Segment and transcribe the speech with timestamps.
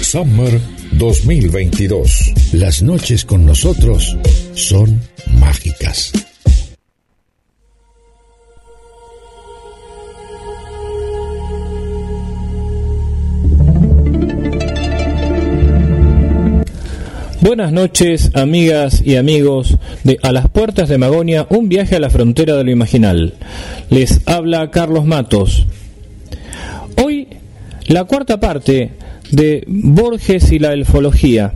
[0.02, 2.34] Summer 2022.
[2.54, 4.16] Las noches con nosotros
[4.54, 5.02] son
[5.40, 5.79] mágicas.
[17.50, 22.12] Buenas noches, amigas y amigos de A las Puertas de Magonia, un viaje a la
[22.12, 23.34] frontera de lo imaginal.
[23.90, 25.66] Les habla Carlos Matos.
[27.04, 27.28] Hoy,
[27.88, 28.92] la cuarta parte
[29.32, 31.56] de Borges y la elfología.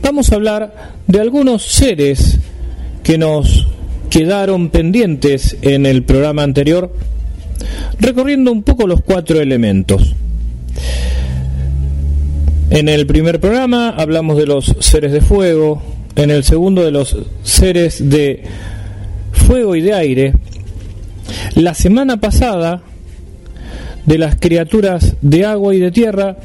[0.00, 2.38] Vamos a hablar de algunos seres
[3.02, 3.68] que nos
[4.08, 6.96] quedaron pendientes en el programa anterior,
[8.00, 10.14] recorriendo un poco los cuatro elementos.
[12.74, 15.82] En el primer programa hablamos de los seres de fuego,
[16.16, 18.44] en el segundo de los seres de
[19.30, 20.32] fuego y de aire.
[21.54, 22.80] La semana pasada
[24.06, 26.38] de las criaturas de agua y de tierra.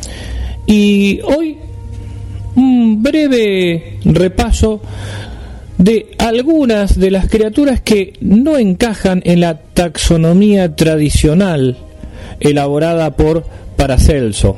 [0.65, 1.59] Y hoy
[2.55, 4.81] un breve repaso
[5.77, 11.77] de algunas de las criaturas que no encajan en la taxonomía tradicional
[12.41, 13.45] elaborada por
[13.77, 14.57] Paracelso.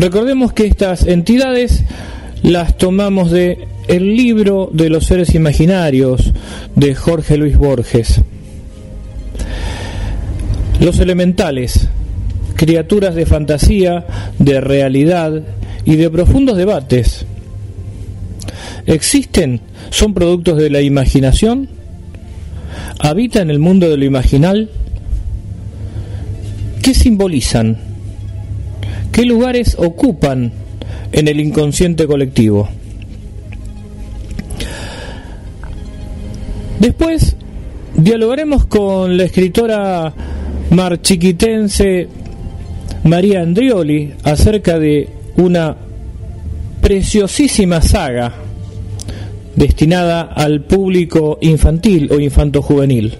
[0.00, 1.84] Recordemos que estas entidades
[2.42, 6.32] las tomamos de el libro de los seres imaginarios
[6.74, 8.22] de Jorge Luis Borges.
[10.80, 11.88] Los elementales,
[12.56, 14.06] criaturas de fantasía,
[14.38, 15.42] de realidad
[15.84, 17.26] y de profundos debates.
[18.86, 19.60] ¿Existen?
[19.90, 21.68] ¿Son productos de la imaginación?
[23.00, 24.70] ¿Habitan el mundo de lo imaginal?
[26.82, 27.89] ¿Qué simbolizan?
[29.12, 30.52] ¿Qué lugares ocupan
[31.12, 32.68] en el inconsciente colectivo?
[36.78, 37.36] Después
[37.94, 40.14] dialogaremos con la escritora
[40.70, 42.08] marchiquitense
[43.04, 45.76] María Andrioli acerca de una
[46.80, 48.32] preciosísima saga
[49.56, 53.18] destinada al público infantil o infanto-juvenil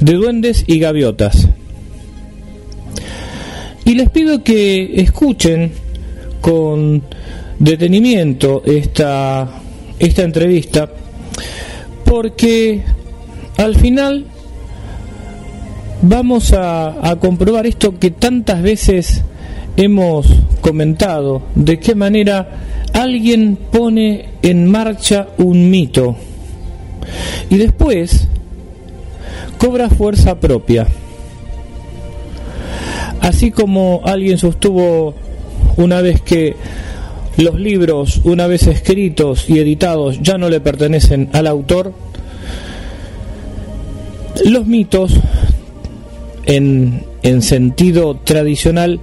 [0.00, 1.48] de duendes y gaviotas.
[3.84, 5.72] Y les pido que escuchen
[6.40, 7.02] con
[7.58, 9.60] detenimiento esta,
[9.98, 10.90] esta entrevista
[12.04, 12.82] porque
[13.56, 14.24] al final
[16.02, 19.22] vamos a, comprobar esto que tantas veces
[19.76, 20.26] hemos
[20.60, 22.48] comentado, de qué manera
[22.92, 26.16] alguien pone en marcha un mito
[27.48, 28.26] y después
[29.58, 30.86] cobra fuerza propia.
[33.20, 35.14] Así como alguien sostuvo
[35.76, 36.56] una vez que
[37.36, 41.92] los libros, una vez escritos y editados, ya no le pertenecen al autor,
[44.44, 45.12] los mitos
[46.46, 47.04] en,
[47.42, 49.00] sentido tradicional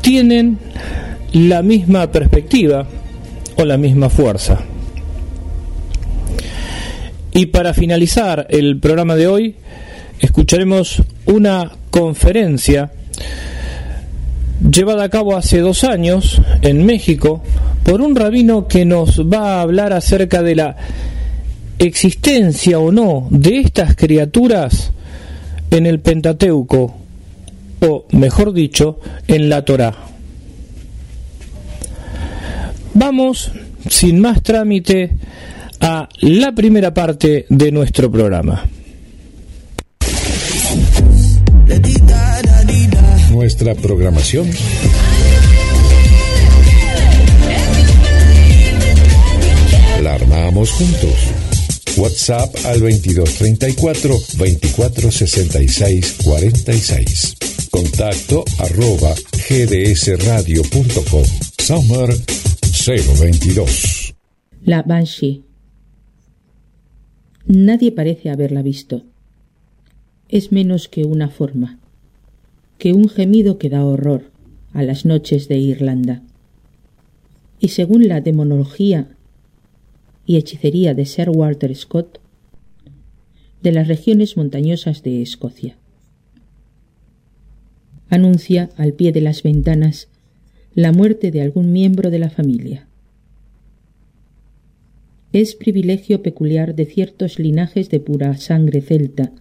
[0.00, 0.58] tienen
[1.32, 2.86] la misma perspectiva
[3.56, 4.60] o la misma fuerza.
[7.32, 9.54] Y para finalizar el programa de hoy,
[10.20, 12.92] escucharemos una conferencia
[14.70, 17.42] llevada a cabo hace dos años en México
[17.84, 20.76] por un rabino que nos va a hablar acerca de la
[21.78, 24.92] existencia o no de estas criaturas
[25.70, 26.96] en el Pentateuco,
[27.80, 29.94] o mejor dicho, en la Torá.
[32.94, 33.52] Vamos,
[33.88, 35.10] sin más trámite,
[35.80, 38.64] a la primera parte de nuestro programa.
[43.46, 44.50] Nuestra programación
[50.02, 51.14] la armamos juntos
[51.96, 57.36] WhatsApp al 2234 2466 46.
[57.70, 59.14] Contacto arroba
[59.48, 61.24] gdsradio.com.
[61.56, 62.16] Summer
[62.84, 64.14] 022.
[64.64, 65.44] La Banshee.
[67.46, 69.04] Nadie parece haberla visto.
[70.28, 71.78] Es menos que una forma,
[72.78, 74.30] que un gemido que da horror
[74.72, 76.22] a las noches de Irlanda.
[77.58, 79.08] Y según la demonología
[80.26, 82.20] y hechicería de Sir Walter Scott,
[83.62, 85.76] de las regiones montañosas de Escocia.
[88.08, 90.08] Anuncia al pie de las ventanas
[90.74, 92.86] la muerte de algún miembro de la familia.
[95.32, 99.32] Es privilegio peculiar de ciertos linajes de pura sangre celta,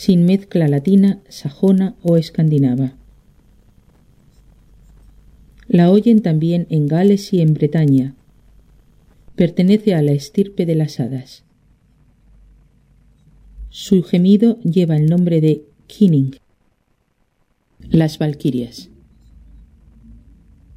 [0.00, 2.94] sin mezcla latina, sajona o escandinava.
[5.68, 8.14] La oyen también en Gales y en Bretaña.
[9.36, 11.44] Pertenece a la estirpe de las hadas.
[13.68, 16.36] Su gemido lleva el nombre de Kinning.
[17.90, 18.88] Las Valquirias.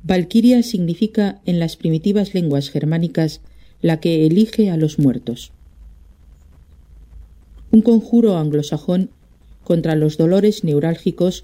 [0.04, 3.40] Valquiria significa en las primitivas lenguas germánicas
[3.80, 5.54] la que elige a los muertos.
[7.74, 9.10] Un conjuro anglosajón
[9.64, 11.44] contra los dolores neurálgicos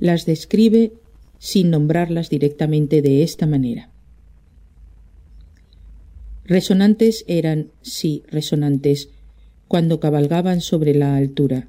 [0.00, 0.94] las describe
[1.38, 3.90] sin nombrarlas directamente de esta manera.
[6.46, 9.10] Resonantes eran, sí, resonantes,
[9.68, 11.68] cuando cabalgaban sobre la altura.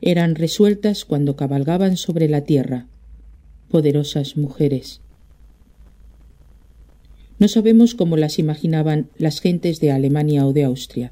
[0.00, 2.86] Eran resueltas cuando cabalgaban sobre la tierra,
[3.72, 5.00] poderosas mujeres.
[7.40, 11.10] No sabemos cómo las imaginaban las gentes de Alemania o de Austria.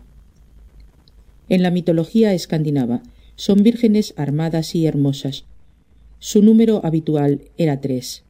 [1.51, 3.03] En la mitología escandinava
[3.35, 5.45] son vírgenes armadas y hermosas.
[6.21, 8.23] Su número habitual era tres.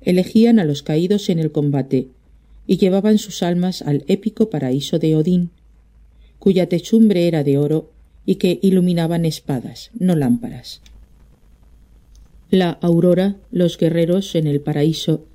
[0.00, 2.08] Elegían a los caídos en el combate
[2.66, 5.50] y llevaban sus almas al épico paraíso de Odín,
[6.38, 7.90] cuya techumbre era de oro
[8.24, 10.80] y que iluminaban espadas, no lámparas.
[12.50, 15.26] La aurora, los guerreros en el paraíso,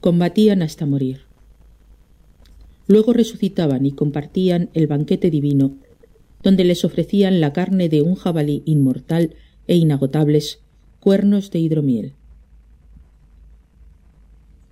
[0.00, 1.31] combatían hasta morir.
[2.86, 5.76] Luego resucitaban y compartían el banquete divino,
[6.42, 9.34] donde les ofrecían la carne de un jabalí inmortal
[9.66, 10.58] e inagotables
[11.00, 12.12] cuernos de hidromiel.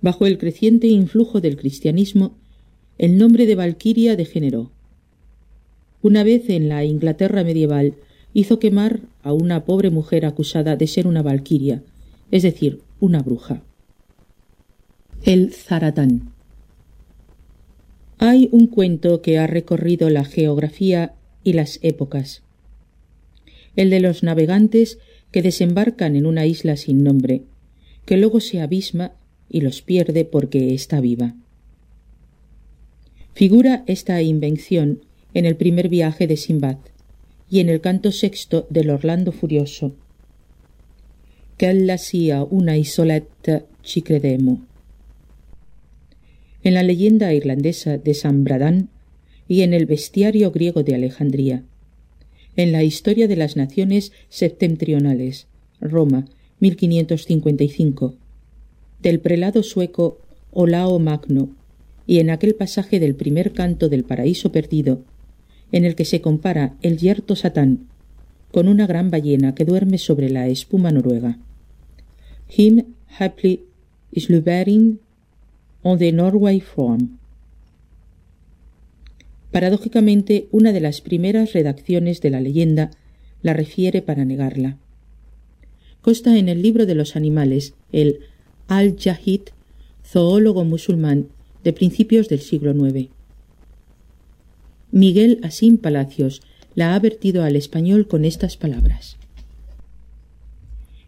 [0.01, 2.35] Bajo el creciente influjo del cristianismo,
[2.97, 4.71] el nombre de Valquiria degeneró.
[6.01, 7.95] Una vez en la Inglaterra medieval
[8.33, 11.83] hizo quemar a una pobre mujer acusada de ser una valquiria,
[12.31, 13.61] es decir, una bruja.
[15.23, 16.31] El Zaratán.
[18.23, 22.43] Hay un cuento que ha recorrido la geografía y las épocas.
[23.75, 24.99] El de los navegantes
[25.31, 27.41] que desembarcan en una isla sin nombre,
[28.05, 29.13] que luego se abisma
[29.49, 31.33] y los pierde porque está viva.
[33.33, 35.01] Figura esta invención
[35.33, 36.77] en el primer viaje de Simbad
[37.49, 39.93] y en el canto sexto del Orlando Furioso.
[41.57, 44.70] la sia una isoletta ci credemo.
[46.63, 48.89] En la leyenda irlandesa de San Bradán
[49.47, 51.63] y en el bestiario griego de Alejandría.
[52.55, 55.47] En la historia de las naciones septentrionales,
[55.79, 56.25] Roma,
[56.59, 58.15] 1555,
[59.01, 60.19] del prelado sueco
[60.51, 61.49] Olao Magno
[62.05, 65.01] y en aquel pasaje del primer canto del paraíso perdido,
[65.71, 67.87] en el que se compara el yerto Satán
[68.51, 71.39] con una gran ballena que duerme sobre la espuma noruega.
[72.49, 72.83] Him
[75.83, 77.17] on the Norway form.
[79.51, 82.91] Paradójicamente, una de las primeras redacciones de la leyenda
[83.41, 84.77] la refiere para negarla.
[86.01, 88.19] Consta en el libro de los animales, el
[88.67, 89.41] al-Jahid,
[90.05, 91.27] zoólogo musulmán
[91.63, 93.09] de principios del siglo IX.
[94.91, 96.41] Miguel Asín Palacios
[96.75, 99.17] la ha vertido al español con estas palabras.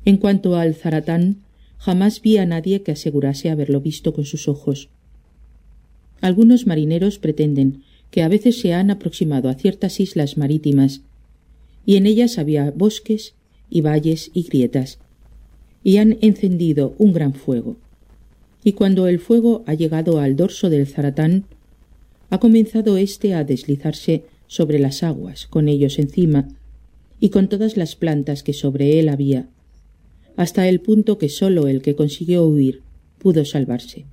[0.06, 1.38] En cuanto al zaratán,
[1.84, 4.88] jamás vi a nadie que asegurase haberlo visto con sus ojos.
[6.22, 11.02] Algunos marineros pretenden que a veces se han aproximado a ciertas islas marítimas
[11.86, 13.34] y en ellas había bosques
[13.70, 15.00] y valles y grietas,
[15.84, 17.76] y han encendido un gran fuego.
[18.64, 21.44] Y cuando el fuego ha llegado al dorso del zaratán,
[22.30, 26.48] ha comenzado éste a deslizarse sobre las aguas, con ellos encima,
[27.20, 29.50] y con todas las plantas que sobre él había,
[30.36, 32.82] hasta el punto que sólo el que consiguió huir
[33.20, 34.06] pudo salvarse.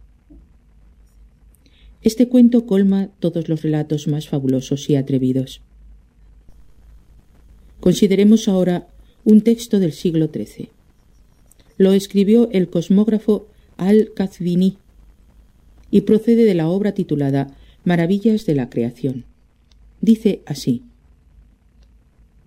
[2.03, 5.61] Este cuento colma todos los relatos más fabulosos y atrevidos.
[7.81, 8.89] Consideremos ahora
[9.25, 10.71] un texto del siglo XIII.
[11.77, 14.79] Lo escribió el cosmógrafo Al-Kazvini
[15.91, 19.25] y procede de la obra titulada Maravillas de la Creación.
[20.01, 20.83] Dice así.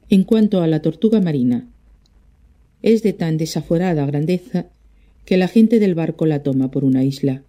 [0.10, 1.68] En cuanto a la tortuga marina,
[2.84, 4.68] es de tan desaforada grandeza
[5.26, 7.42] que la gente del barco la toma por una isla.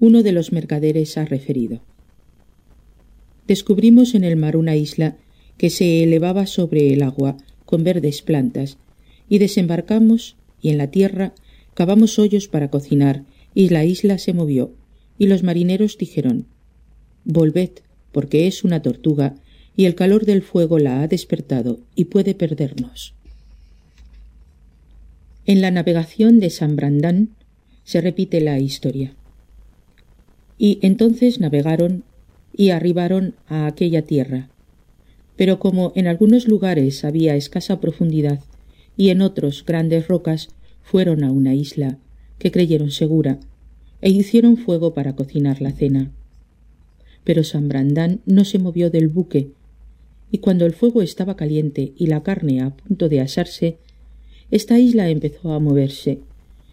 [0.00, 1.82] Uno de los mercaderes ha referido.
[3.46, 5.16] Descubrimos en el mar una isla
[5.58, 8.78] que se elevaba sobre el agua con verdes plantas
[9.28, 11.34] y desembarcamos y en la tierra
[11.74, 14.72] cavamos hoyos para cocinar y la isla se movió
[15.18, 16.46] y los marineros dijeron
[17.24, 17.70] Volved,
[18.12, 19.34] porque es una tortuga
[19.76, 23.14] y el calor del fuego la ha despertado y puede perdernos.
[25.46, 27.30] En la navegación de San Brandán
[27.84, 29.14] se repite la historia.
[30.58, 32.04] Y entonces navegaron
[32.54, 34.50] y arribaron a aquella tierra.
[35.36, 38.40] Pero como en algunos lugares había escasa profundidad
[38.96, 40.50] y en otros grandes rocas,
[40.82, 41.98] fueron a una isla
[42.38, 43.38] que creyeron segura
[44.02, 46.10] e hicieron fuego para cocinar la cena.
[47.24, 49.50] Pero San Brandán no se movió del buque,
[50.30, 53.78] y cuando el fuego estaba caliente y la carne a punto de asarse,
[54.50, 56.20] esta isla empezó a moverse,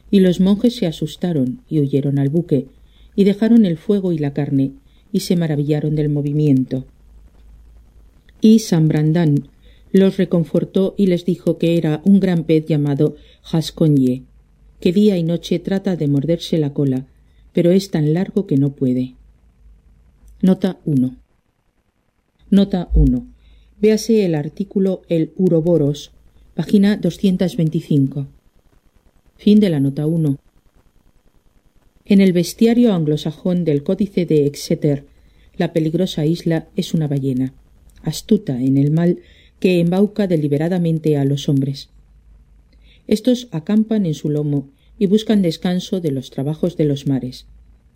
[0.09, 2.67] y los monjes se asustaron y huyeron al buque,
[3.15, 4.71] y dejaron el fuego y la carne,
[5.11, 6.85] y se maravillaron del movimiento.
[8.41, 9.49] Y San Brandán
[9.91, 14.23] los reconfortó y les dijo que era un gran pez llamado Jasconye,
[14.79, 17.07] que día y noche trata de morderse la cola,
[17.53, 19.15] pero es tan largo que no puede.
[20.41, 21.15] Nota 1.
[22.51, 23.27] Nota 1.
[23.81, 26.11] Véase el artículo El Uroboros,
[26.57, 28.25] página 225.
[29.37, 30.39] Fin de la nota 1.
[32.05, 35.05] En el bestiario anglosajón del Códice de Exeter,
[35.55, 37.53] la peligrosa isla es una ballena,
[38.01, 39.19] astuta en el mal
[39.59, 41.89] que embauca deliberadamente a los hombres.
[43.05, 47.45] Estos acampan en su lomo y buscan descanso de los trabajos de los mares.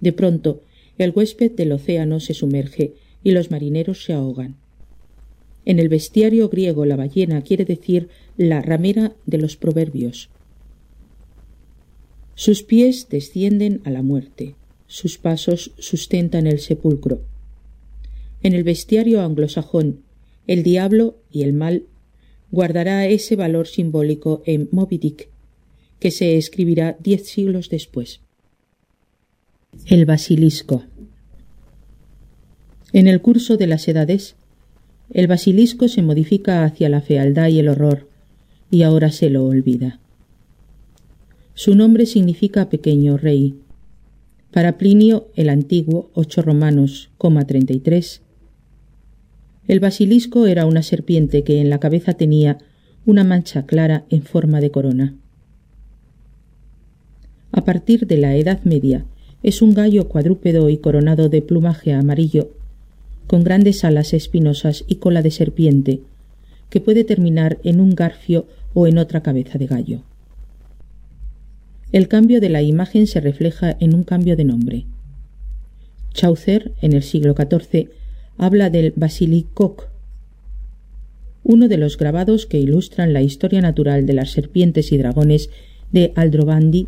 [0.01, 0.61] De pronto,
[0.99, 4.60] el huésped del océano se sumerge y los marineros se ahogan.
[5.65, 10.29] En el bestiario griego la ballena quiere decir la ramera de los proverbios.
[12.35, 14.55] Sus pies descienden a la muerte,
[14.87, 17.21] sus pasos sustentan el sepulcro.
[18.41, 20.01] En el bestiario anglosajón,
[20.47, 21.83] el diablo y el mal
[22.49, 25.29] guardará ese valor simbólico en Moby Dick,
[25.99, 28.21] que se escribirá diez siglos después.
[29.85, 30.83] El basilisco.
[32.91, 34.35] En el curso de las edades,
[35.13, 38.07] el basilisco se modifica hacia la fealdad y el horror,
[38.69, 39.99] y ahora se lo olvida.
[41.53, 43.55] Su nombre significa pequeño rey.
[44.51, 47.09] Para Plinio el Antiguo, 8 Romanos,
[47.83, 48.21] tres.
[49.67, 52.57] el basilisco era una serpiente que en la cabeza tenía
[53.05, 55.15] una mancha clara en forma de corona.
[57.51, 59.05] A partir de la Edad Media
[59.43, 62.51] es un gallo cuadrúpedo y coronado de plumaje amarillo,
[63.27, 66.01] con grandes alas espinosas y cola de serpiente,
[66.69, 70.01] que puede terminar en un garfio o en otra cabeza de gallo.
[71.91, 74.85] El cambio de la imagen se refleja en un cambio de nombre.
[76.13, 77.89] Chaucer, en el siglo XIV,
[78.37, 79.91] habla del basilicoc,
[81.43, 85.49] uno de los grabados que ilustran la historia natural de las serpientes y dragones
[85.91, 86.87] de Aldrovandi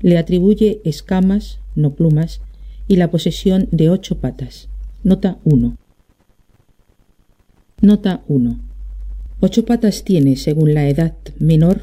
[0.00, 2.40] le atribuye escamas, no plumas,
[2.88, 4.69] y la posesión de ocho patas.
[5.02, 5.78] Nota 1.
[7.80, 8.60] Nota 1.
[9.40, 11.80] Ocho patas tiene, según la edad menor,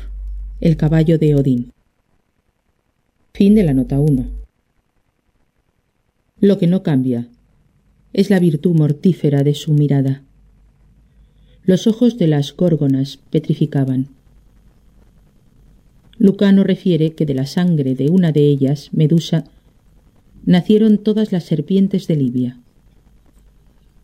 [0.62, 1.71] el caballo de Odín.
[3.33, 4.24] Fin de la nota 1.
[6.41, 7.27] Lo que no cambia
[8.13, 10.21] es la virtud mortífera de su mirada.
[11.63, 14.09] Los ojos de las górgonas petrificaban.
[16.19, 19.45] Lucano refiere que de la sangre de una de ellas, Medusa,
[20.45, 22.59] nacieron todas las serpientes de Libia.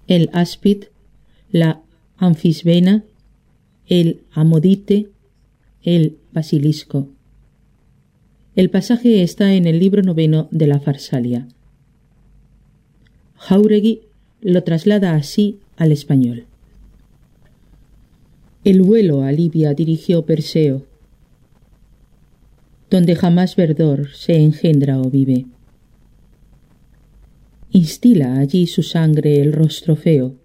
[0.07, 0.85] El áspid,
[1.51, 1.81] la
[2.17, 3.03] anfisbena
[3.87, 5.09] el amodite,
[5.83, 7.09] el basilisco.
[8.55, 11.47] El pasaje está en el libro noveno de la Farsalia.
[13.35, 14.01] Jauregui
[14.41, 16.45] lo traslada así al español.
[18.63, 20.85] El vuelo a Libia dirigió Perseo,
[22.89, 25.45] donde jamás verdor se engendra o vive.
[27.75, 30.35] Instila allí su sangre el rostro feo,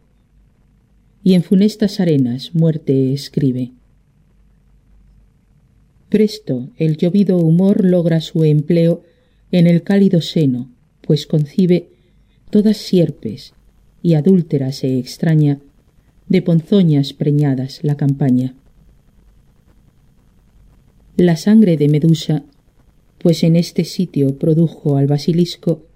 [1.22, 3.72] y en funestas arenas muerte escribe.
[6.08, 9.02] Presto el llovido humor logra su empleo
[9.52, 10.70] en el cálido seno,
[11.02, 11.90] pues concibe
[12.48, 13.52] todas sierpes
[14.02, 15.60] y adúltera se extraña
[16.28, 18.54] de ponzoñas preñadas la campaña.
[21.18, 22.44] La sangre de Medusa,
[23.18, 25.87] pues en este sitio produjo al basilisco,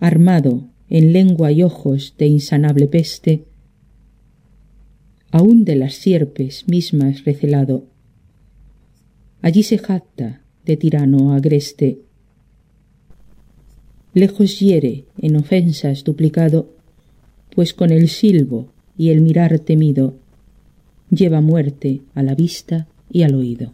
[0.00, 3.44] armado en lengua y ojos de insanable peste,
[5.30, 7.84] aun de las sierpes mismas recelado.
[9.42, 12.00] Allí se jacta de tirano agreste.
[14.14, 16.74] lejos hiere en ofensas duplicado,
[17.54, 20.16] pues con el silbo y el mirar temido
[21.10, 23.72] lleva muerte a la vista y al oído.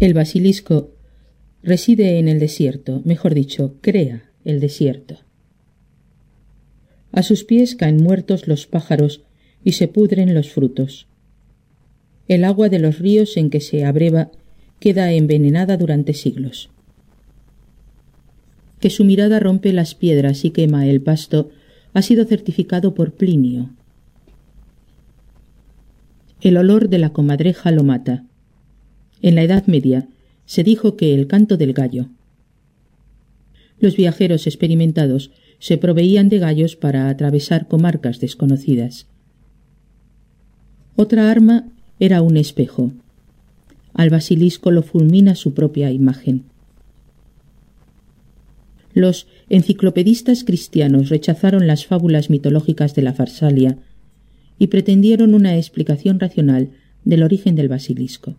[0.00, 0.90] El basilisco
[1.62, 5.18] reside en el desierto, mejor dicho, crea el desierto.
[7.12, 9.22] A sus pies caen muertos los pájaros
[9.64, 11.06] y se pudren los frutos.
[12.28, 14.30] El agua de los ríos en que se abreva
[14.80, 16.70] queda envenenada durante siglos.
[18.80, 21.50] Que su mirada rompe las piedras y quema el pasto
[21.94, 23.70] ha sido certificado por Plinio.
[26.40, 28.24] El olor de la comadreja lo mata.
[29.22, 30.06] En la Edad Media
[30.48, 32.08] se dijo que el canto del gallo.
[33.78, 39.06] Los viajeros experimentados se proveían de gallos para atravesar comarcas desconocidas.
[40.96, 41.68] Otra arma
[42.00, 42.92] era un espejo.
[43.92, 46.44] Al basilisco lo fulmina su propia imagen.
[48.94, 53.76] Los enciclopedistas cristianos rechazaron las fábulas mitológicas de la Farsalia
[54.58, 56.70] y pretendieron una explicación racional
[57.04, 58.34] del origen del basilisco.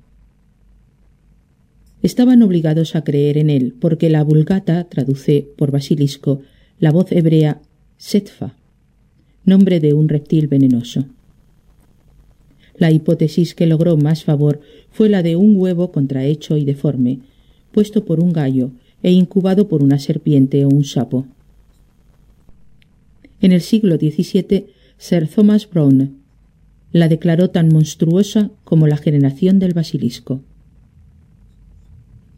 [2.02, 6.42] Estaban obligados a creer en él porque la Vulgata traduce por basilisco
[6.80, 7.62] la voz hebrea
[7.98, 8.56] Setfa,
[9.44, 11.06] nombre de un reptil venenoso.
[12.78, 17.20] La hipótesis que logró más favor fue la de un huevo contrahecho y deforme,
[17.74, 18.72] puesto por un gallo
[19.04, 21.28] e incubado por una serpiente o un sapo.
[23.42, 26.18] En el siglo XVII, Sir Thomas Brown
[26.92, 30.42] la declaró tan monstruosa como la generación del basilisco.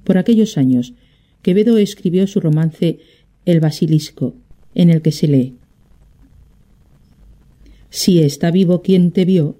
[0.03, 0.93] Por aquellos años,
[1.41, 2.99] Quevedo escribió su romance
[3.45, 4.35] El basilisco,
[4.75, 5.55] en el que se lee
[7.89, 9.57] Si está vivo quien te vio,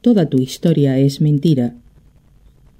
[0.00, 1.74] toda tu historia es mentira,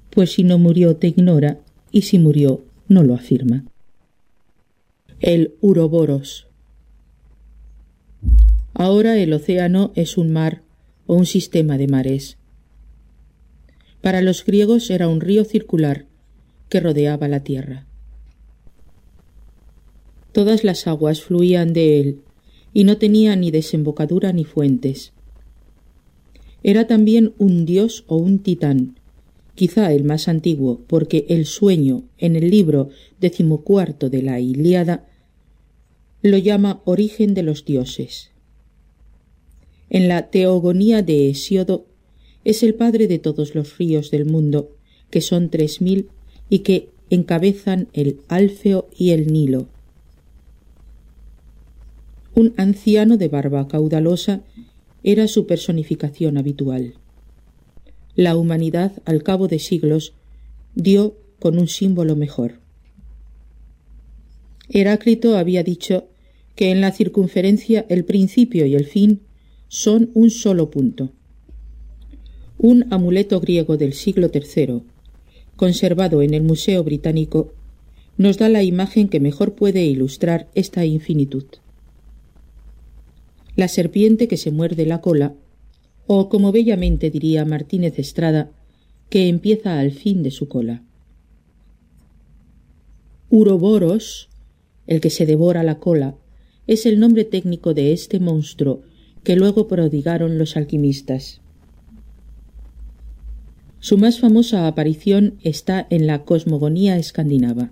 [0.09, 1.59] pues si no murió te ignora
[1.91, 3.65] y si murió no lo afirma.
[5.19, 6.47] El Uroboros.
[8.73, 10.61] Ahora el océano es un mar
[11.05, 12.37] o un sistema de mares.
[14.01, 16.06] Para los griegos era un río circular
[16.69, 17.87] que rodeaba la tierra.
[20.31, 22.21] Todas las aguas fluían de él
[22.73, 25.13] y no tenía ni desembocadura ni fuentes.
[26.63, 28.99] Era también un dios o un titán,
[29.55, 35.07] quizá el más antiguo, porque el sueño en el libro decimocuarto de la Ilíada
[36.21, 38.31] lo llama origen de los dioses.
[39.89, 41.87] En la Teogonía de Hesiodo
[42.43, 44.75] es el padre de todos los ríos del mundo,
[45.09, 46.09] que son tres mil
[46.49, 49.67] y que encabezan el Alfeo y el Nilo.
[52.35, 54.41] Un anciano de barba caudalosa
[55.03, 56.93] era su personificación habitual.
[58.15, 60.13] La humanidad, al cabo de siglos,
[60.75, 62.59] dio con un símbolo mejor.
[64.69, 66.07] Heráclito había dicho
[66.55, 69.21] que en la circunferencia el principio y el fin
[69.67, 71.11] son un solo punto.
[72.57, 74.81] Un amuleto griego del siglo III,
[75.57, 77.51] conservado en el Museo Británico,
[78.15, 81.45] nos da la imagen que mejor puede ilustrar esta infinitud.
[83.55, 85.33] La serpiente que se muerde la cola,
[86.05, 88.51] o como bellamente diría Martínez Estrada,
[89.09, 90.83] que empieza al fin de su cola.
[93.29, 94.29] Uroboros,
[94.85, 96.15] el que se devora la cola,
[96.65, 98.83] es el nombre técnico de este monstruo
[99.23, 101.41] que luego prodigaron los alquimistas.
[103.87, 107.71] Su más famosa aparición está en la cosmogonía escandinava,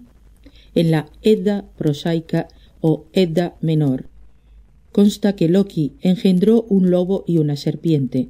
[0.73, 2.47] en la Edda prosaica
[2.79, 4.05] o Edda menor.
[4.93, 8.29] Consta que Loki engendró un lobo y una serpiente.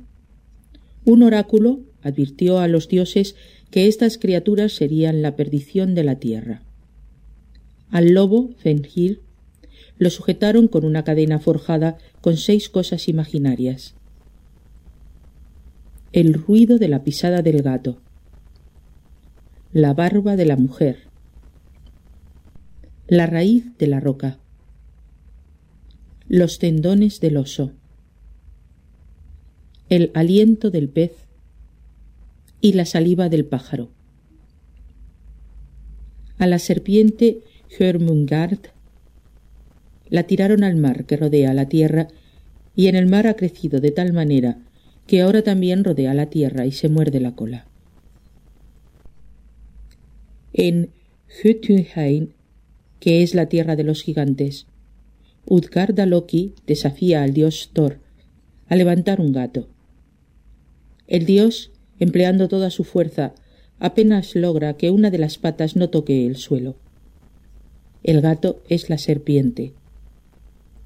[1.06, 3.36] Un oráculo advirtió a los dioses
[3.70, 6.64] que estas criaturas serían la perdición de la tierra.
[7.92, 9.22] Al lobo, Fenrir,
[10.00, 13.94] lo sujetaron con una cadena forjada con seis cosas imaginarias.
[16.16, 17.98] El ruido de la pisada del gato,
[19.74, 21.10] la barba de la mujer,
[23.10, 24.40] la raíz de la roca,
[26.30, 27.74] los tendones del oso,
[29.90, 31.12] el aliento del pez
[32.62, 33.90] y la saliva del pájaro.
[36.38, 37.42] A la serpiente
[37.78, 38.60] Hermungard
[40.08, 42.08] la tiraron al mar que rodea la tierra,
[42.74, 44.65] y en el mar ha crecido de tal manera
[45.08, 47.66] que ahora también rodea la tierra y se muerde la cola.
[50.54, 50.90] En
[51.28, 52.30] Jotunheim,
[53.00, 54.68] que es la tierra de los gigantes,
[55.46, 58.00] Utgarda Loki desafía al dios Thor
[58.68, 59.68] a levantar un gato.
[61.08, 63.36] El dios, empleando toda su fuerza,
[63.80, 66.76] apenas logra que una de las patas no toque el suelo.
[68.02, 69.74] El gato es la serpiente.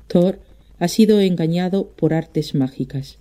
[0.08, 0.40] Thor
[0.80, 3.20] ha sido engañado por artes mágicas.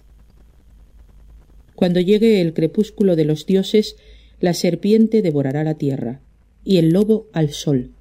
[1.78, 3.94] Cuando llegue el crepúsculo de los dioses,
[4.40, 6.22] la serpiente devorará la tierra
[6.64, 7.92] y el lobo al sol.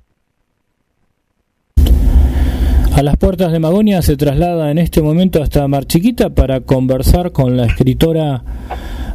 [2.92, 7.32] A las puertas de Magonia se traslada en este momento hasta Mar Chiquita para conversar
[7.32, 8.44] con la escritora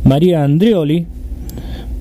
[0.04, 1.08] María Andrioli.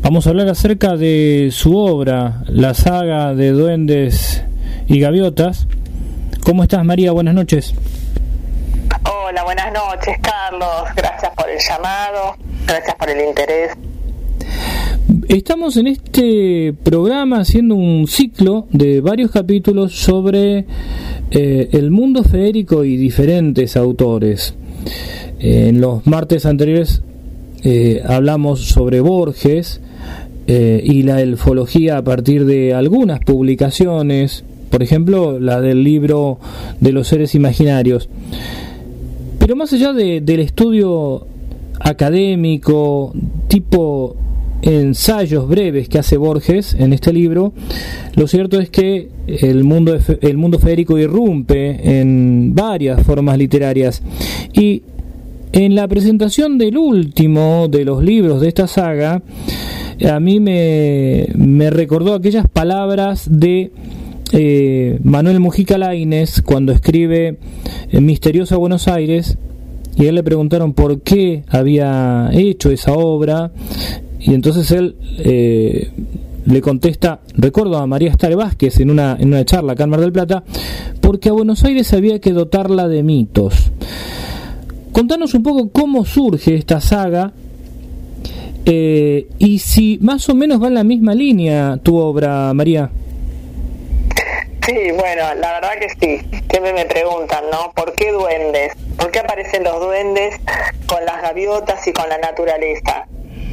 [0.04, 4.44] Vamos a hablar acerca de su obra, la saga de duendes
[4.88, 5.66] y gaviotas.
[6.44, 7.12] ¿Cómo estás María?
[7.12, 7.74] Buenas noches.
[9.44, 10.96] Buenas noches Carlos.
[10.96, 12.36] Gracias por el llamado,
[12.68, 13.72] gracias por el interés.
[15.28, 20.66] Estamos en este programa haciendo un ciclo de varios capítulos sobre
[21.32, 24.54] eh, el mundo feérico y diferentes autores.
[25.40, 27.02] en los martes anteriores
[27.64, 29.82] eh, hablamos sobre Borges
[30.48, 36.40] eh, y la elfología a partir de algunas publicaciones, por ejemplo la del libro
[36.80, 38.08] de los seres imaginarios.
[39.42, 41.26] Pero más allá del estudio
[41.80, 43.12] académico,
[43.48, 44.16] tipo
[44.62, 47.52] ensayos breves que hace Borges en este libro,
[48.16, 54.04] lo cierto es que el mundo, el mundo férico irrumpe en varias formas literarias.
[54.54, 54.84] Y
[55.54, 59.24] en la presentación del último de los libros de esta saga,
[60.08, 63.72] a mí me, me recordó aquellas palabras de
[64.32, 67.38] eh, Manuel Mujica Laines cuando escribe
[67.92, 69.38] Misteriosa Buenos Aires
[69.98, 73.52] y a él le preguntaron por qué había hecho esa obra
[74.20, 75.92] y entonces él eh,
[76.46, 80.44] le contesta, recuerdo a María Estare Vázquez en una, en una charla acá del Plata,
[81.02, 83.72] porque a Buenos Aires había que dotarla de mitos.
[84.92, 87.34] Contanos un poco cómo surge esta saga
[88.66, 92.92] eh, y si más o menos va en la misma línea tu obra, María.
[94.66, 96.22] Sí, bueno, la verdad que sí.
[96.50, 97.72] Siempre me preguntan, ¿no?
[97.72, 98.74] ¿Por qué duendes?
[98.98, 100.40] ¿Por qué aparecen los duendes
[100.86, 103.08] con las gaviotas y con la naturaleza?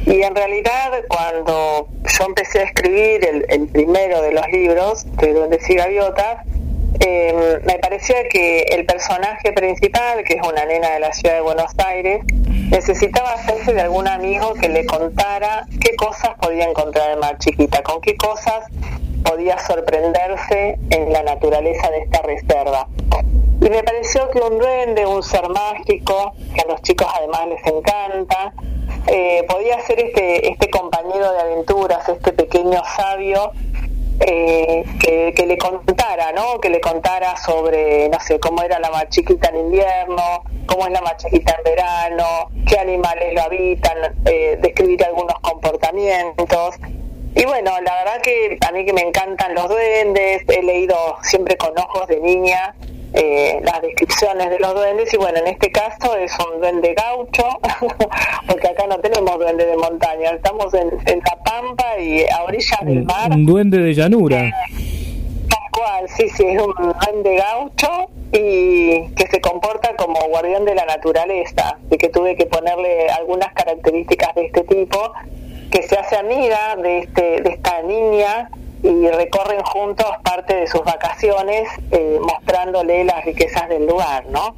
[0.05, 5.69] Y en realidad cuando yo empecé a escribir el, primero de los libros, de Duendes
[5.69, 6.45] y Gaviotas,
[6.99, 11.41] eh, me parecía que el personaje principal, que es una nena de la ciudad de
[11.41, 12.23] Buenos Aires,
[12.71, 17.81] necesitaba hacerse de algún amigo que le contara qué cosas podía encontrar en Mar Chiquita,
[17.83, 18.65] con qué cosas
[19.23, 22.87] podía sorprenderse en la naturaleza de esta reserva.
[23.61, 27.65] Y me pareció que un duende, un ser mágico, que a los chicos además les
[27.65, 28.53] encanta,
[29.07, 33.51] eh, podía ser este, este compañero de aventuras, este pequeño sabio
[34.19, 36.59] eh, que, le contara, ¿no?
[36.59, 41.01] Que le contara sobre, no sé, cómo era la machiquita en invierno, cómo es la
[41.01, 46.75] machiquita en verano, qué animales lo habitan, eh, describir algunos comportamientos.
[47.35, 51.57] Y bueno, la verdad que a mí que me encantan los duendes, he leído siempre
[51.57, 52.75] con ojos de niña
[53.13, 57.43] eh, las descripciones de los duendes y bueno, en este caso es un duende gaucho,
[58.47, 63.03] porque acá no tenemos duende de montaña, estamos en, La Pampa y a orillas del
[63.05, 63.31] mar.
[63.31, 64.39] Un duende de llanura.
[64.39, 64.51] Eh,
[65.49, 70.75] tal cual, sí, sí, es un duende gaucho y que se comporta como guardián de
[70.75, 75.13] la naturaleza, y que tuve que ponerle algunas características de este tipo,
[75.71, 78.49] que se hace amiga de, este, de esta niña
[78.81, 84.55] y recorren juntos parte de sus vacaciones eh, mostrándole las riquezas del lugar, ¿no?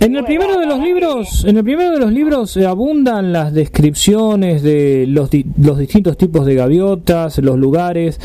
[0.00, 3.54] En el primero de los libros, en el primero de los libros eh, abundan las
[3.54, 8.20] descripciones de los, los distintos tipos de gaviotas, los lugares.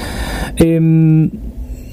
[0.57, 1.29] Em,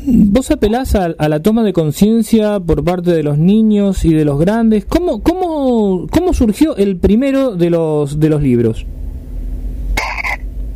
[0.07, 4.25] vos apelás a, a, la toma de conciencia por parte de los niños y de
[4.25, 4.87] los grandes.
[4.87, 8.87] ¿Cómo, cómo, cómo surgió el primero de los de los libros?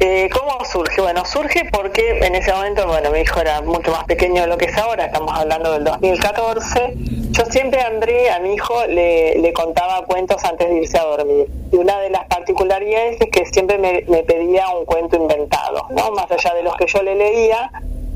[0.03, 1.03] Eh, ¿Cómo surge?
[1.03, 4.57] Bueno, surge porque en ese momento, bueno, mi hijo era mucho más pequeño de lo
[4.57, 6.95] que es ahora, estamos hablando del 2014.
[7.33, 11.49] Yo siempre André, a mi hijo, le, contaba cuentos antes de irse a dormir.
[11.71, 16.13] Y una de las particularidades es que siempre me, pedía un cuento inventado, ¿no?
[16.13, 17.71] Más allá de los que yo le leía,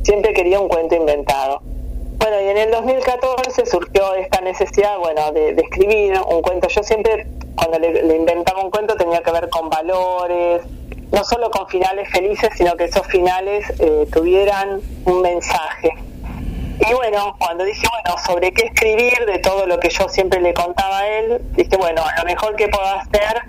[0.05, 1.61] siempre quería un cuento inventado.
[2.17, 6.67] Bueno, y en el 2014 surgió esta necesidad, bueno, de, escribir un cuento.
[6.69, 10.63] Yo siempre, cuando le inventaba un cuento, tenía que ver con valores,
[11.15, 15.91] no solo con finales felices, sino que esos finales eh, tuvieran un mensaje.
[16.81, 20.53] Y bueno, cuando dije, bueno, sobre qué escribir de todo lo que yo siempre le
[20.53, 23.43] contaba a él, dije, bueno, lo mejor que puedo hacer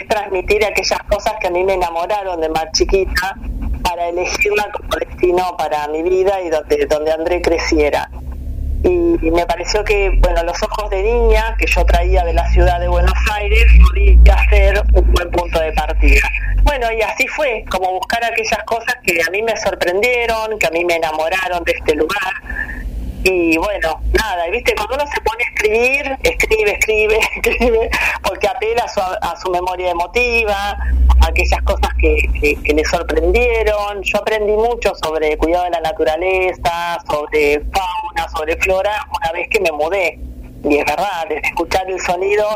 [0.00, 3.36] es transmitir aquellas cosas que a mí me enamoraron de más chiquita
[3.82, 8.08] para elegirla como destino para mi vida y donde, donde André creciera
[8.84, 12.78] y me pareció que, bueno, los ojos de niña que yo traía de la ciudad
[12.80, 16.28] de Buenos Aires podía ser un buen punto de partida.
[16.62, 20.70] Bueno, y así fue, como buscar aquellas cosas que a mí me sorprendieron, que a
[20.70, 22.34] mí me enamoraron de este lugar,
[23.24, 27.90] y bueno, nada, viste, cuando uno se pone a escribir, escribe, escribe, escribe,
[28.22, 30.76] porque apela a su, a su memoria emotiva,
[31.22, 34.02] a aquellas cosas que, que, le sorprendieron.
[34.02, 39.60] Yo aprendí mucho sobre cuidado de la naturaleza, sobre fauna, sobre flora, una vez que
[39.60, 40.18] me mudé.
[40.62, 42.46] Y es verdad, es escuchar el sonido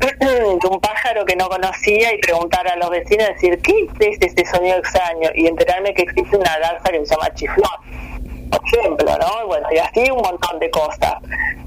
[0.20, 4.44] de un pájaro que no conocía y preguntar a los vecinos, decir, ¿qué es este
[4.46, 5.30] sonido extraño?
[5.36, 8.07] Y enterarme que existe una garza que se llama chiflón
[8.50, 9.46] ejemplo, ¿no?
[9.46, 11.14] Bueno, y así un montón de cosas.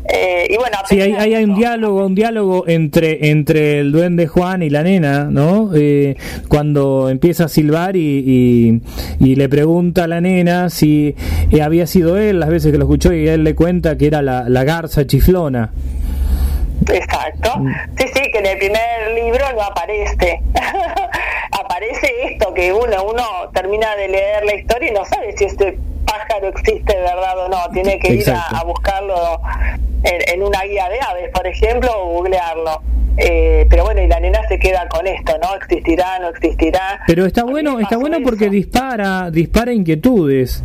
[0.06, 4.63] Eh, y bueno, sí, hay, hay, un diálogo, un diálogo entre entre el duende Juan
[4.63, 5.70] y la nena, ¿no?
[5.76, 6.15] Eh,
[6.48, 8.82] cuando empieza a silbar y,
[9.20, 11.15] y, le pregunta a la nena si
[11.52, 14.22] eh, había sido él las veces que lo escuchó y él le cuenta que era
[14.22, 15.72] la, la garza chiflona.
[16.91, 17.54] Exacto.
[17.98, 20.41] Sí, sí, que en el primer libro no aparece.
[21.52, 25.78] aparece esto que uno uno termina de leer la historia y no sabe si este
[26.06, 27.58] pájaro existe de verdad o no.
[27.74, 29.42] Tiene que ir a, buscarlo
[30.04, 32.82] en, una guía de aves, por ejemplo, o googlearlo.
[33.18, 35.56] Eh, pero bueno, y la nena se queda con esto, ¿no?
[35.56, 37.02] Existirá, no existirá.
[37.08, 40.64] Pero está bueno, está bueno porque dispara, dispara inquietudes.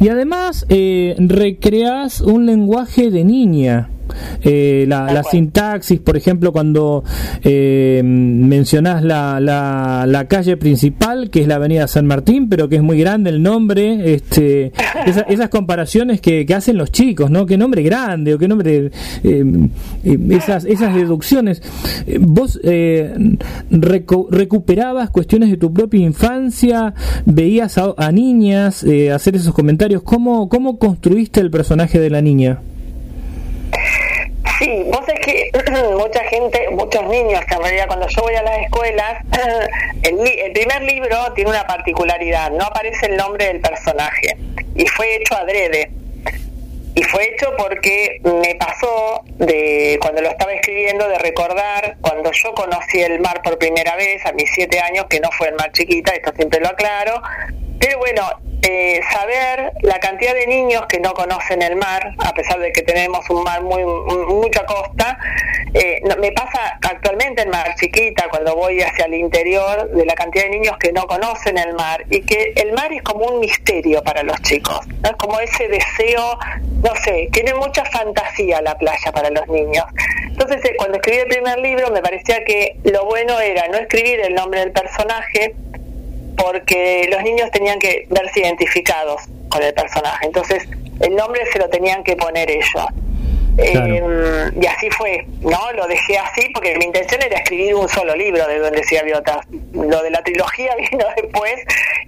[0.00, 3.90] Y además eh, recreas un lenguaje de niña.
[4.42, 7.04] Eh, la, sintaxis, por ejemplo, cuando
[7.42, 12.82] eh, mencionás la, la, calle principal, que es la Avenida San Martín, pero que es
[12.82, 14.72] muy grande el nombre, este,
[15.28, 17.46] esas comparaciones que, hacen los chicos, ¿no?
[17.46, 18.92] Qué nombre grande o qué nombre,
[19.24, 19.44] eh,
[20.04, 21.62] eh, esas, esas deducciones.
[22.20, 22.60] Vos
[23.70, 26.94] recuperabas cuestiones de tu propia infancia,
[27.26, 30.02] veías a, a niñas hacer esos comentarios.
[30.02, 32.60] ¿Cómo, ¿Cómo construiste el personaje de la niña?
[34.58, 35.50] Sí, vos es que
[35.96, 39.24] mucha gente, muchos niños, que en realidad cuando yo voy a las escuelas,
[40.02, 44.36] el, primer libro tiene una particularidad, no aparece el nombre del personaje
[44.74, 45.90] y fue hecho adrede.
[46.96, 52.54] Y fue hecho porque me pasó de cuando lo estaba escribiendo de recordar cuando yo
[52.54, 55.72] conocí el mar por primera vez a mis siete años, que no fue el mar
[55.72, 57.20] chiquita, esto siempre lo aclaro,
[57.80, 58.22] pero bueno,
[58.66, 62.80] eh, saber la cantidad de niños que no conocen el mar, a pesar de que
[62.80, 65.18] tenemos un mar muy mucha costa,
[65.74, 70.44] eh, me pasa actualmente en Mar Chiquita, cuando voy hacia el interior, de la cantidad
[70.44, 74.02] de niños que no conocen el mar y que el mar es como un misterio
[74.02, 75.10] para los chicos, ¿no?
[75.10, 76.38] es como ese deseo,
[76.82, 79.84] no sé, tiene mucha fantasía la playa para los niños.
[80.28, 84.20] Entonces, eh, cuando escribí el primer libro, me parecía que lo bueno era no escribir
[84.20, 85.54] el nombre del personaje,
[86.36, 90.26] porque los niños tenían que verse identificados con el personaje.
[90.26, 90.68] Entonces,
[91.00, 92.86] el nombre se lo tenían que poner ellos.
[93.56, 95.72] Em, y así fue, ¿no?
[95.76, 99.46] Lo dejé así porque mi intención era escribir un solo libro de Donde decía Gaviotas.
[99.72, 101.54] Lo de la trilogía vino después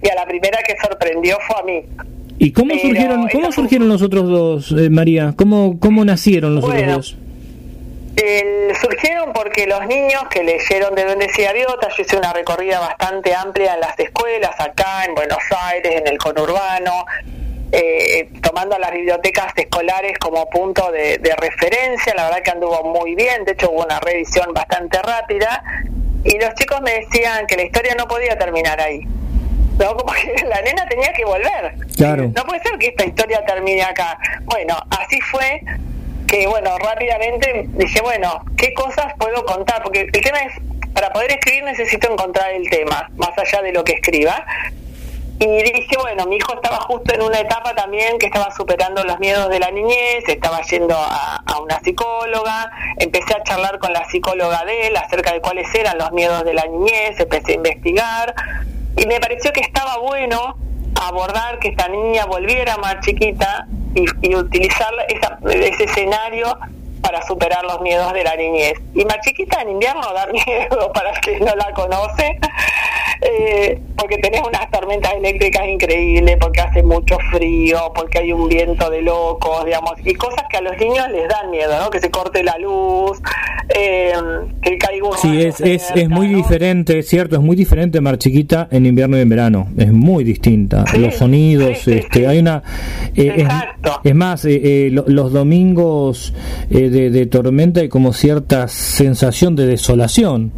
[0.01, 1.85] y a la primera que sorprendió fue a mí.
[2.39, 5.33] ¿Y cómo surgieron, cómo surgieron los otros dos, eh, María?
[5.35, 7.17] ¿Cómo, ¿Cómo nacieron los otros dos?
[8.81, 13.35] Surgieron porque los niños que leyeron de Duendes y Gaviotas, yo hice una recorrida bastante
[13.35, 17.05] amplia en las escuelas, acá en Buenos Aires, en el conurbano,
[17.71, 23.45] eh, tomando las bibliotecas escolares como punto de, referencia, la verdad que anduvo muy bien,
[23.45, 25.61] de hecho hubo una revisión bastante rápida,
[26.23, 29.01] y los chicos me decían que la historia no podía terminar ahí.
[29.77, 29.95] ¿no?
[29.97, 31.75] Como que la nena tenía que volver.
[31.95, 32.31] Claro.
[32.35, 34.17] No puede ser que esta historia termine acá.
[34.45, 35.61] Bueno, así fue
[36.27, 39.81] que bueno, rápidamente dije, bueno, ¿qué cosas puedo contar?
[39.81, 40.53] Porque el tema es,
[40.93, 44.45] para poder escribir necesito encontrar el tema, más allá de lo que escriba.
[45.39, 49.19] Y dije, bueno, mi hijo estaba justo en una etapa también que estaba superando los
[49.19, 54.65] miedos de la niñez, estaba yendo a, una psicóloga, empecé a charlar con la psicóloga
[54.65, 58.35] de él acerca de cuáles eran los miedos de la niñez, empecé a investigar
[58.97, 60.57] y me pareció que estaba bueno
[60.99, 64.93] abordar que esta niña volviera más chiquita y, utilizar
[65.49, 66.57] ese escenario
[67.01, 68.73] para superar los miedos de la niñez.
[68.93, 72.39] Y más chiquita en invierno da miedo para el que no la conoce,
[73.21, 78.89] eh, porque tenés unas tormentas eléctricas increíbles, porque hace mucho frío, porque hay un viento
[78.89, 81.89] de locos, digamos, y cosas que a los niños les dan miedo, ¿no?
[81.89, 83.19] Que se corte la luz,
[83.69, 84.13] eh,
[84.61, 88.17] que caiga un Sí, es, es, es, muy diferente, es cierto, es muy diferente Mar
[88.17, 90.85] Chiquita en invierno y en verano, es muy distinta.
[90.97, 92.63] los sonidos, este, hay una...
[93.15, 93.47] Eh,
[94.03, 96.33] es, más, eh, los domingos
[96.89, 100.51] de, de tormenta hay como cierta sensación de desolación.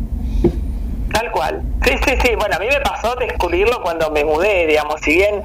[1.11, 1.61] Tal cual.
[1.83, 2.35] Sí, sí, sí.
[2.35, 5.01] Bueno, a mí me pasó descubrirlo cuando me mudé, digamos.
[5.01, 5.41] Si bien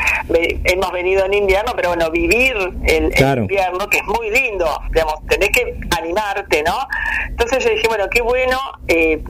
[0.64, 5.50] hemos venido en invierno, pero bueno, vivir el, invierno, que es muy lindo, digamos, tenés
[5.50, 6.76] que animarte, ¿no?
[7.28, 9.22] Entonces yo dije, bueno, qué bueno eh,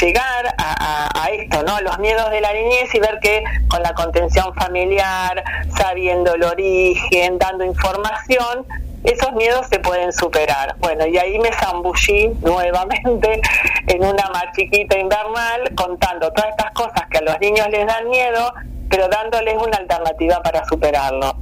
[0.00, 1.80] llegar a, a, esto, ¿no?
[1.80, 5.44] Los miedos de la niñez y ver que con la contención familiar,
[5.76, 8.66] sabiendo el origen, dando información,
[9.04, 10.74] esos miedos se pueden superar.
[10.78, 13.40] Bueno, y ahí me zambullí nuevamente
[13.88, 18.08] en una más chiquita invernal contando todas estas cosas que a los niños les dan
[18.08, 18.52] miedo,
[18.88, 21.34] pero dándoles una alternativa para superarlo.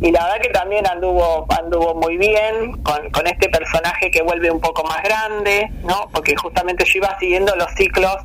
[0.00, 4.50] Y la verdad que también anduvo anduvo muy bien con, con este personaje que vuelve
[4.50, 6.10] un poco más grande, ¿no?
[6.12, 8.16] Porque justamente yo iba siguiendo los ciclos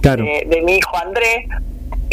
[0.00, 1.44] de, de mi hijo Andrés,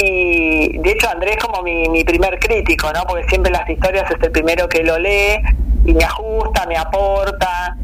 [0.05, 3.03] y de hecho Andrés como mi, primer crítico, ¿no?
[3.07, 5.41] Porque siempre las historias es el primero que lo lee
[5.85, 7.75] y me ajusta, me aporta,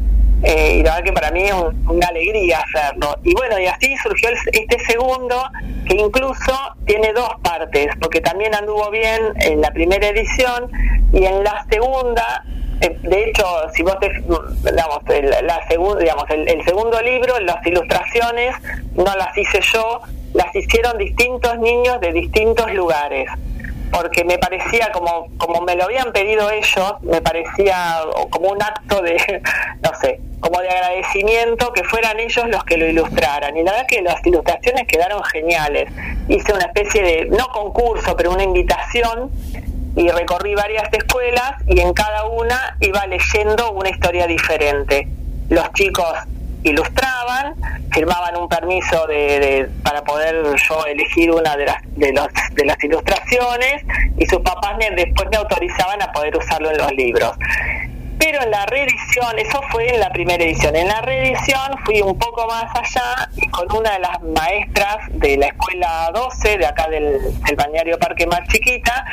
[0.42, 1.54] eh, y la verdad que para mí es
[1.86, 3.16] una alegría hacerlo.
[3.24, 5.42] Y bueno, y así surgió este segundo,
[5.86, 6.52] que incluso
[6.86, 10.70] tiene dos partes, porque también anduvo bien en la primera edición
[11.12, 12.44] y en la segunda
[12.80, 17.64] eh, de hecho, si vos te, digamos, el, la digamos, el, el, segundo libro, las
[17.64, 18.56] ilustraciones
[18.96, 20.00] no las hice yo,
[20.34, 23.28] las hicieron distintos niños de distintos lugares
[23.90, 29.02] porque me parecía como como me lo habían pedido ellos me parecía como un acto
[29.02, 29.16] de
[29.82, 33.56] no sé como de agradecimiento que fueran ellos los que lo ilustraran.
[33.56, 35.88] Y la verdad que las ilustraciones quedaron geniales.
[36.28, 39.30] Hice una especie de no concurso pero una invitación
[39.94, 45.06] y recorrí varias escuelas y en cada una iba leyendo una historia diferente.
[45.48, 46.12] Los chicos
[46.64, 47.54] ilustraban,
[47.92, 52.82] firmaban un permiso de, para poder yo elegir una de las, de, los, de las
[52.82, 53.82] ilustraciones
[54.16, 57.32] y sus papás después me autorizaban a poder usarlo en los libros.
[58.18, 62.16] Pero en la reedición, eso fue en la primera edición, en la reedición fui un
[62.16, 66.88] poco más allá y con una de las maestras de la escuela 12, de acá
[66.88, 69.04] del, del Parque Más Chiquita,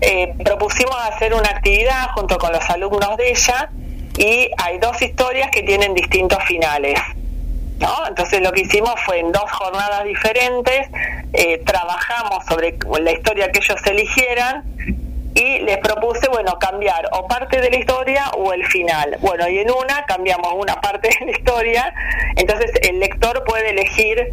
[0.00, 3.70] eh, propusimos hacer una actividad junto con los alumnos de ella
[4.18, 6.98] y hay dos historias que tienen distintos finales.
[7.80, 8.06] ¿No?
[8.06, 10.88] Entonces lo que hicimos fue en dos jornadas diferentes,
[11.32, 14.62] eh, trabajamos sobre la historia que ellos eligieran
[15.34, 19.16] y les propuse, bueno, cambiar o parte de la historia o el final.
[19.20, 21.92] Bueno, y en una cambiamos una parte de la historia,
[22.36, 24.32] entonces el lector puede elegir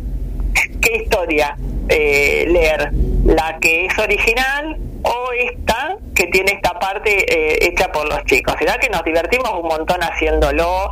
[0.79, 1.57] qué historia
[1.93, 2.89] eh, leer,
[3.25, 8.55] la que es original o esta que tiene esta parte eh, hecha por los chicos.
[8.59, 10.89] ¿Verdad que nos divertimos un montón haciéndolo?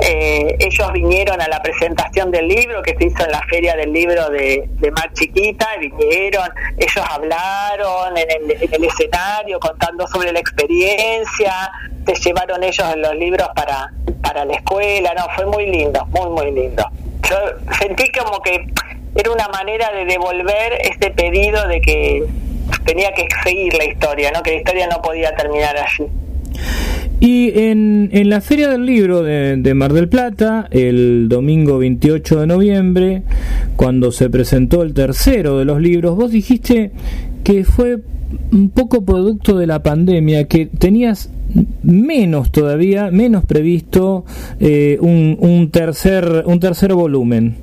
[0.00, 3.92] Eh, ellos vinieron a la presentación del libro que se hizo en la feria del
[3.92, 10.32] libro de, de Más Chiquita, vinieron, ellos hablaron en el, en el, escenario contando sobre
[10.32, 11.70] la experiencia,
[12.06, 16.50] se llevaron ellos los libros para, para la escuela, no, fue muy lindo, muy, muy
[16.50, 16.84] lindo.
[17.30, 17.36] Yo
[17.78, 18.66] sentí como que
[19.14, 22.24] era una manera de devolver este pedido de que
[22.84, 24.42] tenía que seguir la historia, ¿no?
[24.42, 26.08] que la historia no podía terminar allí.
[27.20, 32.40] Y en, en la Feria del Libro de, de, Mar del Plata, el domingo 28
[32.40, 33.22] de noviembre,
[33.76, 36.90] cuando se presentó el tercero de los libros, vos dijiste
[37.42, 38.00] que fue
[38.52, 41.30] un poco producto de la pandemia, que tenías
[41.82, 44.24] menos todavía, menos previsto
[44.60, 47.56] eh, un, un, tercer, un tercer volumen.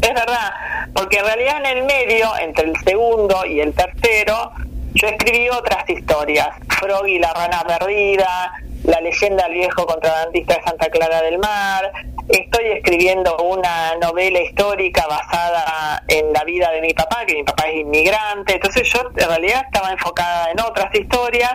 [0.00, 0.52] Es verdad,
[0.94, 4.52] porque en realidad en el medio, entre el segundo y el tercero,
[4.94, 6.48] yo escribí otras historias.
[6.78, 8.52] Froggy la rana perdida,
[8.84, 11.92] la leyenda del viejo contrabandista de Santa Clara del Mar.
[12.28, 17.68] Estoy escribiendo una novela histórica basada en la vida de mi papá, que mi papá
[17.68, 18.54] es inmigrante.
[18.54, 21.52] Entonces yo en realidad estaba enfocada en otras historias.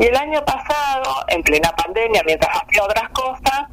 [0.00, 3.66] Y el año pasado, en plena pandemia, mientras hacía otras cosas,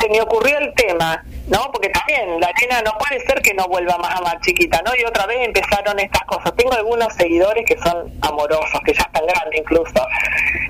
[0.00, 1.72] se me ocurrió el tema, ¿no?
[1.72, 4.92] Porque también la nena no puede ser que no vuelva más a más chiquita, ¿no?
[4.96, 6.54] Y otra vez empezaron estas cosas.
[6.54, 10.06] Tengo algunos seguidores que son amorosos, que ya están grandes incluso,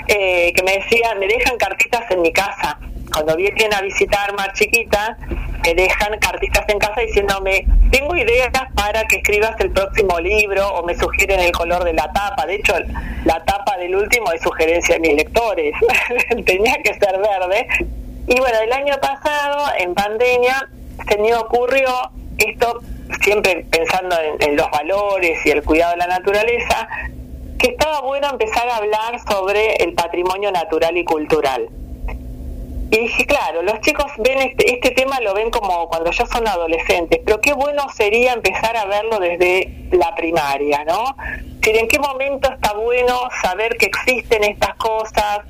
[0.08, 2.78] eh, que me decían, me dejan cartitas en mi casa.
[3.12, 5.16] Cuando vienen a visitar más chiquita,
[5.64, 10.84] me dejan cartitas en casa diciéndome, tengo ideas para que escribas el próximo libro o
[10.84, 12.46] me sugieren el color de la tapa.
[12.46, 12.74] De hecho,
[13.24, 15.74] la tapa del último es sugerencia de mis lectores.
[16.46, 17.66] Tenía que ser verde
[18.26, 20.68] y bueno, el año pasado, en pandemia,
[21.08, 21.88] se me ocurrió
[22.38, 22.80] esto,
[23.20, 26.88] siempre pensando en, en, los valores y el cuidado de la naturaleza,
[27.58, 31.68] que estaba bueno empezar a hablar sobre el patrimonio natural y cultural.
[32.92, 36.46] Y dije, claro, los chicos ven este, este tema, lo ven como cuando ya son
[36.46, 41.16] adolescentes, pero qué bueno sería empezar a verlo desde la primaria, ¿no?
[41.62, 45.40] ¿En qué momento está bueno saber que existen estas cosas,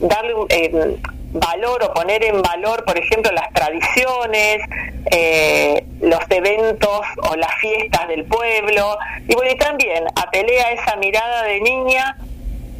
[0.00, 0.34] darle.
[0.48, 0.96] Eh,
[1.30, 4.62] valor o poner en valor, por ejemplo, las tradiciones,
[5.10, 8.96] eh, los eventos o las fiestas del pueblo.
[9.28, 12.16] Y bueno, y también apelé a esa mirada de niña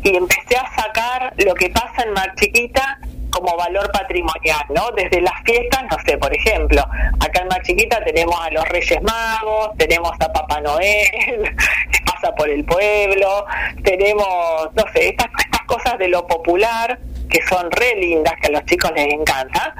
[0.02, 2.98] y empecé a sacar lo que pasa en Mar Chiquita
[3.38, 4.90] como valor patrimonial, ¿no?
[4.96, 6.82] Desde las fiestas, no sé, por ejemplo,
[7.20, 11.08] acá en Mar Chiquita tenemos a los Reyes Magos, tenemos a Papá Noel,
[11.92, 13.44] que pasa por el pueblo,
[13.84, 16.98] tenemos, no sé, estas, estas cosas de lo popular
[17.30, 19.74] que son re lindas, que a los chicos les encanta.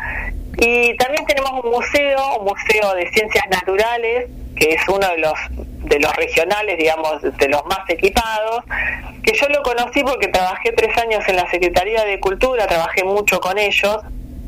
[0.59, 4.29] Y también tenemos un museo, un museo de ciencias naturales,
[4.59, 5.35] que es uno de los
[5.89, 8.63] de los regionales, digamos, de los más equipados,
[9.23, 13.41] que yo lo conocí porque trabajé tres años en la Secretaría de Cultura, trabajé mucho
[13.41, 13.99] con ellos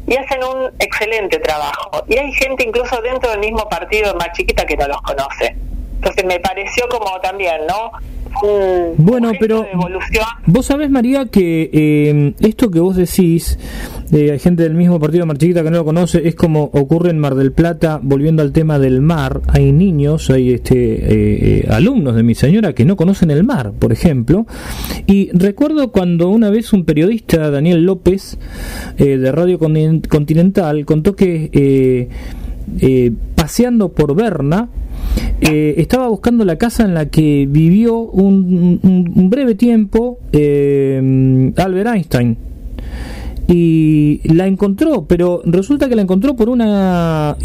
[0.06, 2.04] y hacen un excelente trabajo.
[2.08, 5.56] Y hay gente incluso dentro del mismo partido más chiquita que no los conoce.
[5.94, 7.92] Entonces me pareció como también, ¿no?
[8.96, 9.66] Bueno, pero
[10.46, 13.58] vos sabés, María, que eh, esto que vos decís,
[14.12, 17.18] eh, hay gente del mismo partido Marchiquita que no lo conoce, es como ocurre en
[17.18, 22.22] Mar del Plata, volviendo al tema del mar, hay niños, hay este eh, alumnos de
[22.22, 24.46] mi señora que no conocen el mar, por ejemplo,
[25.06, 28.38] y recuerdo cuando una vez un periodista, Daniel López,
[28.96, 32.08] de Radio Continental, contó que
[33.34, 34.68] paseando por Berna,
[35.40, 38.80] eh, estaba buscando la casa en la que vivió un,
[39.30, 42.36] breve tiempo eh, Albert Einstein
[43.52, 47.36] y la encontró, pero resulta que la encontró por una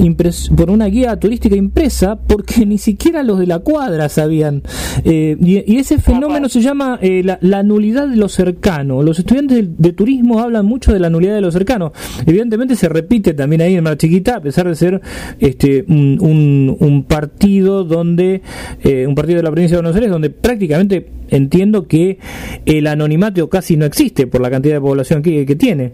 [0.55, 4.61] por una guía turística impresa, porque ni siquiera los de la cuadra sabían.
[5.03, 9.01] Eh, y, ese fenómeno se llama eh, la, nulidad de lo cercano.
[9.01, 11.91] Los estudiantes de, turismo hablan mucho de la nulidad de lo cercano.
[12.25, 15.01] Evidentemente se repite también ahí en Mar Chiquita, a pesar de ser
[15.39, 18.41] este un, un, partido donde
[18.83, 22.19] eh, un partido de la provincia de Buenos Aires donde prácticamente entiendo que
[22.65, 25.91] el anonimato casi no existe por la cantidad de población que, tiene.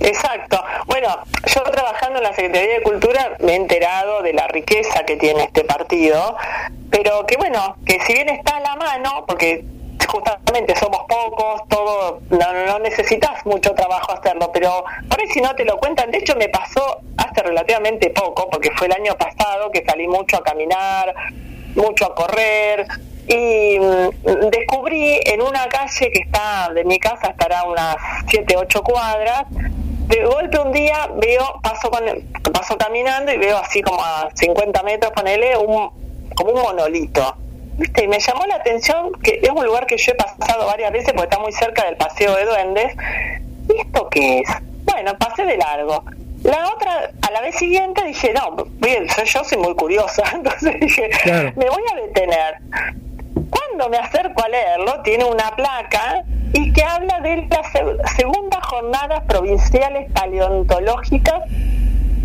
[0.00, 0.62] Exacto.
[0.86, 1.08] Bueno,
[1.46, 5.44] yo trabajando en la Secretaría de Cultura me he enterado de la riqueza que tiene
[5.44, 6.36] este partido,
[6.90, 9.64] pero que bueno, que si bien está a la mano, porque
[10.06, 15.64] justamente somos pocos, todo, no, necesitas mucho trabajo hacerlo, pero por ahí si no te
[15.64, 19.84] lo cuentan, de hecho me pasó hace relativamente poco, porque fue el año pasado que
[19.84, 21.14] salí mucho a caminar,
[21.74, 22.86] mucho a correr,
[23.26, 27.96] y mm, descubrí en una calle que está de mi casa, estará unas
[28.28, 32.04] 7, 8 cuadras, de golpe un día veo, paso, con,
[32.52, 35.90] paso caminando y veo así como a 50 metros, ponele, un,
[36.34, 37.36] como un monolito.
[37.76, 38.04] ¿Viste?
[38.04, 41.12] Y me llamó la atención que es un lugar que yo he pasado varias veces
[41.12, 42.94] porque está muy cerca del Paseo de Duendes.
[43.68, 44.48] ¿Y esto qué es?
[44.84, 46.04] Bueno, pasé de largo.
[46.44, 51.10] La otra, a la vez siguiente dije, no, bien, yo soy muy curiosa, entonces dije,
[51.56, 52.58] me voy a detener.
[53.54, 59.22] Cuando me acerco a leerlo, tiene una placa y que habla de las segundas jornadas
[59.26, 61.42] provinciales paleontológicas,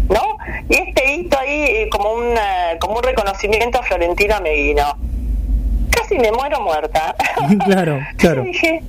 [0.09, 0.37] ¿no?
[0.69, 2.35] Y este hito ahí eh, como un,
[2.79, 4.97] como un reconocimiento a Florentina Meguino.
[5.91, 7.15] Casi me muero muerta.
[7.65, 8.43] Claro, claro.
[8.43, 8.83] dije,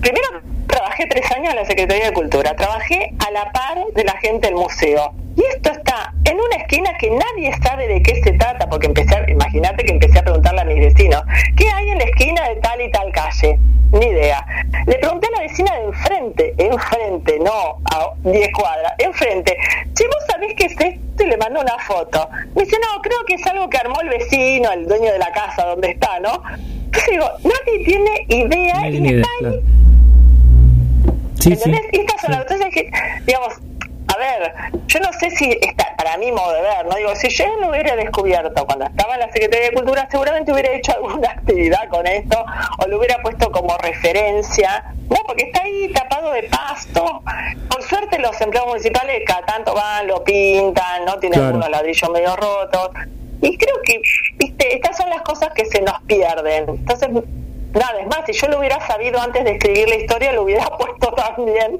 [0.00, 0.28] primero
[0.68, 4.46] trabajé tres años en la Secretaría de Cultura, trabajé a la par de la gente
[4.46, 8.68] del museo y esto está en una esquina que nadie sabe de qué se trata,
[8.68, 11.22] porque empecé, imagínate que empecé a preguntarle a mis vecinos,
[11.56, 13.56] ¿qué hay en la esquina de tal y tal calle?
[13.92, 14.44] Ni idea.
[14.86, 19.56] Le pregunté a la vecina de enfrente, enfrente, no a 10 cuadras, enfrente,
[19.94, 22.28] si vos sabés qué es esto, y le mandó una foto.
[22.56, 25.30] Me dice, no, creo que es algo que armó el vecino, el dueño de la
[25.30, 26.42] casa donde está, ¿no?
[26.86, 29.62] Entonces digo, nadie tiene idea y está ahí.
[31.40, 32.90] Sí, Sí, y estas son las que,
[33.24, 33.54] digamos,
[34.08, 34.52] a ver,
[34.86, 37.68] yo no sé si está, para mi modo de ver, no digo, si yo no
[37.70, 42.06] hubiera descubierto cuando estaba en la Secretaría de Cultura, seguramente hubiera hecho alguna actividad con
[42.06, 42.44] esto
[42.78, 47.22] o lo hubiera puesto como referencia, no, porque está ahí tapado de pasto.
[47.70, 52.36] Por suerte los empleados municipales cada tanto van, lo pintan, no tienen algunos ladrillos medio
[52.36, 52.90] rotos.
[53.40, 54.00] Y creo que,
[54.36, 56.68] viste, estas son las cosas que se nos pierden.
[56.68, 57.08] Entonces,
[57.74, 60.64] Nada, es más, si yo lo hubiera sabido antes de escribir la historia, lo hubiera
[60.78, 61.78] puesto también.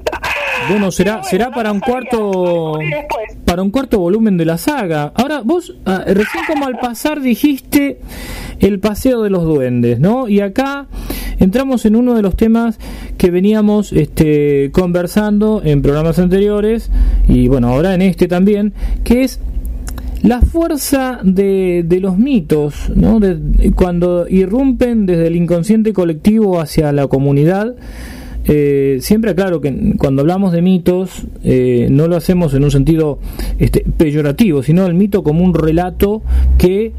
[0.69, 2.77] Bueno, será será para un cuarto
[3.45, 5.11] para un cuarto volumen de la saga.
[5.15, 7.99] Ahora, vos ah, recién como al pasar dijiste
[8.59, 10.27] el paseo de los duendes, ¿no?
[10.27, 10.87] Y acá
[11.39, 12.77] entramos en uno de los temas
[13.17, 16.91] que veníamos este, conversando en programas anteriores
[17.27, 18.73] y bueno, ahora en este también,
[19.03, 19.39] que es
[20.23, 23.19] la fuerza de, de los mitos, ¿no?
[23.75, 27.75] cuando irrumpen desde el inconsciente colectivo hacia la comunidad,
[28.45, 33.19] eh, siempre aclaro que cuando hablamos de mitos eh, no lo hacemos en un sentido
[33.59, 36.23] este, peyorativo, sino el mito como un relato
[36.57, 36.93] que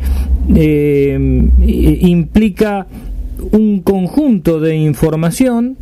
[0.55, 1.49] eh,
[2.03, 2.87] implica
[3.53, 5.77] un conjunto de información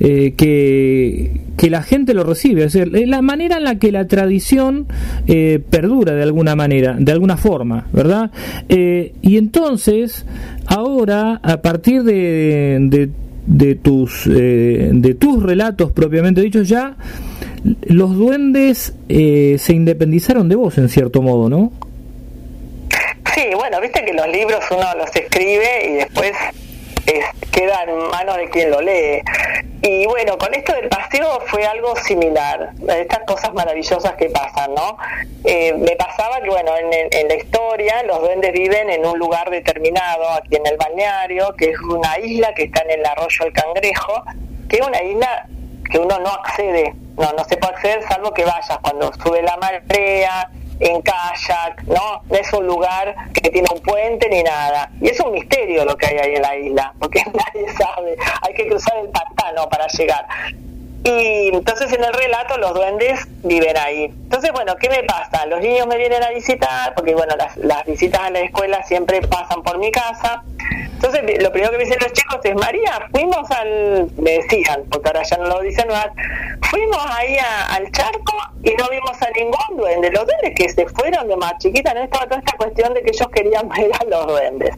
[0.00, 4.06] eh, que, que, la gente lo recibe, es decir, la manera en la que la
[4.06, 4.86] tradición
[5.26, 8.30] eh, perdura de alguna manera, de alguna forma, ¿verdad?
[8.68, 10.26] Eh, y entonces,
[10.66, 13.10] ahora, a partir de, de,
[13.46, 16.96] de tus, de tus relatos propiamente dichos, ya
[17.86, 21.72] los duendes se independizaron de vos, en cierto modo, ¿no?
[23.34, 26.32] Sí, bueno, viste que los libros uno los escribe y después
[27.50, 29.22] queda en manos de quien lo lee.
[29.82, 34.96] Y bueno, con esto del paseo fue algo similar, estas cosas maravillosas que pasan, ¿no?
[35.44, 40.30] Eh, me pasaba que, bueno, en, la historia los duendes viven en un lugar determinado,
[40.30, 44.22] aquí en el balneario, que es una isla que está en el arroyo El Cangrejo,
[44.68, 45.46] que es una isla
[45.90, 49.56] que uno no accede, no, no se puede acceder salvo que vayas cuando sube la
[49.56, 50.48] marea,
[50.80, 52.22] en kayak, ¿no?
[52.28, 54.90] No es un lugar que tiene un puente ni nada.
[55.00, 58.16] Y es un misterio lo que hay ahí en la isla, porque nadie sabe.
[58.42, 60.26] Hay que cruzar el pantano para llegar.
[61.04, 64.04] Y entonces en el relato los duendes viven ahí.
[64.04, 65.46] Entonces, bueno, ¿qué me pasa?
[65.46, 69.20] Los niños me vienen a visitar, porque bueno, las, las visitas a la escuela siempre
[69.22, 70.44] pasan por mi casa.
[70.92, 75.08] Entonces, lo primero que me dicen los chicos es, María, fuimos al, me decían, porque
[75.08, 76.06] ahora ya no lo dicen más,
[76.70, 77.36] fuimos ahí
[77.70, 80.12] al charco y no vimos a ningún duende.
[80.12, 83.10] Los duendes que se fueron de más chiquita, no estaba toda esta cuestión de que
[83.10, 84.76] ellos querían ver a los duendes.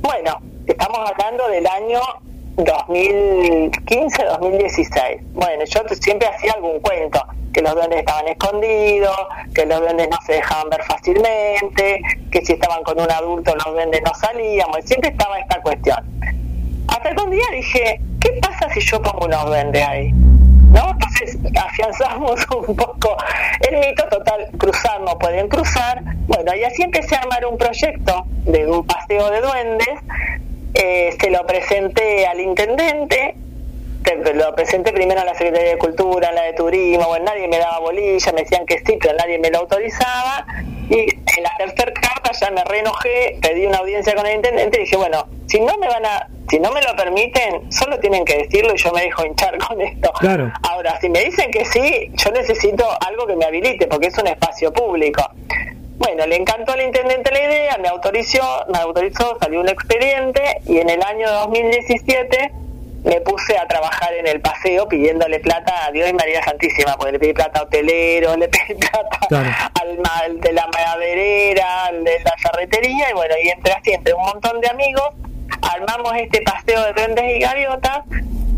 [0.00, 2.00] Bueno, estamos hablando del año
[2.64, 5.20] 2015-2016.
[5.32, 7.20] Bueno, yo siempre hacía algún cuento,
[7.52, 9.16] que los duendes estaban escondidos,
[9.54, 12.00] que los duendes no se dejaban ver fácilmente,
[12.30, 15.98] que si estaban con un adulto los duendes no salían, siempre estaba esta cuestión.
[16.88, 20.12] Hasta que un día dije, ¿qué pasa si yo pongo unos duendes ahí?
[20.12, 20.90] ¿No?
[20.90, 23.16] Entonces afianzamos un poco
[23.68, 26.02] el mito total, cruzar no pueden cruzar.
[26.26, 29.98] Bueno, y así empecé a armar un proyecto de un paseo de duendes
[30.74, 33.34] eh, se lo presenté al intendente,
[34.34, 37.58] lo presenté primero a la Secretaría de Cultura, a la de Turismo, bueno, nadie me
[37.58, 40.46] daba bolilla, me decían que sí, pero nadie me lo autorizaba.
[40.88, 44.80] Y en la tercera carta ya me reenojé, pedí una audiencia con el intendente y
[44.80, 48.38] dije, bueno, si no me van a, si no me lo permiten, solo tienen que
[48.38, 50.12] decirlo y yo me dejo hinchar con esto.
[50.62, 54.26] Ahora, si me dicen que sí, yo necesito algo que me habilite, porque es un
[54.26, 55.22] espacio público.
[56.00, 60.78] Bueno, le encantó al intendente la idea, me autorizó, me autorizó, salió un expediente y
[60.78, 62.52] en el año 2017
[63.04, 67.12] me puse a trabajar en el paseo pidiéndole plata a Dios y María Santísima, porque
[67.12, 72.34] le pedí plata a hoteleros, le pedí plata al, de la maderera, al de la
[72.38, 75.10] ferretería, y bueno, y entre así, entre un montón de amigos,
[75.60, 78.04] armamos este paseo de duendes y gaviotas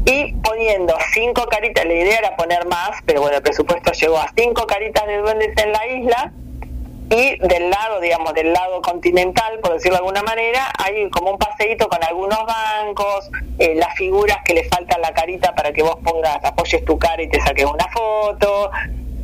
[0.05, 4.31] y poniendo cinco caritas, la idea era poner más, pero bueno, el presupuesto llegó a
[4.37, 6.33] cinco caritas de duendes en la isla,
[7.13, 11.39] y del lado, digamos, del lado continental, por decirlo de alguna manera, hay como un
[11.39, 15.99] paseíto con algunos bancos, eh, las figuras que le faltan la carita para que vos
[16.03, 18.71] pongas, apoyes tu cara y te saques una foto,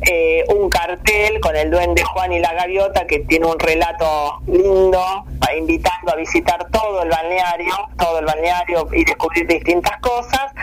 [0.03, 5.25] eh, un cartel con el duende Juan y la gaviota que tiene un relato lindo,
[5.57, 10.53] invitando a visitar todo el balneario, todo el balneario y descubrir distintas cosas.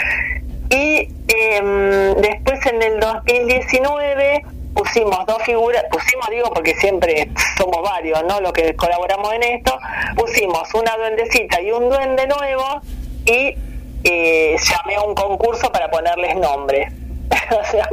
[0.70, 4.44] Y em, después en el 2019
[4.76, 8.40] pusimos dos figuras, pusimos digo porque siempre somos varios, ¿no?
[8.40, 9.76] Los que colaboramos en esto,
[10.16, 12.80] pusimos una duendecita y un duende nuevo
[13.24, 13.56] y
[14.04, 16.88] eh, llamé a un concurso para ponerles nombre.
[17.60, 17.88] o sea,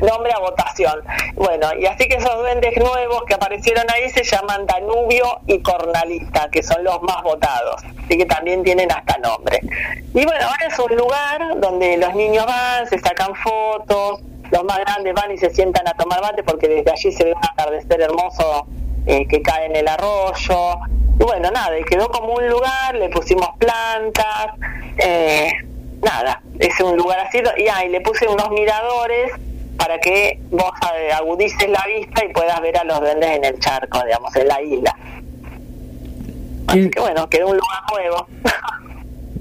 [0.00, 1.02] nombre a votación.
[1.34, 6.48] Bueno, y así que esos duendes nuevos que aparecieron ahí se llaman Danubio y Cornalista,
[6.50, 9.58] que son los más votados, así que también tienen hasta nombre.
[10.14, 14.78] Y bueno, ahora es un lugar donde los niños van, se sacan fotos, los más
[14.78, 18.00] grandes van y se sientan a tomar mate porque desde allí se ve un atardecer
[18.00, 18.66] hermoso
[19.06, 20.78] eh, que cae en el arroyo.
[21.20, 24.52] Y bueno, nada, y quedó como un lugar, le pusimos plantas,
[24.98, 25.50] eh,
[26.02, 27.42] nada, es un lugar así.
[27.56, 29.32] Y, ahí le puse unos miradores
[29.76, 33.58] para que vos eh, agudices la vista y puedas ver a los duendes en el
[33.58, 34.96] charco, digamos, en la isla.
[36.68, 38.26] Así que bueno, quedó un lugar nuevo.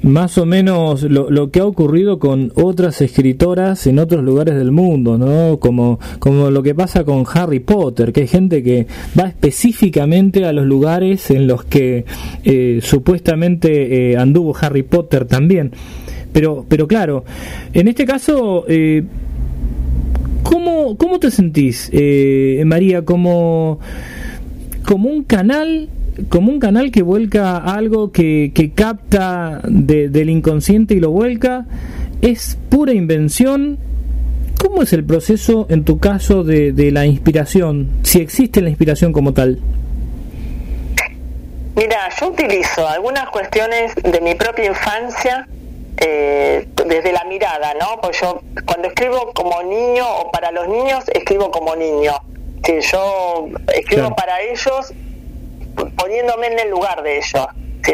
[0.07, 4.71] más o menos lo, lo, que ha ocurrido con otras escritoras en otros lugares del
[4.71, 5.57] mundo, ¿no?
[5.59, 8.87] Como, como lo que pasa con Harry Potter, que hay gente que
[9.19, 12.05] va específicamente a los lugares en los que
[12.43, 15.71] eh, supuestamente eh, anduvo Harry Potter también.
[16.31, 17.25] Pero, pero claro,
[17.73, 19.03] en este caso, eh,
[20.43, 23.79] ¿cómo, ¿cómo te sentís, eh, María, como,
[24.85, 25.89] como un canal
[26.29, 31.65] como un canal que vuelca algo que, que capta del inconsciente y lo vuelca,
[32.21, 33.77] es pura invención.
[34.59, 37.89] ¿Cómo es el proceso en tu caso de, de la inspiración?
[38.03, 39.59] Si existe la inspiración como tal.
[41.75, 45.47] Mira, yo utilizo algunas cuestiones de mi propia infancia
[45.97, 48.01] eh, desde la mirada, ¿no?
[48.01, 52.13] Pues yo cuando escribo como niño o para los niños escribo como niño.
[52.63, 54.91] Si yo escribo para ellos
[55.95, 57.47] poniéndome en el lugar de ellos,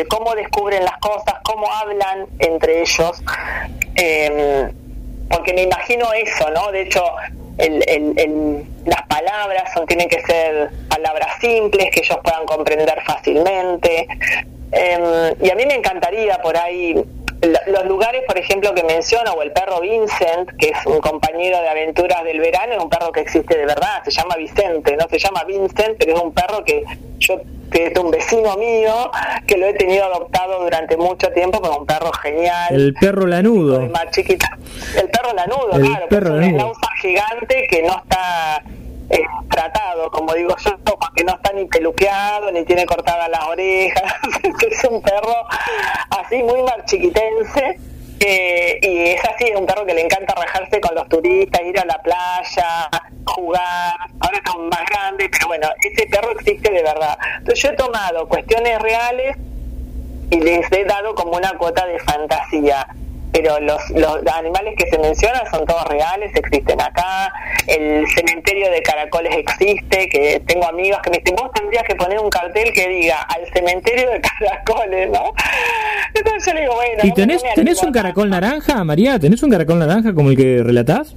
[0.09, 3.21] cómo descubren las cosas, cómo hablan entre ellos,
[3.95, 4.71] em,
[5.29, 6.71] porque me imagino eso, ¿no?
[6.71, 7.03] De hecho,
[8.85, 14.07] las palabras son, tienen que ser palabras simples que ellos puedan comprender fácilmente.
[14.71, 16.95] Em, y a mí me encantaría por ahí
[17.67, 21.69] los lugares, por ejemplo, que menciono, o el perro Vincent, que es un compañero de
[21.69, 25.19] aventuras del verano, es un perro que existe de verdad, se llama Vicente, no se
[25.19, 26.83] llama Vincent, pero es un perro que
[27.19, 27.41] yo,
[27.71, 29.11] que es un vecino mío,
[29.47, 32.73] que lo he tenido adoptado durante mucho tiempo, como un perro genial.
[32.73, 33.81] El perro lanudo.
[33.89, 34.57] Más chiquita.
[34.97, 38.63] El perro lanudo, claro, perro es un gigante que no está
[39.13, 44.13] eh, tratado, como digo yo, porque no está ni peluqueado, ni tiene cortadas las orejas,
[44.71, 45.35] es un perro
[46.09, 47.79] así muy marchiquitense.
[48.25, 51.77] Eh, y es así, es un perro que le encanta rajarse con los turistas, ir
[51.77, 52.89] a la playa,
[53.25, 57.17] jugar, ahora está más grande, pero bueno, ese perro existe de verdad.
[57.39, 59.35] Entonces yo he tomado cuestiones reales
[60.29, 62.87] y les he dado como una cuota de fantasía
[63.33, 67.33] pero los, los animales que se mencionan son todos reales, existen acá,
[67.67, 72.19] el cementerio de caracoles existe, que tengo amigos que me dicen, vos tendrías que poner
[72.19, 75.33] un cartel que diga al cementerio de caracoles, ¿no?
[76.13, 77.03] Entonces yo le digo, bueno...
[77.03, 79.17] ¿Y tenés, tenés un caracol naranja, María?
[79.17, 81.15] ¿Tenés un caracol naranja como el que relatás?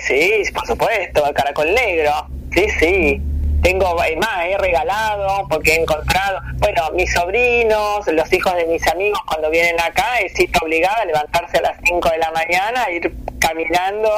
[0.00, 3.22] Sí, sí, por supuesto, el caracol negro, sí, sí
[3.64, 9.18] tengo más, he regalado porque he encontrado, bueno, mis sobrinos, los hijos de mis amigos
[9.26, 12.90] cuando vienen acá, he sido obligada a levantarse a las 5 de la mañana, a
[12.90, 14.10] ir caminando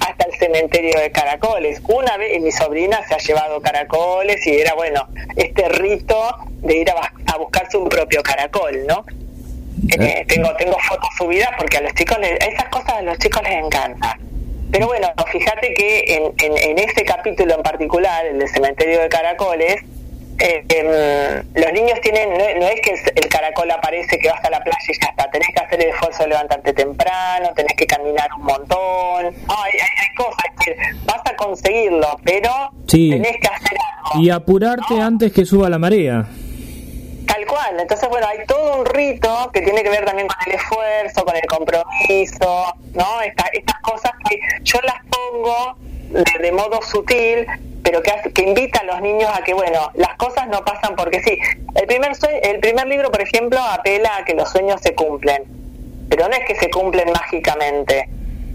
[0.00, 1.80] hasta el cementerio de caracoles.
[1.86, 6.90] Una vez mi sobrina se ha llevado caracoles y era, bueno, este rito de ir
[6.90, 9.04] a, buscarse un propio caracol, ¿no?
[9.90, 10.24] Eh, eh.
[10.26, 14.18] tengo tengo fotos subidas porque a los chicos, esas cosas a los chicos les encantan.
[14.70, 19.82] Pero bueno, fíjate que en, en, ese capítulo en particular, el del cementerio de caracoles,
[20.40, 22.28] eh, em, los niños tienen,
[22.60, 25.48] no, es que el caracol aparece que vas a la playa y ya está, tenés
[25.52, 30.44] que hacer el esfuerzo de levantarte temprano, tenés que caminar un montón, hay, hay, cosas
[30.64, 32.50] que vas a conseguirlo, pero
[32.86, 34.22] tenés que hacer algo.
[34.22, 36.26] Y apurarte antes que suba la marea.
[37.28, 40.54] Tal cual, entonces bueno, hay todo un rito que tiene que ver también con el
[40.54, 43.20] esfuerzo, con el compromiso, ¿no?
[43.20, 45.76] estas cosas que yo las pongo
[46.40, 47.46] de, modo sutil,
[47.82, 51.20] pero que, que invita a los niños a que, bueno, las cosas no pasan porque
[51.22, 51.38] sí.
[51.74, 52.12] El primer,
[52.42, 55.44] el primer libro, por ejemplo, apela a que los sueños se cumplen,
[56.08, 58.08] pero no es que se cumplen mágicamente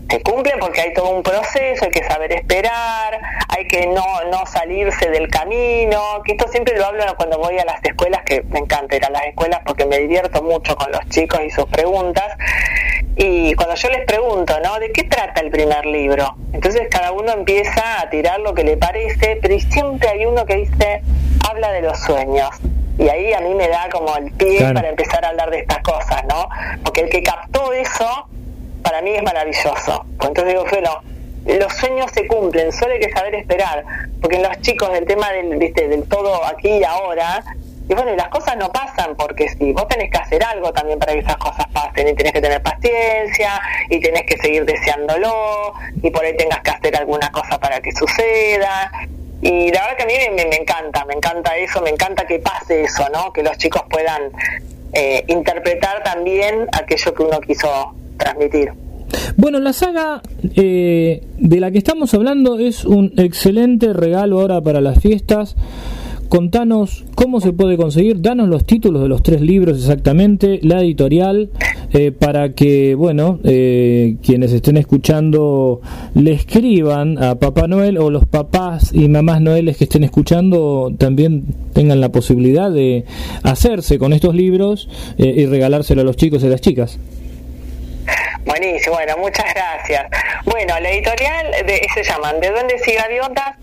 [0.10, 4.46] se cumplen porque hay todo un proceso, hay que saber esperar, hay que no, no
[4.46, 8.60] salirse del camino, que esto siempre lo hablo cuando voy a las escuelas, que me
[8.60, 12.38] encanta ir a las escuelas porque me divierto mucho con los chicos y sus preguntas,
[13.16, 14.80] y cuando yo les pregunto, ¿no?
[14.80, 16.36] ¿De qué trata el primer libro?
[16.52, 20.56] Entonces cada uno empieza a tirar lo que le parece, pero siempre hay uno que
[20.56, 21.02] dice,
[21.48, 22.50] habla de los sueños.
[22.98, 25.80] Y ahí a mí me da como el pie para empezar a hablar de estas
[25.80, 26.50] cosas, ¿no?
[26.84, 28.28] Porque el que captó eso
[28.84, 30.06] para mí es maravilloso.
[30.12, 31.02] Entonces digo, bueno,
[31.46, 33.84] los sueños se cumplen, solo hay que saber esperar,
[34.22, 35.88] porque los chicos del tema del, ¿viste?
[35.88, 37.44] del todo aquí y ahora,
[37.90, 41.14] y bueno, las cosas no pasan porque sí, vos tenés que hacer algo también para
[41.14, 46.10] que esas cosas pasen, y tenés que tener paciencia, y tenés que seguir deseándolo, y
[46.10, 48.92] por ahí tengas que hacer alguna cosa para que suceda.
[49.42, 52.40] Y la verdad que a mí me, me encanta, me encanta eso, me encanta que
[52.40, 53.34] pase eso, ¿no?
[53.34, 54.32] Que los chicos puedan
[54.94, 58.72] eh, interpretar también aquello que uno quiso transmitir.
[59.38, 60.22] Bueno, la saga
[60.56, 65.56] eh, de la que estamos hablando es un excelente regalo ahora para las fiestas.
[66.30, 71.52] Contanos cómo se puede conseguir, danos los títulos de los tres libros exactamente, la editorial,
[71.92, 75.82] eh, para que, bueno, eh, quienes estén escuchando
[76.16, 81.44] le escriban a Papá Noel o los papás y mamás Noeles que estén escuchando también
[81.72, 83.06] tengan la posibilidad de
[83.44, 86.98] hacerse con estos libros y regalárselo a los chicos y las chicas.
[88.46, 90.08] Buenísimo, bueno, muchas gracias.
[90.46, 93.56] Bueno, la editorial de, se llaman De Duendes y Gaviotas,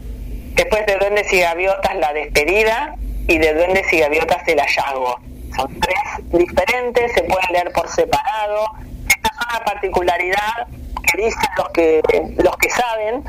[0.54, 2.94] después de Duendes y Gaviotas La Despedida
[3.28, 5.20] y de Duendes y Gaviotas El Hallazgo.
[5.54, 5.98] Son tres
[6.32, 8.70] diferentes, se pueden leer por separado.
[9.08, 10.66] Esta es una particularidad
[11.10, 12.02] que dicen los que,
[12.38, 13.24] los que saben.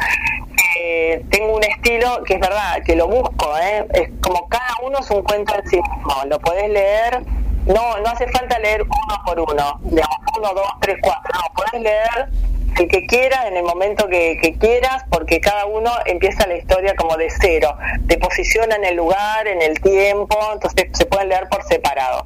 [1.29, 3.85] tengo un estilo que es verdad, que lo busco, ¿eh?
[3.93, 6.23] es como cada uno es un cuento en sí mismo.
[6.27, 7.21] Lo podés leer
[7.65, 11.81] no, no hace falta leer uno por uno, digamos, uno, dos, tres, cuatro, no, puedes
[11.81, 12.29] leer
[12.81, 17.15] el que quieras en el momento que, quieras, porque cada uno empieza la historia como
[17.15, 21.63] de cero, te posiciona en el lugar, en el tiempo, entonces se pueden leer por
[21.63, 22.25] separado.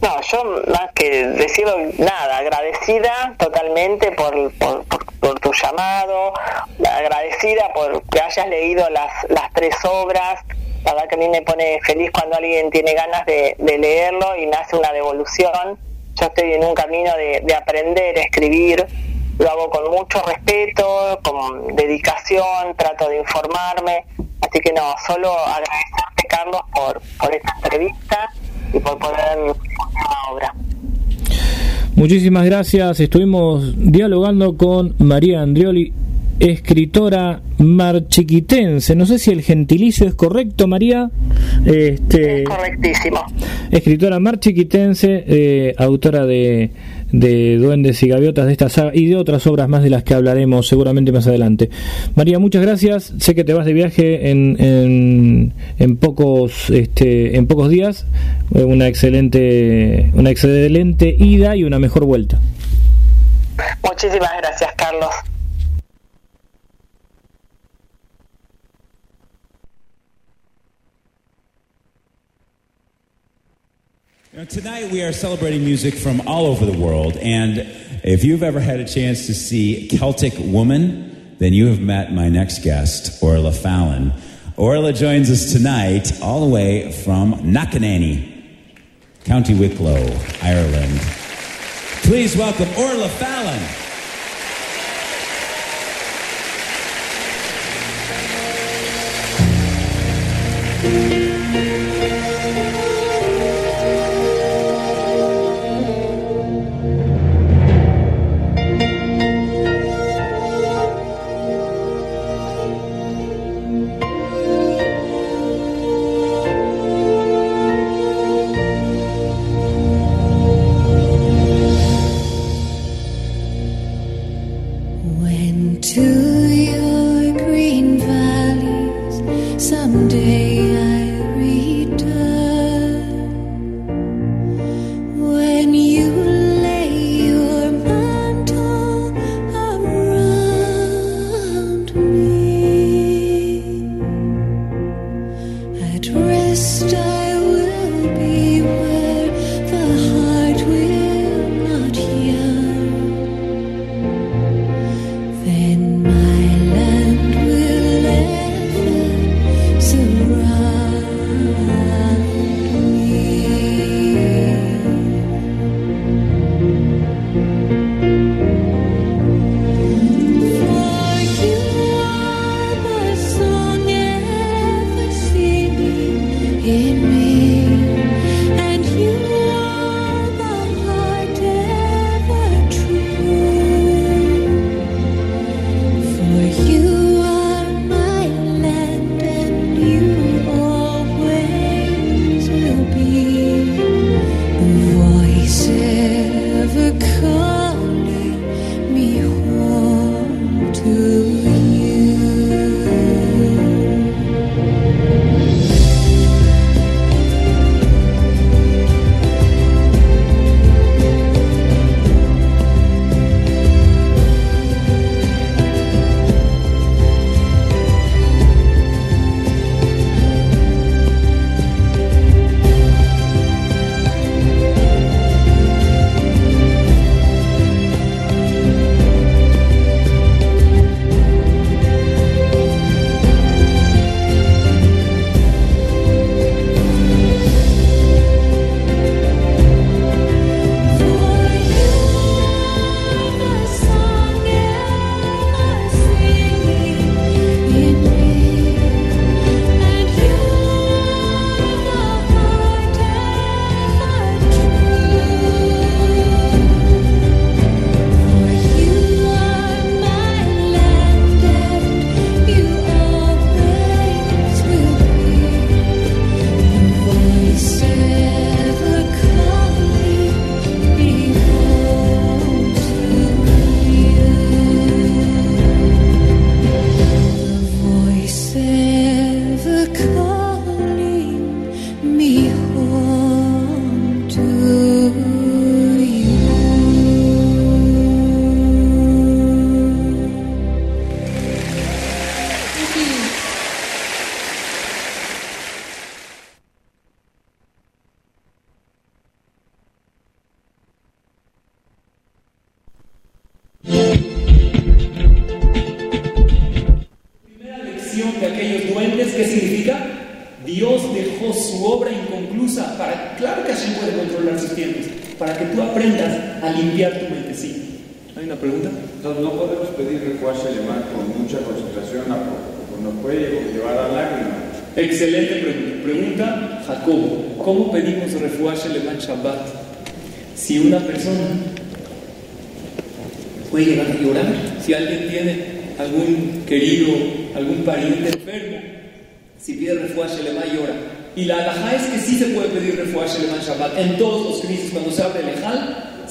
[0.00, 4.84] no, yo más que decirlo nada, agradecida totalmente por, por,
[5.40, 6.32] tu llamado,
[6.84, 10.42] agradecida por que hayas leído las, las tres obras.
[10.84, 14.46] La verdad que a mí me pone feliz cuando alguien tiene ganas de, leerlo y
[14.46, 15.78] me hace una devolución.
[16.14, 18.86] Yo estoy en un camino de, de aprender a escribir,
[19.38, 24.06] lo hago con mucho respeto, con dedicación, trato de informarme.
[24.40, 28.30] Así que no, solo agradecerte Carlos por, por esta entrevista
[28.72, 30.54] y por poder la obra.
[31.94, 33.00] Muchísimas gracias.
[33.00, 35.92] Estuvimos dialogando con María Andrioli,
[36.38, 38.94] escritora marchiquitense.
[38.94, 41.10] No sé si el gentilicio es correcto, María.
[41.64, 43.20] Este, es correctísimo.
[43.70, 46.70] Escritora marchiquitense, eh, autora de
[47.12, 50.14] de Duendes y Gaviotas de esta saga y de otras obras más de las que
[50.14, 51.70] hablaremos seguramente más adelante.
[52.14, 53.14] María, muchas gracias.
[53.18, 58.06] Sé que te vas de viaje en, en, pocos este, en pocos días.
[58.54, 62.40] Eh, una excelente una excelente ida y una mejor vuelta.
[63.82, 65.10] Muchísimas gracias, Carlos.
[74.38, 77.58] Now, tonight we are celebrating music from all over the world, and
[78.04, 82.28] if you've ever had a chance to see Celtic Woman, then you have met my
[82.28, 84.12] next guest, Orla Fallon.
[84.56, 88.46] Orla joins us tonight all the way from Knockananny,
[89.24, 90.06] County Wicklow,
[90.40, 91.00] Ireland.
[92.04, 93.87] Please welcome Orla Fallon.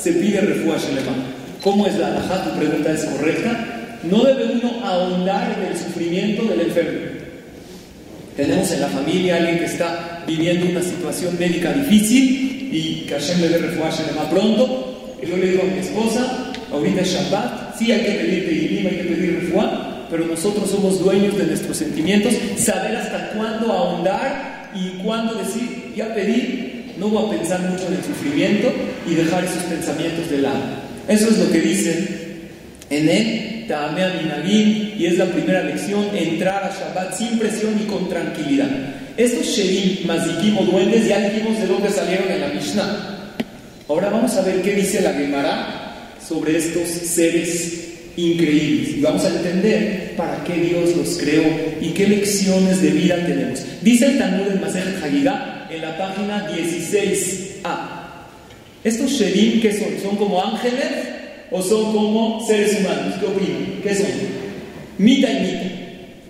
[0.08, 1.16] Se pide refuerzo alemán.
[1.62, 2.43] ¿Cómo es la alhaja?
[2.45, 3.99] Tu pregunta es correcta.
[4.03, 6.99] No debe uno ahondar en el sufrimiento del enfermo.
[8.38, 13.41] Tenemos en la familia alguien que está viviendo una situación médica difícil y que Hashem
[13.41, 15.18] le dé refuerzo alemán pronto.
[15.22, 18.88] Y yo le digo a mi esposa, ahorita es Shabbat, sí hay que pedir Tehilim,
[18.88, 24.70] hay que pedir refuá, pero nosotros somos dueños de nuestros sentimientos, saber hasta cuándo ahondar
[24.74, 26.66] y cuándo decir, ya pedí,
[27.00, 28.72] no voy a pensar mucho en el sufrimiento
[29.08, 30.64] y dejar esos pensamientos de lado.
[31.08, 32.28] Eso es lo que dicen
[32.89, 37.86] en él, Taame Minagim, y es la primera lección, entrar a Shabbat sin presión y
[37.86, 38.70] con tranquilidad.
[39.16, 43.34] Estos Sherim, Mazikim duendes, ya dijimos de dónde salieron en la Mishnah.
[43.88, 48.98] Ahora vamos a ver qué dice la Gemara sobre estos seres increíbles.
[48.98, 51.43] Y vamos a entender para qué Dios los creó
[51.80, 53.62] y qué lecciones de vida tenemos.
[53.82, 57.97] Dice el Talmud en Maser Hagigah en la página 16a.
[58.84, 60.01] Estos Sherim, ¿qué son?
[60.01, 60.91] ¿Son como ángeles
[61.51, 63.15] o son como seres humanos?
[63.20, 63.82] ¿Qué opinan?
[63.84, 64.07] ¿Qué son?
[64.97, 65.78] Mita y mita.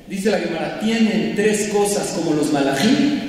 [0.07, 3.19] Dice la Gemara, tienen tres cosas como los malajim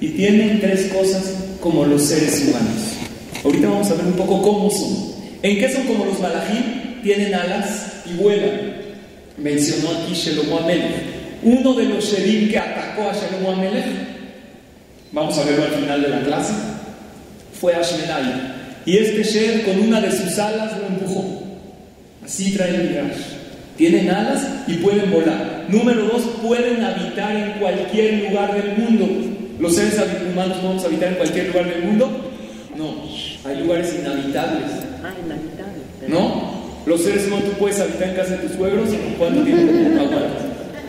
[0.00, 2.96] y tienen tres cosas como los seres humanos.
[3.42, 5.14] Ahorita vamos a ver un poco cómo son.
[5.42, 7.02] ¿En qué son como los malajim?
[7.02, 8.74] Tienen alas y vuelan.
[9.38, 11.16] Mencionó aquí Shelomo Amelech.
[11.42, 13.84] Uno de los sherim que atacó a Shelomo Amelech,
[15.16, 16.52] vamos a verlo al final de la clase,
[17.58, 18.54] fue Ashmenai.
[18.84, 21.42] Y este Sher con una de sus alas lo empujó.
[22.22, 23.16] Así trae el Midrash.
[23.78, 25.64] Tienen alas y pueden volar.
[25.68, 29.08] Número dos, pueden habitar en cualquier lugar del mundo.
[29.58, 29.98] ¿Los seres
[30.32, 32.10] humanos podemos habitar en cualquier lugar del mundo?
[32.76, 32.94] No,
[33.48, 34.70] hay lugares inhabitables.
[35.02, 36.08] Ah, inhabitables.
[36.08, 36.56] ¿No?
[36.84, 40.42] Los seres humanos, tú puedes habitar en casa de tus suegros, ¿cuánto tiempo aguantas?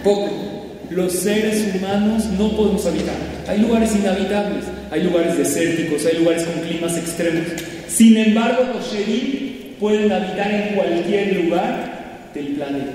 [0.04, 0.57] Poco.
[0.90, 3.16] Los seres humanos no podemos habitar.
[3.48, 7.44] Hay lugares inhabitables, hay lugares desérticos, hay lugares con climas extremos.
[7.90, 12.94] Sin embargo, los sherim pueden habitar en cualquier lugar del planeta.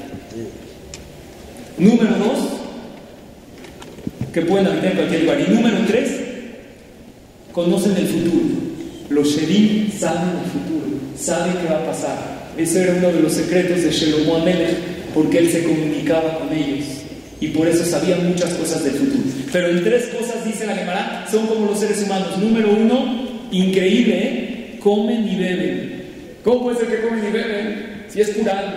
[1.76, 2.38] Número dos,
[4.32, 5.40] que pueden habitar en cualquier lugar.
[5.40, 6.12] Y número tres,
[7.52, 8.44] conocen el futuro.
[9.10, 12.42] Los sherim saben el futuro, saben qué va a pasar.
[12.56, 14.78] Ese era uno de los secretos de Shelomo Amelech,
[15.12, 17.01] porque él se comunicaba con ellos
[17.42, 19.24] y por eso sabía muchas cosas del futuro.
[19.50, 22.38] Pero en tres cosas, dice la Gemara, son como los seres humanos.
[22.38, 24.78] Número uno, increíble, ¿eh?
[24.78, 26.02] comen y beben.
[26.44, 28.04] ¿Cómo puede ser que comen y beben?
[28.08, 28.68] Si es curado.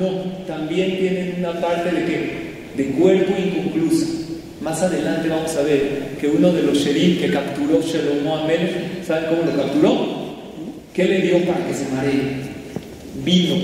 [0.00, 0.08] No,
[0.46, 2.30] también tienen una parte de qué?
[2.78, 4.06] De cuerpo inconcluso.
[4.62, 9.26] Más adelante vamos a ver que uno de los sherim que capturó Shelomo Amelech, ¿saben
[9.28, 10.34] cómo lo capturó?
[10.94, 12.40] ¿Qué le dio para que se maree?
[13.22, 13.56] Vino.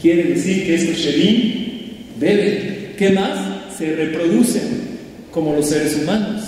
[0.00, 1.52] Quiere decir que estos sherim
[2.18, 2.94] beben.
[2.96, 3.47] ¿Qué más?
[3.78, 4.98] Se reproducen
[5.30, 6.42] como los seres humanos.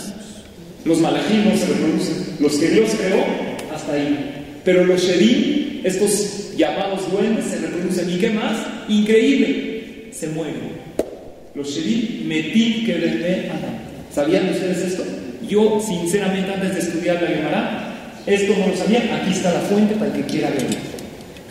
[0.85, 2.37] Los malajim no se reproducen.
[2.41, 3.24] Los que Dios creó,
[3.72, 4.59] hasta ahí.
[4.64, 8.11] Pero los sherim, estos llamados duendes, se reproducen.
[8.11, 8.57] ¿Y qué más?
[8.89, 10.09] Increíble.
[10.12, 10.81] Se mueren.
[11.55, 13.51] Los sherim metim que vende
[14.12, 15.05] ¿Sabían ustedes esto?
[15.49, 17.95] Yo, sinceramente, antes de estudiar la Gemara,
[18.26, 19.03] esto no lo sabía.
[19.14, 20.76] Aquí está la fuente para el que quiera verlo.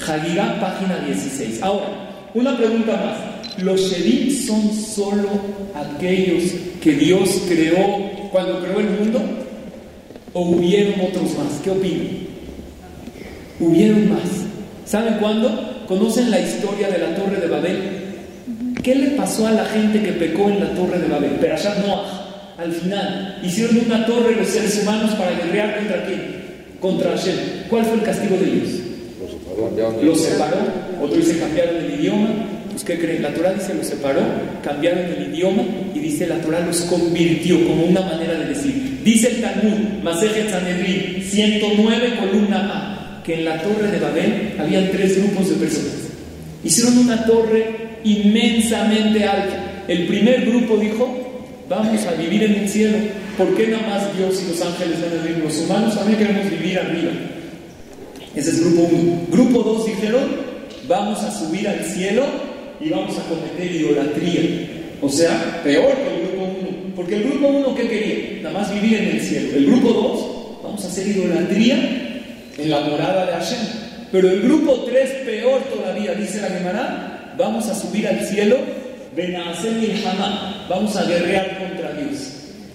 [0.06, 1.64] Hagigah, página 16.
[1.64, 3.39] Ahora, una pregunta más.
[3.62, 5.30] ¿Los sherim son solo
[5.76, 6.43] aquellos
[6.82, 9.22] que Dios creó cuando creó el mundo?
[10.34, 11.60] ¿O hubieron otros más?
[11.64, 12.07] ¿Qué opinan?
[13.60, 14.30] Hubieron más.
[14.86, 15.86] ¿Saben cuándo?
[15.88, 17.78] ¿Conocen la historia de la Torre de Babel?
[18.84, 21.32] ¿Qué le pasó a la gente que pecó en la Torre de Babel?
[21.32, 26.22] Perashat Noah, al final, hicieron una torre los seres humanos para guerrear contra quién?
[26.80, 27.36] Contra Hashem.
[27.70, 28.70] ¿Cuál fue el castigo de ellos?
[30.03, 30.57] Los separó,
[31.01, 32.30] otro dice cambiaron el idioma.
[32.80, 33.24] Pues ¿qué creen?
[33.24, 34.22] La Torah dice los separó,
[34.64, 35.64] cambiaron el idioma
[35.94, 39.02] y dice la Torah los convirtió como una manera de decir.
[39.04, 44.92] Dice el Talmud, Masejet Sanedrin, 109 columna A, que en la torre de Babel habían
[44.92, 45.92] tres grupos de personas.
[46.64, 47.66] Hicieron una torre
[48.06, 49.84] inmensamente alta.
[49.90, 52.98] El primer grupo dijo, vamos a vivir en el cielo.
[53.38, 55.44] ¿Por qué nada más Dios y los ángeles van a vivir?
[55.44, 57.12] Los humanos también queremos vivir arriba.
[58.34, 59.28] Ese es grupo 1.
[59.32, 60.24] Grupo 2 dijeron,
[60.88, 62.49] vamos a subir al cielo
[62.82, 64.42] y vamos a cometer idolatría.
[65.02, 66.96] O sea, peor que el grupo 1.
[66.96, 68.44] Porque el grupo 1, ¿qué quería?
[68.44, 71.76] Nada más El grupo 2, vamos a hacer idolatría
[72.58, 73.60] en la morada de Hashem.
[74.12, 78.58] Pero el grupo 3, peor todavía, dice la Gemara, vamos a subir al cielo,
[79.16, 82.34] y Hamá, vamos a guerrear contra Dios.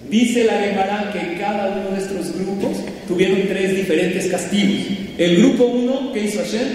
[0.09, 2.77] Dice la Gemara que cada uno de estos grupos
[3.07, 4.85] tuvieron tres diferentes castigos.
[5.17, 6.67] El grupo 1, ¿qué hizo Hashem?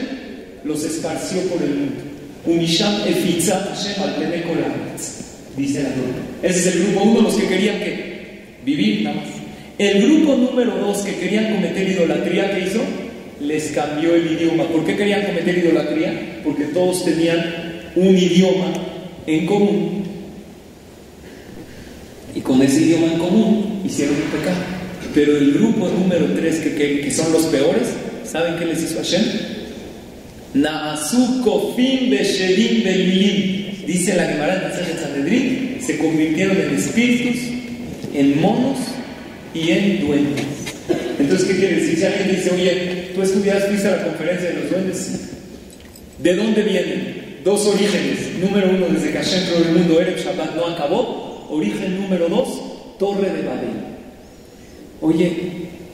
[0.65, 2.10] Los esparció por el mundo.
[2.47, 4.15] Umisham efitzat Hashem al
[5.57, 6.31] dice la Torah.
[6.43, 9.27] Ese es el grupo 1, los que querían que vivir nada más.
[9.79, 12.81] El grupo número 2 que querían cometer idolatría, ¿qué hizo?
[13.41, 14.65] Les cambió el idioma.
[14.65, 16.41] ¿Por qué querían cometer idolatría?
[16.45, 17.43] Porque todos tenían
[17.97, 18.73] un idioma
[19.27, 20.05] en común.
[22.35, 24.63] Y con ese idioma en común hicieron un pecado.
[25.15, 27.89] Pero el grupo número 3, que, que, son los peores,
[28.25, 29.23] ¿saben qué les hizo Hashem?
[30.55, 33.87] Naasukofim beshedim belilim.
[33.87, 37.41] Dice la Gemara de Sanedrín, se convirtieron en espíritus,
[38.15, 38.79] en monos
[39.53, 40.45] y en duendes.
[41.19, 41.99] Entonces, ¿qué quiere decir?
[41.99, 45.21] Si alguien dice, oye, tú estudiaste, fuiste la conferencia de los duendes,
[46.19, 47.41] ¿de dónde vienen?
[47.45, 48.39] Dos orígenes.
[48.41, 51.49] Número uno, desde que Hashem el mundo, Erev Shabbat no acabó.
[51.51, 53.71] Origen número dos, Torre de Babel.
[55.01, 55.33] Oye,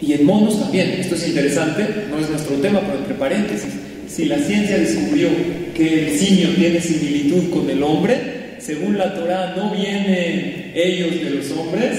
[0.01, 3.73] y en monos también, esto es interesante, no es nuestro tema, pero entre paréntesis,
[4.09, 5.29] si la ciencia descubrió
[5.75, 11.31] que el simio tiene similitud con el hombre, según la Torah no vienen ellos de
[11.31, 11.99] los hombres,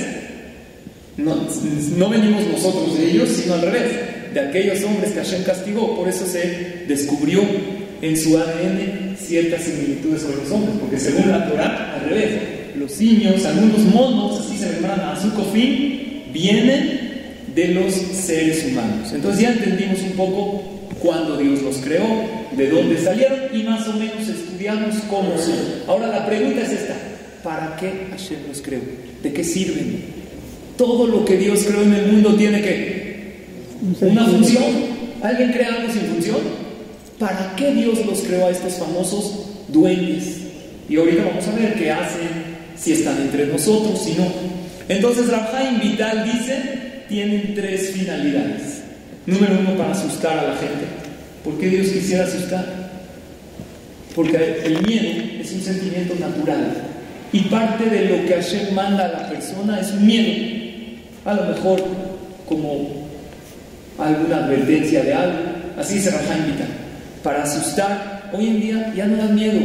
[1.18, 3.92] no, venimos nosotros de ellos, sino al revés,
[4.34, 7.42] de aquellos hombres que Hashem castigó, por eso se descubrió
[8.02, 12.32] en su ADN ciertas similitudes con los hombres, porque según la Torah, al revés,
[12.76, 17.08] los simios, algunos monos, así se llaman azukofim, vienen
[17.56, 19.12] de los seres humanos.
[19.14, 22.06] Entonces ya entendimos un poco cuándo Dios los creó,
[22.52, 25.56] de dónde salieron y más o menos estudiamos cómo son.
[25.88, 26.96] Ahora la pregunta es esta,
[27.44, 28.82] ¿para qué Hashem los creó?
[29.24, 30.18] ¿De qué sirven?
[30.78, 33.08] Todo lo que Dios creó en el mundo tiene que
[34.02, 34.98] una función.
[35.22, 36.38] ¿Alguien crea algo sin función?
[37.20, 40.42] ¿Para qué Dios los creó a estos famosos duendes?
[40.88, 42.30] Y ahorita vamos a ver qué hacen,
[42.78, 44.26] si están entre nosotros, si no.
[44.88, 48.82] Entonces Rabhaim Vital dice, tienen tres finalidades.
[49.28, 50.86] Número uno, para asustar a la gente.
[51.44, 52.66] ¿Por qué Dios quisiera asustar?
[54.16, 56.74] Porque el miedo es un sentimiento natural.
[57.32, 60.34] Y parte de lo que Hashem manda a la persona es un miedo.
[61.26, 61.84] A lo mejor
[62.48, 63.08] como
[64.00, 65.38] alguna advertencia de algo.
[65.78, 66.68] Así dice Rabhaim Vital
[67.28, 68.30] para asustar.
[68.34, 69.60] Hoy en día ya no dan miedo.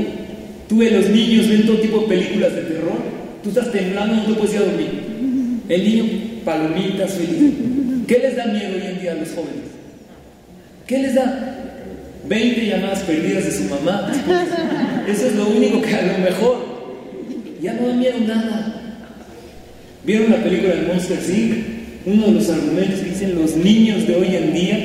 [0.69, 2.99] Tú ves los niños, ven todo tipo de películas de terror.
[3.43, 4.91] Tú estás temblando, no te puedes ir a dormir.
[5.69, 6.05] El niño,
[6.45, 7.53] palomitas, feliz.
[8.13, 9.73] ¿Qué les da miedo hoy en día a los jóvenes?
[10.87, 11.57] ¿Qué les da?
[12.29, 14.13] 20 llamadas perdidas de su mamá.
[15.09, 16.59] Eso es lo único que a lo mejor
[17.63, 18.99] ya no da miedo nada.
[20.05, 21.55] ¿Vieron la película de Monster Inc?
[22.05, 24.79] Uno de los argumentos que dicen los niños de hoy en día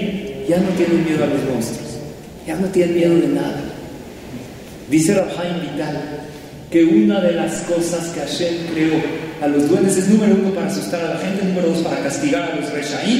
[0.48, 1.88] ya no tienen miedo a los monstruos
[2.48, 3.60] ya no tienen miedo de nada.
[4.90, 6.02] Dice Rabhaim Vital
[6.72, 9.02] que una de las cosas que Hashem creó
[9.42, 12.52] a los duendes es número uno para asustar a la gente, número dos para castigar
[12.52, 13.20] a los reshaim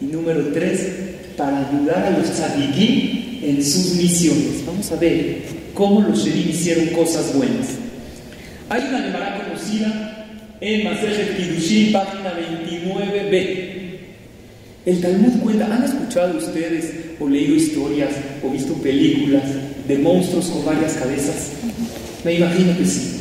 [0.00, 0.88] y número tres
[1.36, 4.64] para ayudar a los tzadikim en sus misiones.
[4.66, 5.42] Vamos a ver
[5.74, 7.68] cómo los sherim hicieron cosas buenas.
[8.68, 10.26] Hay una Gemara conocida
[10.60, 13.70] en Masejet Kiddushin, página 29b.
[14.86, 18.10] El Talmud cuenta, ¿han escuchado ustedes o leído historias
[18.42, 19.44] o visto películas
[19.86, 21.50] de monstruos con varias cabezas?
[22.24, 23.19] Me imagino que sí.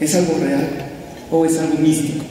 [0.00, 0.68] ¿Es algo real
[1.30, 2.24] o es algo místico?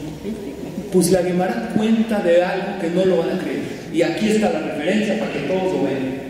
[0.91, 3.63] Pues la Gemara cuenta de algo que no lo van a creer.
[3.93, 6.27] Y aquí está la referencia para que todos lo vean.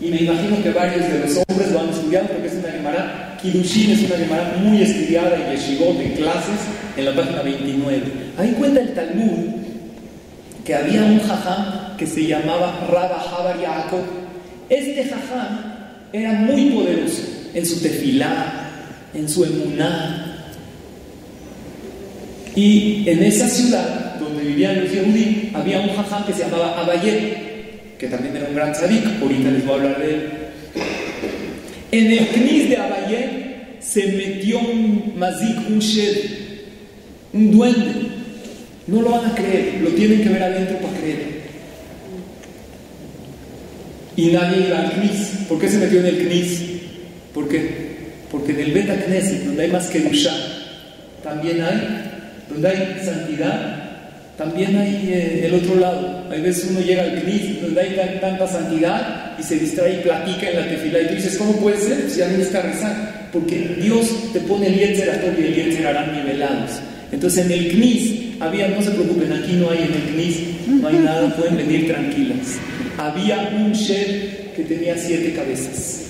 [0.00, 3.36] Y me imagino que varios de los hombres lo han estudiado porque es una Gemara,
[3.42, 6.60] Kidushin es una Gemara muy estudiada en Yeshivot, en clases,
[6.96, 8.02] en la página 29.
[8.38, 9.58] Ahí cuenta el Talmud
[10.64, 14.04] que había un jajam que se llamaba Rabba Habar Yaakov.
[14.68, 15.78] Este jajam
[16.12, 17.22] era muy poderoso
[17.54, 18.68] en su tefilá,
[19.14, 20.27] en su emuná.
[22.58, 27.96] Y en esa ciudad donde vivían los Yehudí había un jajam que se llamaba Abayet,
[27.96, 30.22] que también era un gran tzadik, ahorita les voy a hablar de él.
[31.92, 36.16] En el knis de Abayet se metió un mazik, un shed,
[37.32, 37.92] un duende,
[38.88, 41.38] no lo van a creer, lo tienen que ver adentro para creer.
[44.16, 45.46] Y nadie iba al CNIS.
[45.48, 46.62] ¿Por qué se metió en el CNIS?
[47.32, 47.88] ¿Por qué?
[48.32, 50.34] Porque en el Beta Knesset, donde hay más que Dusha,
[51.22, 52.07] también hay,
[52.48, 53.88] donde hay santidad,
[54.38, 56.24] también hay eh, el otro lado.
[56.30, 60.48] Hay veces uno llega al CNIS, donde hay tanta santidad y se distrae y platica
[60.48, 61.00] en la tefila.
[61.00, 62.08] Y tú dices, ¿cómo puede ser?
[62.08, 63.10] Si alguien está rezando.
[63.32, 66.70] Porque Dios te pone el Yetzer y el Yetzer nivelados.
[67.10, 70.36] Entonces en el CNIS había, no se preocupen, aquí no hay en el CNIS,
[70.68, 72.58] no hay nada, pueden venir tranquilas.
[72.96, 76.04] Había un chef que tenía siete cabezas.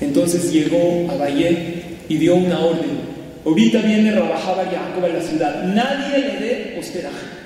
[0.00, 3.09] Entonces llegó a Valle y dio una orden.
[3.44, 5.62] Ahorita viene Rabajaba Jacob a la ciudad.
[5.64, 7.40] Nadie le dé hospedaje.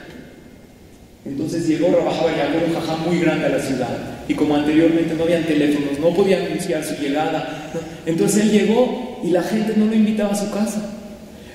[1.24, 3.88] Entonces llegó Rabajaba Jacob, un jajá muy grande a la ciudad.
[4.28, 7.70] Y como anteriormente no habían teléfonos, no podía anunciar su llegada.
[8.04, 10.90] Entonces él llegó y la gente no lo invitaba a su casa.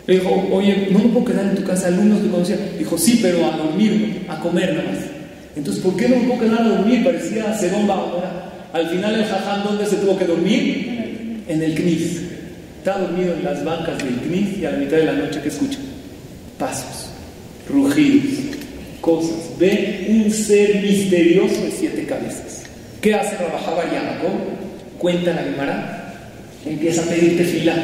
[0.08, 2.58] Le dijo, oye, no me puedo quedar en tu casa, alumnos que conocía.
[2.80, 5.00] Dijo, sí, pero a dormir, a comer nada más.
[5.56, 7.04] Entonces, ¿por qué no me puedo quedar a dormir?
[7.04, 8.70] Parecía Sedón ahora.
[8.74, 11.44] Al final el jaján, ¿dónde se tuvo que dormir?
[11.48, 12.29] En el CNIS.
[12.80, 15.50] Está dormido en las bancas del CNIS y a la mitad de la noche, ¿qué
[15.50, 15.80] escucha?
[16.58, 17.10] Pasos,
[17.68, 18.56] rugidos,
[19.02, 19.36] cosas.
[19.60, 22.64] Ve un ser misterioso de siete cabezas.
[23.02, 24.32] ¿Qué hace Rabajaba Jacob?
[24.98, 26.14] Cuenta la Gemara.
[26.66, 27.76] Empieza a pedirte fila.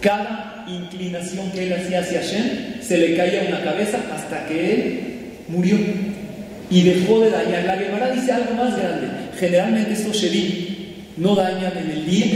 [0.00, 5.00] Cada inclinación que él hacía hacia Hashem se le caía una cabeza hasta que él
[5.48, 5.76] murió
[6.70, 7.64] y dejó de dañar.
[7.64, 9.08] La Gemara dice algo más grande.
[9.36, 10.69] Generalmente estos sherim
[11.16, 12.26] no dañan en el día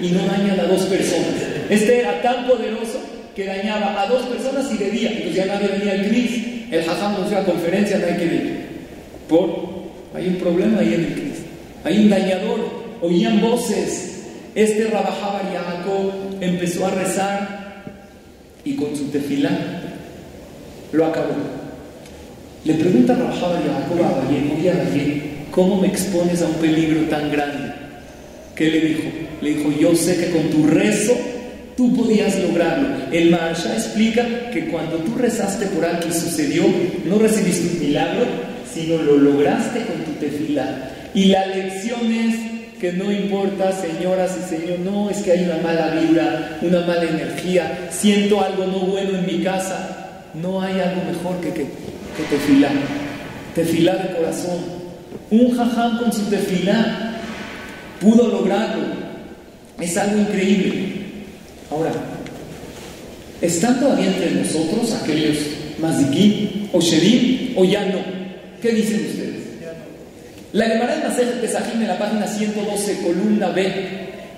[0.00, 1.34] y no dañan a dos personas.
[1.70, 3.00] Este era tan poderoso
[3.34, 5.10] que dañaba a dos personas y de día.
[5.10, 6.72] Entonces ya nadie venía al CNIS.
[6.72, 8.66] El Hajam no hacía conferencia, no hay que ir.
[9.28, 9.68] Por,
[10.14, 11.38] hay un problema ahí en el CNIS.
[11.84, 12.88] Hay un dañador.
[13.00, 14.08] Oían voces.
[14.54, 17.84] Este Rabajaba Jacob empezó a rezar
[18.64, 19.50] y con su tefilá
[20.92, 21.34] lo acabó.
[22.64, 25.22] Le pregunta Rabajaba Jacob a Valle, oye Valle,
[25.52, 27.67] ¿cómo me expones a un peligro tan grande?
[28.58, 29.08] ¿Qué le dijo?
[29.40, 31.16] Le dijo, yo sé que con tu rezo
[31.76, 32.88] tú podías lograrlo.
[33.12, 36.64] El Maharsha explica que cuando tú rezaste por algo y sucedió,
[37.06, 38.26] no recibiste un milagro,
[38.74, 40.90] sino lo lograste con tu tefila.
[41.14, 42.34] Y la lección es
[42.80, 47.04] que no importa, señoras y señores, no es que hay una mala vibra, una mala
[47.04, 52.24] energía, siento algo no bueno en mi casa, no hay algo mejor que, que, que
[53.54, 54.78] tefilá, de corazón.
[55.30, 57.17] Un jajam con su tefilá
[58.00, 58.84] pudo lograrlo.
[59.80, 60.92] Es algo increíble.
[61.70, 61.92] Ahora,
[63.40, 65.36] ¿están todavía entre nosotros aquellos
[65.80, 67.98] mazikim o sherim o ya no?
[68.60, 69.28] ¿Qué dicen ustedes?
[70.52, 73.70] La Gemara de Maser Pesajim en la página 112, columna B,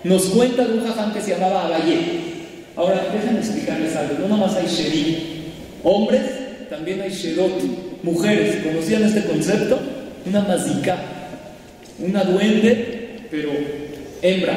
[0.04, 2.30] nos cuenta de un jajam que se llamaba Abaye.
[2.76, 4.14] Ahora, déjenme explicarles algo.
[4.20, 5.16] No nomás hay sherim.
[5.84, 6.22] Hombres,
[6.68, 7.52] también hay sherot.
[8.02, 9.78] Mujeres, ¿conocían este concepto?
[10.26, 10.96] Una mazika,
[11.98, 12.99] una duende
[13.30, 13.50] pero
[14.22, 14.56] hembra.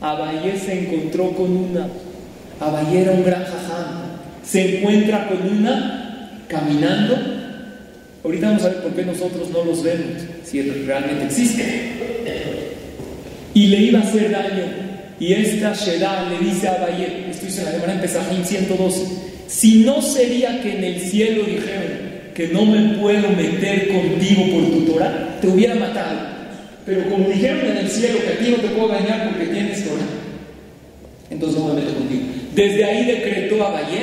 [0.00, 1.88] Abayé se encontró con una.
[2.58, 4.10] Abayé era un gran jajam.
[4.44, 7.16] Se encuentra con una caminando.
[8.22, 11.64] Ahorita vamos a ver por qué nosotros no los vemos, si realmente existe.
[13.54, 14.64] Y le iba a hacer daño.
[15.18, 19.06] Y esta Shedah le dice a Abayé, esto dice la Gemara en Pesajín 112,
[19.48, 24.70] si no sería que en el cielo dijeron que no me puedo meter contigo por
[24.70, 26.29] tu Torah, te hubiera matado.
[26.90, 29.84] Pero como dijeron en el cielo que a ti no te puedo dañar porque tienes
[29.84, 30.02] Torah,
[31.30, 32.22] entonces no me meto contigo.
[32.52, 34.00] Desde ahí decretó a Valle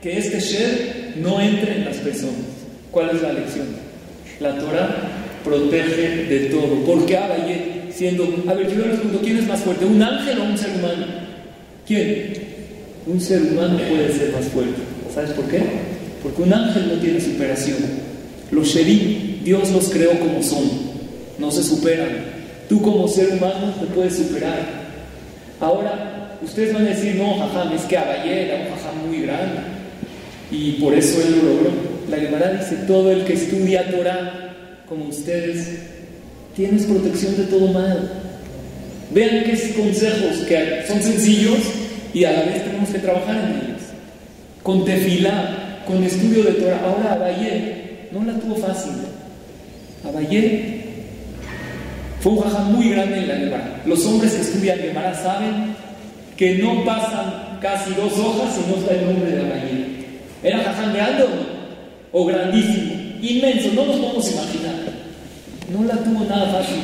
[0.00, 2.36] que este Sher no entre en las personas.
[2.92, 3.66] ¿Cuál es la lección?
[4.38, 4.94] La Torah
[5.42, 6.84] protege de todo.
[6.84, 8.44] ¿Por qué Valle siendo...
[8.46, 9.84] A ver, yo les pregunto, ¿quién es más fuerte?
[9.84, 11.06] ¿Un ángel o un ser humano?
[11.84, 12.32] ¿Quién?
[13.08, 14.80] Un ser humano puede ser más fuerte.
[15.12, 15.58] ¿Sabes por qué?
[16.22, 17.78] Porque un ángel no tiene superación.
[18.52, 20.93] Los Sherim, Dios los creó como son
[21.38, 22.44] no se superan.
[22.68, 24.84] Tú como ser humano te puedes superar.
[25.60, 29.60] Ahora, ustedes van a decir, no, jajam, es que Abayé era un jajam muy grande
[30.50, 31.70] y por eso él lo logró.
[32.08, 34.54] La Gemara dice, todo el que estudia Torah,
[34.88, 35.68] como ustedes,
[36.54, 38.10] tienes protección de todo mal.
[39.10, 41.58] Vean qué consejos que son sencillos
[42.12, 43.82] y a la vez tenemos que trabajar en ellos.
[44.62, 46.80] Con tefilá, con estudio de Torah.
[46.84, 48.92] Ahora Abayé no la tuvo fácil.
[50.06, 50.73] Abayé
[52.24, 53.82] fue un jajam muy grande en la Gemara.
[53.84, 55.76] Los hombres que estudian Gemara saben
[56.38, 59.86] que no pasan casi dos hojas y no está el nombre de la gallina.
[60.42, 61.24] ¿Era jajam grande
[62.12, 62.94] o grandísimo?
[63.20, 64.74] Inmenso, no nos podemos imaginar.
[65.70, 66.78] No la tuvo nada fácil.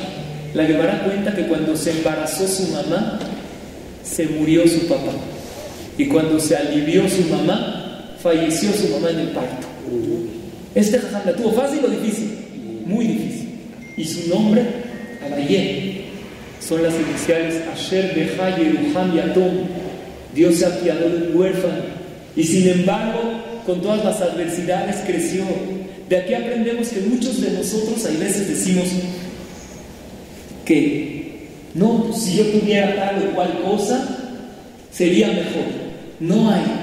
[0.52, 3.18] La Gemara cuenta que cuando se embarazó su mamá,
[4.04, 5.12] se murió su papá.
[5.96, 9.66] Y cuando se alivió su mamá, falleció su mamá en el parto.
[10.74, 12.84] Este jajam la tuvo fácil o difícil?
[12.84, 13.48] Muy difícil.
[13.96, 14.89] Y su nombre
[15.24, 16.00] Abayé
[16.60, 19.52] son las iniciales Asher Beha Yeruham Yatom.
[20.34, 21.82] Dios se apiadó de un huérfano
[22.36, 23.20] y sin embargo,
[23.66, 25.42] con todas las adversidades creció.
[26.08, 28.84] De aquí aprendemos que muchos de nosotros a veces decimos
[30.64, 34.06] que no, si yo tuviera tal o cual cosa,
[34.92, 35.66] sería mejor.
[36.20, 36.79] No hay.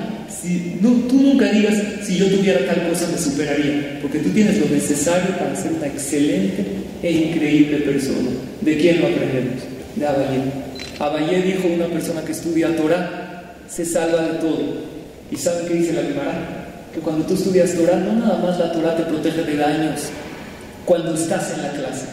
[0.82, 4.68] No, tú nunca digas, si yo tuviera tal cosa me superaría, porque tú tienes lo
[4.68, 6.64] necesario para ser una excelente
[7.02, 8.30] e increíble persona.
[8.62, 9.64] ¿De quién lo aprendemos?
[9.96, 10.42] De Abayé.
[11.00, 14.88] Abayé dijo una persona que estudia Torah se salva de todo.
[15.32, 16.66] ¿Y saben qué dice la Gemara?
[16.94, 20.02] Que cuando tú estudias Torah, no nada más la Torah te protege de daños
[20.86, 22.06] cuando estás en la clase.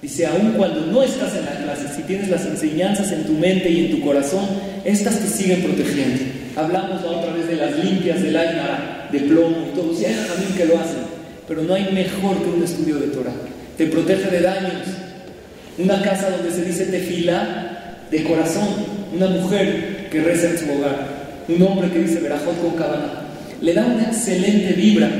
[0.00, 3.68] Dice, aun cuando no estás en la clase, si tienes las enseñanzas en tu mente
[3.70, 4.46] y en tu corazón,
[4.84, 6.45] estas te siguen protegiendo.
[6.56, 9.94] Hablamos la otra vez de las limpias del Ainara, de plomo y todo.
[9.94, 11.04] Si hay también que lo hacen,
[11.46, 13.34] pero no hay mejor que un estudio de Torah.
[13.76, 14.88] Te protege de daños.
[15.76, 18.68] Una casa donde se dice tefilá de corazón,
[19.14, 21.06] una mujer que reza en su hogar,
[21.46, 23.26] un hombre que dice verajot con cabana,
[23.60, 25.10] le da una excelente vibra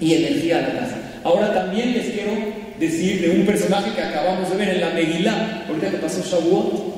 [0.00, 0.96] y energía a la casa.
[1.24, 2.30] Ahora también les quiero
[2.78, 6.94] decir de un personaje que acabamos de ver en la Megilá, ahorita que pasó Shavuot.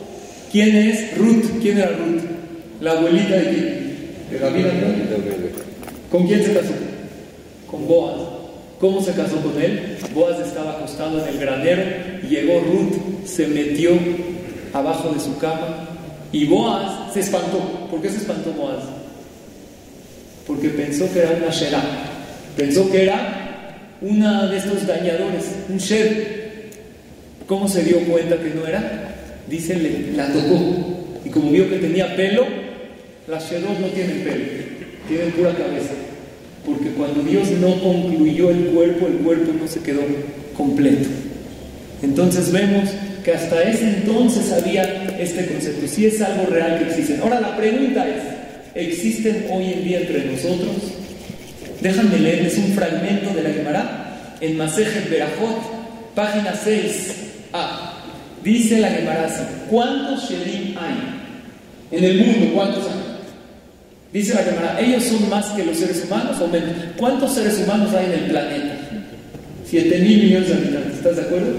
[0.52, 1.62] ¿Quién es Ruth?
[1.62, 2.35] ¿Quién era Ruth?
[2.80, 3.96] La abuelita de quién?
[4.30, 4.66] De David.
[6.10, 6.72] ¿Con quién se casó?
[7.70, 8.20] Con Boaz.
[8.78, 9.96] ¿Cómo se casó con él?
[10.14, 11.82] Boaz estaba acostado en el granero
[12.28, 13.92] llegó Ruth, se metió
[14.72, 15.88] abajo de su cama
[16.32, 17.88] y Boaz se espantó.
[17.90, 18.84] ¿Por qué se espantó Boaz?
[20.46, 21.82] Porque pensó que era una Shera.
[22.56, 26.36] Pensó que era una de estos dañadores, un Shed.
[27.46, 29.14] ¿Cómo se dio cuenta que no era?
[29.48, 29.76] Dice,
[30.14, 30.96] la tocó.
[31.24, 32.44] Y como vio que tenía pelo,
[33.28, 34.44] las Shedot no tienen pelo,
[35.08, 35.92] tienen pura cabeza.
[36.64, 40.02] Porque cuando Dios no concluyó el cuerpo, el cuerpo no se quedó
[40.56, 41.08] completo.
[42.02, 42.88] Entonces vemos
[43.24, 44.82] que hasta ese entonces había
[45.18, 45.86] este concepto.
[45.86, 47.18] Si es algo real que existe.
[47.22, 48.22] Ahora la pregunta es,
[48.74, 50.76] ¿existen hoy en día entre nosotros?
[51.80, 57.66] Déjame leerles un fragmento de la Gemara en Masejet Berajot, página 6a.
[58.42, 60.94] Dice la Gemara así, ¿cuántos Shedim hay?
[61.90, 63.05] En el mundo, ¿cuántos hay?
[64.12, 66.70] Dice la Gemara, ¿ellos son más que los seres humanos o menos?
[66.96, 68.78] ¿Cuántos seres humanos hay en el planeta?
[69.68, 71.52] 7 mil millones de habitantes, ¿estás de acuerdo?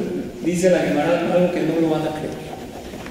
[0.45, 2.31] Dice la Gemara algo que no lo van a creer.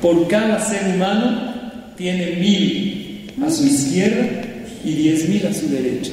[0.00, 4.26] Por cada ser humano tiene mil a su izquierda
[4.84, 6.12] y diez mil a su derecha.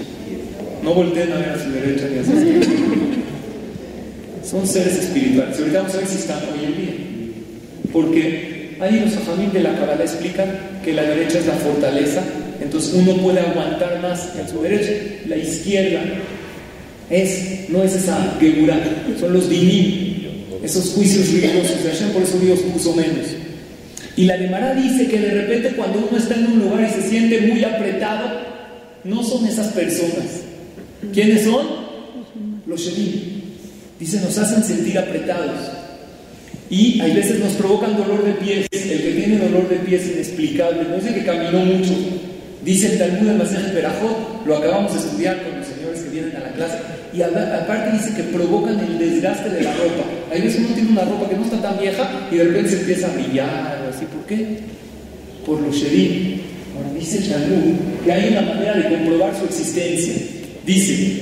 [0.84, 2.68] No volteen a ver a su derecha ni a su izquierda.
[4.44, 5.58] Son seres espirituales.
[5.58, 6.94] Ahorita vamos a ver si están hoy en día.
[7.94, 10.48] Porque ahí los ajamín de la Kabbalah explican
[10.84, 12.22] que la derecha es la fortaleza,
[12.64, 14.92] entonces uno puede aguantar más en su derecha.
[15.28, 16.02] La izquierda
[17.10, 18.80] es, no es esa geburá,
[19.20, 20.24] son los dinim,
[20.64, 23.28] esos juicios rigurosos de Hashem, por eso Dios puso menos.
[24.16, 27.10] Y la Gemara dice que de repente cuando uno está en un lugar y se
[27.10, 28.42] siente muy apretado,
[29.04, 30.44] no son esas personas.
[31.14, 31.68] ¿Quiénes son?
[32.66, 33.42] Los shedim.
[34.00, 35.60] Dice, nos hacen sentir apretados.
[36.70, 38.68] Y hay veces nos provocan dolor de pies.
[38.72, 41.94] El que tiene dolor de pies inexplicable, no es que caminó mucho.
[42.64, 46.36] Dice el Talmud de Masejet Berajot, lo acabamos de estudiar con los señores que vienen
[46.38, 46.78] a la clase.
[47.14, 50.04] Y aparte dice que provocan el desgaste de la ropa.
[50.32, 52.80] Hay veces uno tiene una ropa que no está tan vieja y de repente se
[52.80, 54.06] empieza a brillar así.
[54.06, 54.60] ¿Por qué?
[55.46, 56.40] Por los sherim.
[56.76, 57.76] Ahora dice el Talmud
[58.06, 60.14] que hay una manera de comprobar su existencia.
[60.66, 61.22] Dice,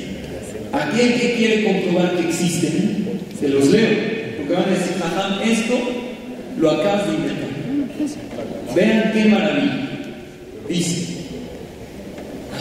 [0.71, 3.89] aquel que quiere comprobar que existen, se los leo.
[4.37, 5.73] Porque van a decir, ajá, esto
[6.59, 7.49] lo acabas de inventar.
[8.75, 9.89] Vean qué maravilla.
[10.69, 11.20] Dice,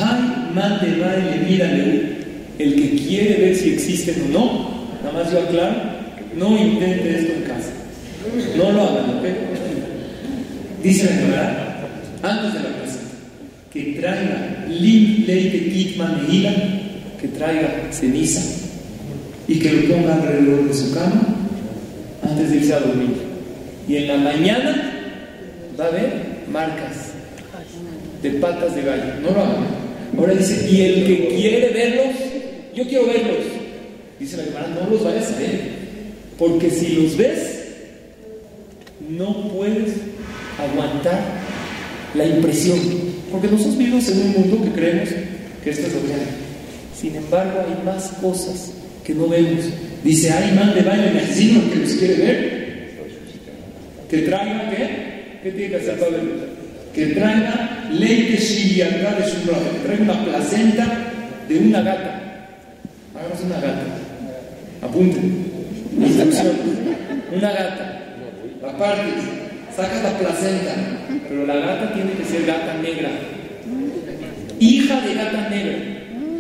[0.01, 2.21] Ay, mande, baile, mírale.
[2.59, 4.71] El que quiere ver si existen o no,
[5.03, 5.77] nada más yo aclaro,
[6.37, 7.71] no intente esto en casa.
[8.57, 9.25] No lo hagan, ¿ok?
[10.83, 11.77] Dice la verdad,
[12.23, 12.99] antes de la clase,
[13.73, 16.27] que traiga lim leite kitman
[17.21, 18.41] que traiga ceniza
[19.47, 21.23] y que lo ponga alrededor de su cama
[22.23, 23.17] antes de irse a dormir.
[23.89, 24.93] Y en la mañana
[25.79, 26.13] va a haber
[26.51, 27.13] marcas
[28.23, 29.21] de patas de gallo.
[29.23, 29.80] No lo hagan.
[30.17, 32.17] Ahora dice, y el que quiere verlos,
[32.75, 33.47] yo quiero verlos.
[34.19, 35.61] Dice la Gemara, no los vayas a ver.
[36.39, 37.61] Porque si los ves,
[39.09, 39.93] no puedes
[40.59, 41.21] aguantar
[42.15, 42.79] la impresión.
[43.31, 45.09] Porque nosotros vivimos en un mundo que creemos
[45.63, 46.21] que esto es lo real.
[46.99, 48.73] Sin embargo, hay más cosas
[49.05, 49.65] que no vemos.
[50.05, 52.61] Dice, hay man de baile asesino que los quiere ver.
[54.11, 55.41] Que traiga qué?
[55.43, 56.19] ¿Qué tiene que hacer Pablo?
[56.95, 58.85] Que traiga leite su que
[59.85, 60.87] traiga una placenta
[61.49, 62.49] de una gata.
[63.15, 63.85] Hagamos una gata.
[64.83, 65.47] Apunten.
[65.99, 66.53] Instrucción.
[67.37, 68.03] Una gata.
[68.63, 69.11] Aparte,
[69.75, 70.75] sacas la placenta,
[71.29, 73.11] pero la gata tiene que ser gata negra.
[74.59, 75.79] Hija de gata negra.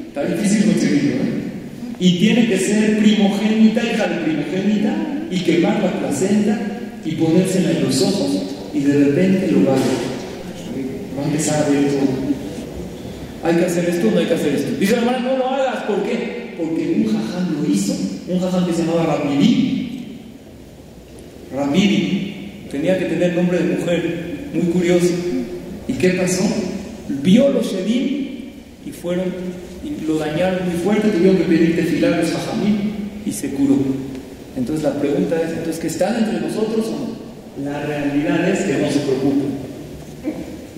[0.08, 1.40] Está difícil conseguirlo, ¿eh?
[2.00, 4.94] Y tiene que ser primogénita, hija de primogénita,
[5.30, 6.58] y quemar la placenta
[7.04, 8.42] y ponérsela en los ojos,
[8.74, 10.09] y de repente lo va a.
[11.20, 11.66] Va a empezar
[13.42, 14.70] hay que hacer esto, no hay que hacer esto.
[14.78, 16.54] Dice la hermana, no lo hagas, ¿por qué?
[16.58, 17.94] Porque un jaján lo hizo,
[18.28, 20.18] un jaján que se llamaba Rabidi.
[21.54, 22.34] Rabidi
[22.70, 25.08] tenía que tener nombre de mujer, muy curioso.
[25.88, 26.44] ¿Y qué pasó?
[27.22, 28.50] Vio los Shedim
[28.86, 29.26] y fueron,
[29.82, 32.76] y lo dañaron muy fuerte, tuvieron que pedir tefilar los jajamí
[33.24, 33.76] y se curó.
[34.56, 36.86] Entonces la pregunta es, entonces, ¿que están entre nosotros?
[37.64, 39.70] La realidad es que no se preocupen.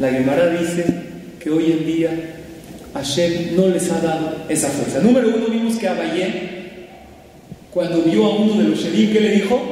[0.02, 0.84] La Gemara dice
[1.38, 2.10] que hoy en día
[2.92, 4.98] Hashem no les ha dado esa fuerza.
[4.98, 6.88] Número uno, vimos que Abayé,
[7.70, 9.62] cuando vio a uno de los Shedim, ¿qué le dijo?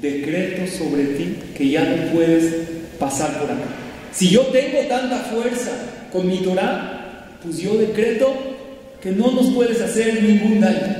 [0.00, 2.54] Decreto sobre ti que ya no puedes
[2.96, 3.64] pasar por acá.
[4.12, 5.72] Si yo tengo tanta fuerza
[6.12, 8.32] con mi Torah, pues yo decreto
[9.02, 10.94] que no nos puedes hacer ningún daño.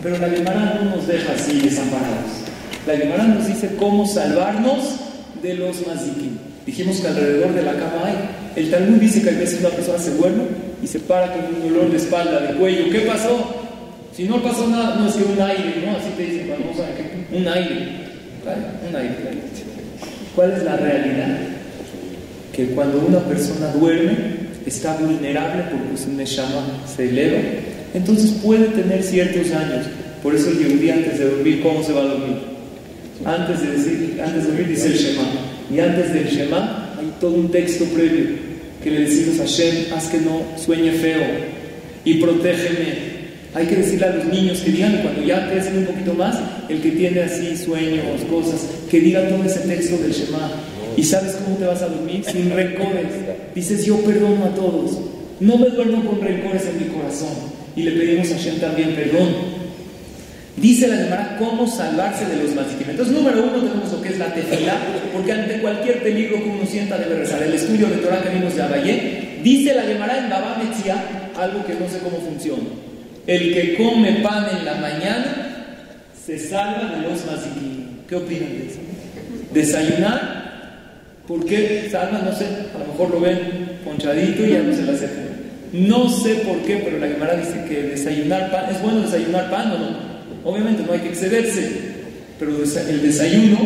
[0.00, 2.44] Pero la Gemara no nos deja así desamparados.
[2.86, 5.00] La Gemara nos dice cómo salvarnos
[5.42, 6.46] de los mazikim.
[6.66, 8.62] Dijimos que alrededor de la cama hay.
[8.62, 10.44] El Talmud dice que a veces una persona se duerme
[10.82, 12.90] y se para con un dolor de espalda, de cuello.
[12.90, 13.54] ¿Qué pasó?
[14.14, 15.96] Si no pasó nada, no es que un aire, ¿no?
[15.96, 17.36] Así te dicen, vamos a qué.
[17.36, 18.06] Un aire.
[18.88, 19.14] Un aire.
[20.34, 21.38] ¿Cuál es la realidad?
[22.52, 27.38] Que cuando una persona duerme, está vulnerable porque su neshama se eleva,
[27.94, 29.86] entonces puede tener ciertos años.
[30.22, 32.38] Por eso el Yehudi antes de dormir, ¿cómo se va a dormir?
[33.24, 35.45] Antes de, antes de dormir dice el Shema.
[35.74, 38.26] Y antes del Shema hay todo un texto previo
[38.82, 41.22] que le decimos a Hashem, haz que no sueñe feo
[42.04, 43.16] y protégeme.
[43.54, 46.36] Hay que decirle a los niños que digan, cuando ya crecen un poquito más,
[46.68, 50.50] el que tiene así sueños, cosas, que diga todo ese texto del Shema.
[50.96, 52.22] ¿Y sabes cómo te vas a dormir?
[52.24, 53.06] Sin rencores.
[53.54, 54.98] Dices, yo perdono a todos.
[55.40, 57.34] No me duermo con rencores en mi corazón.
[57.74, 59.65] Y le pedimos a Hashem también perdón.
[60.56, 62.88] Dice la Gemara cómo salvarse de los mazikim.
[62.88, 64.78] Entonces, número uno tenemos lo que es la tefila,
[65.12, 67.42] porque ante cualquier peligro que uno sienta debe rezar.
[67.42, 70.96] El estudio de Torah que vimos de Abayé, dice la Gemara en Baba Metzia,
[71.38, 72.64] algo que no sé cómo funciona.
[73.26, 75.74] El que come pan en la mañana
[76.24, 78.06] se salva de los mazikim.
[78.08, 78.78] ¿Qué opinan de eso?
[79.52, 80.80] Desayunar,
[81.26, 82.20] ¿por qué salva?
[82.24, 85.26] No sé, a lo mejor lo ven ponchadito y ya no se la aceptan.
[85.72, 89.72] No sé por qué, pero la Gemara dice que desayunar pan, ¿es bueno desayunar pan
[89.72, 90.05] o no?
[90.46, 91.68] Obviamente no hay que excederse,
[92.38, 93.58] pero el desayuno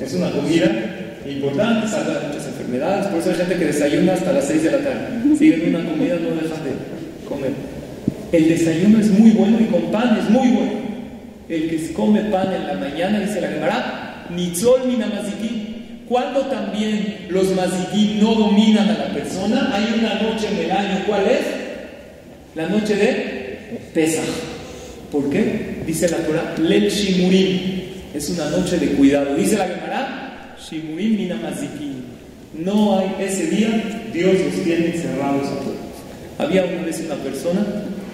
[0.00, 4.46] es una comida importante, salva muchas enfermedades, por eso hay gente que desayuna hasta las
[4.46, 5.36] 6 de la tarde.
[5.38, 7.50] Siguen una comida, no dejan de comer.
[8.32, 10.72] El desayuno es muy bueno y con pan es muy bueno.
[11.50, 16.06] El que come pan en la mañana, dice la Gemara, nitzol minamazikim.
[16.08, 21.04] Cuando también los mazikim no dominan a la persona, hay una noche en el año,
[21.06, 21.40] ¿cuál es?
[22.54, 24.24] La noche de Pesach.
[25.10, 25.71] ¿Por qué?
[25.86, 27.82] Dice la Torah, Lel Shimurim.
[28.14, 29.34] Es una noche de cuidado.
[29.34, 32.02] Dice la Gemara, Shimurim minamazikim.
[32.64, 35.76] No hay ese día, Dios los tiene cerrados a todos.
[36.38, 37.64] Había una vez una persona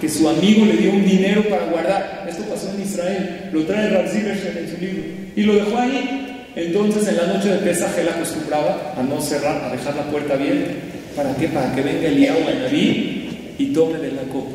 [0.00, 2.26] que su amigo le dio un dinero para guardar.
[2.28, 3.50] Esto pasó en Israel.
[3.52, 5.02] Lo trae Rav en su libro.
[5.34, 6.24] Y lo dejó ahí.
[6.54, 10.34] Entonces en la noche de Pesaj él acostumbraba a no cerrar, a dejar la puerta
[10.34, 10.72] abierta.
[11.16, 11.48] ¿Para qué?
[11.48, 13.28] Para que venga el Yahweh
[13.58, 14.50] y tome de la copa.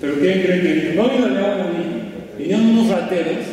[0.00, 0.92] Pero ¿quién cree que?
[0.94, 2.05] No vino el Yahweh.
[2.38, 3.44] Vinieron unos rateros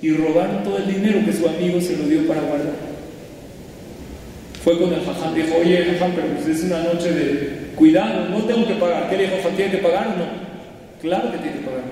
[0.00, 2.74] y robaron todo el dinero que su amigo se lo dio para guardar.
[4.62, 8.44] Fue con el jajam, dijo, oye jajam, pero pues es una noche de cuidado, no
[8.44, 9.08] tengo que pagar.
[9.08, 10.26] ¿Qué le dijo ¿Tiene que pagar o no?
[11.00, 11.84] Claro que tiene que pagar.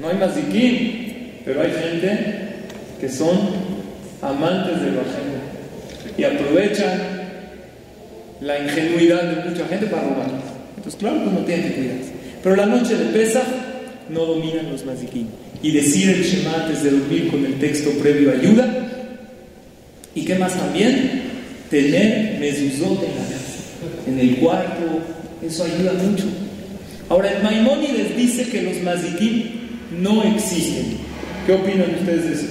[0.00, 2.36] No hay más diquín, pero hay gente
[3.00, 3.36] que son
[4.22, 5.36] amantes de lo ajeno
[6.16, 7.00] y aprovechan
[8.40, 10.28] la ingenuidad de mucha gente para robar.
[10.76, 12.12] Entonces, claro que uno tiene que cuidarse.
[12.42, 13.46] Pero la noche de Pesach
[14.10, 15.28] no dominan los maziquín.
[15.62, 18.86] Y decir el Shema antes de dormir con el texto previo ayuda.
[20.14, 21.22] ¿Y qué más también?
[21.70, 25.00] Tener mezuzot en la casa, en el cuarto,
[25.44, 26.24] eso ayuda mucho.
[27.08, 29.60] Ahora, el Maimónides dice que los maziquín
[30.00, 30.98] no existen.
[31.46, 32.46] ¿Qué opinan ustedes de eso?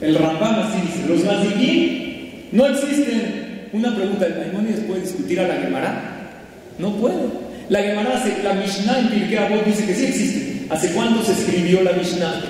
[0.00, 3.68] El Rambam así dice, los maziquín no existen.
[3.72, 6.30] Una pregunta, ¿el Maimónides puede discutir a la Gemara?
[6.78, 7.44] No puede.
[7.68, 10.53] La Gemara, la Mishnah en Pirkei Avot dice que sí existe.
[10.70, 12.42] ¿Hace cuánto se escribió la Mishnah?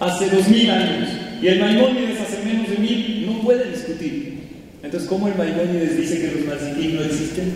[0.00, 1.08] Hace dos mil años.
[1.40, 3.26] Y el Maimónides hace menos de mil.
[3.26, 4.38] No puede discutir.
[4.82, 7.52] Entonces, ¿cómo el Maimónides dice que los maziquín no existen?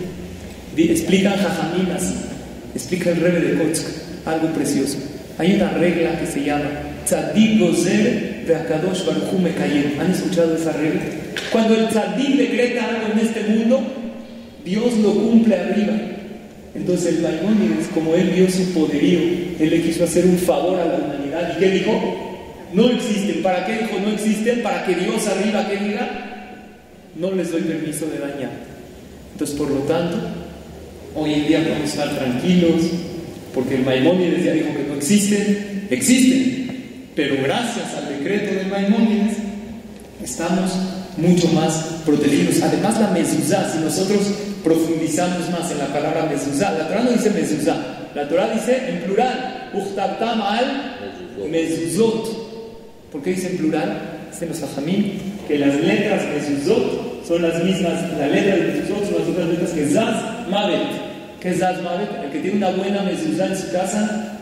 [0.75, 2.15] Explican Jajamín así.
[2.75, 3.87] Explica el Rebe de Kotsk.
[4.25, 4.97] Algo precioso.
[5.37, 6.69] Hay una regla que se llama
[7.05, 9.99] Tzadik Gozer de Akadosh Baruch Mekayem.
[9.99, 11.01] ¿Han escuchado esa regla?
[11.51, 13.81] Cuando el Tzadik decreta algo en este mundo,
[14.65, 15.93] Dios lo cumple arriba.
[16.75, 19.19] Entonces el Maimónides, como él vio su poderío,
[19.59, 21.55] él le quiso hacer un favor a la humanidad.
[21.55, 22.61] ¿Y qué dijo?
[22.73, 23.43] No existen.
[23.43, 24.61] ¿Para qué dijo no existen?
[24.63, 26.09] Para que Dios arriba que diga,
[27.15, 28.51] no les doy permiso de dañar.
[29.33, 30.17] Entonces, por lo tanto,
[31.15, 32.81] Hoy en día podemos estar tranquilos,
[33.53, 39.37] porque el Maimónides ya dijo que no existen, existen, pero gracias al decreto del Maimónides
[40.23, 40.71] estamos
[41.17, 42.63] mucho más protegidos.
[42.63, 44.21] Además la mezuzá, si nosotros
[44.63, 47.75] profundizamos más en la palabra mezuzá, la Torah no dice mezuzá,
[48.15, 50.95] la Torah dice en plural, uchtabtam al
[51.49, 52.43] mezuzot.
[53.11, 54.01] ¿Por qué dice en plural?
[54.31, 59.19] Dicen los ajamim que las letras mezuzot son las mismas, la letra de mezuzot son
[59.19, 60.87] las mismas letras que zaz mavet.
[61.39, 62.09] ¿Qué es zaz mavet?
[62.23, 64.39] El que tiene una buena mezuzá en su casa,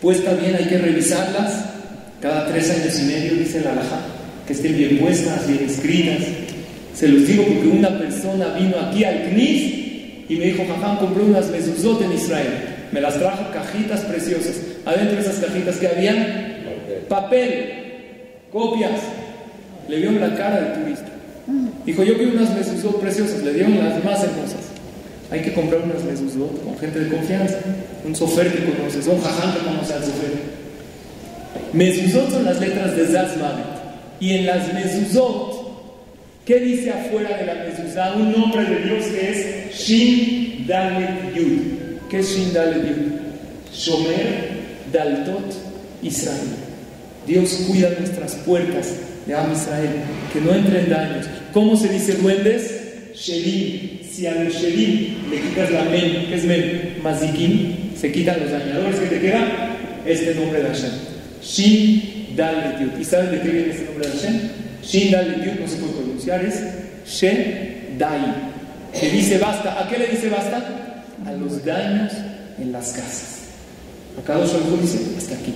[0.00, 1.64] puesta bien, hay que revisarlas
[2.20, 4.00] cada tres años y medio, dice la alajá,
[4.46, 6.45] que estén bien puestas, bien escritas.
[6.96, 9.74] Se los digo porque una persona vino aquí al CNIS
[10.30, 12.48] y me dijo, Jajam, compré unas mezuzot en Israel.
[12.90, 14.54] Me las trajo cajitas preciosas.
[14.86, 16.26] Adentro de esas cajitas que habían
[17.06, 17.74] papel,
[18.50, 18.98] copias.
[19.88, 21.12] Le vieron la cara del turista.
[21.84, 23.42] Dijo, yo quiero unas mezuzot preciosas.
[23.42, 24.70] Le dieron las más hermosas.
[25.30, 27.58] Hay que comprar unas mezuzot con gente de confianza.
[28.06, 30.32] Un sofer que conoces, un jajam que conoce al sofer.
[31.74, 33.66] Mezuzot son las letras de Zazmavet.
[34.18, 35.45] Y en las mezuzot,
[36.46, 38.14] ¿qué dice afuera de la mezuzá?
[38.14, 41.60] Un nombre de Dios que es Shin Dalet Yud.
[42.08, 43.12] ¿Qué es Shin Dalet Yud?
[43.74, 44.48] Shomer
[44.92, 45.52] Daltot
[46.02, 46.56] Israel.
[47.26, 48.94] Dios cuida nuestras puertas
[49.26, 49.90] de Am Israel,
[50.32, 51.26] que no entren daños.
[51.52, 53.12] ¿Cómo se dice duendes?
[53.14, 54.00] Shelim.
[54.08, 56.94] Si a los Shelim le quitas la men, ¿qué es men?
[57.02, 59.46] Mazikim, se quitan los dañadores que te quedan,
[60.06, 60.90] este nombre de Hashem.
[61.42, 63.00] Shin Dalet Yud.
[63.00, 64.65] ¿Y saben de qué viene este nombre de Hashem?
[64.86, 66.62] Shin Yud no se puede pronunciar, es
[67.06, 68.20] She Dai.
[68.98, 69.82] Que dice basta.
[69.82, 71.04] ¿A qué le dice basta?
[71.26, 72.12] A los daños
[72.58, 73.36] en las casas.
[74.18, 75.54] Acá dos dice hasta aquí.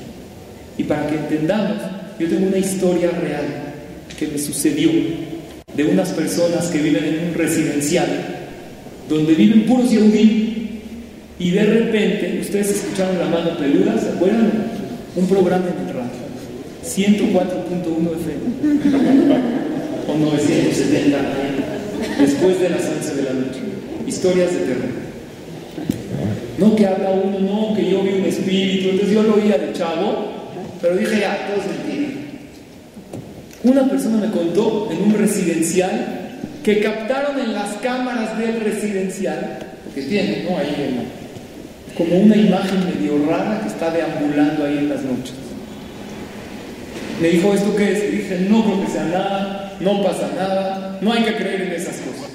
[0.76, 1.78] Y para que entendamos,
[2.18, 3.44] yo tengo una historia real
[4.18, 4.90] que me sucedió
[5.74, 8.08] de unas personas que viven en un residencial
[9.08, 10.50] donde viven puros Yehudim
[11.38, 14.52] y de repente, ustedes escucharon la mano peluda, ¿se acuerdan?
[15.16, 16.09] Un programa en el radio,
[16.84, 18.44] 104.1 FM
[20.08, 21.18] o 970
[22.20, 23.60] después de las 11 de la noche.
[24.06, 25.10] Historias de terror.
[26.58, 29.72] No que habla uno, no, que yo vi un espíritu, entonces yo lo oía de
[29.72, 30.26] chavo,
[30.80, 32.08] pero dije ya, todo es mentira.
[33.62, 36.30] Una persona me contó en un residencial
[36.62, 40.58] que captaron en las cámaras del residencial, porque tiene, ¿no?
[40.58, 41.06] Ahí
[41.96, 45.39] como una imagen medio rara que está deambulando ahí en las noches.
[47.20, 48.04] Me dijo, ¿esto qué es?
[48.04, 51.72] Y dije, no creo que sea nada, no pasa nada, no hay que creer en
[51.72, 52.30] esas cosas.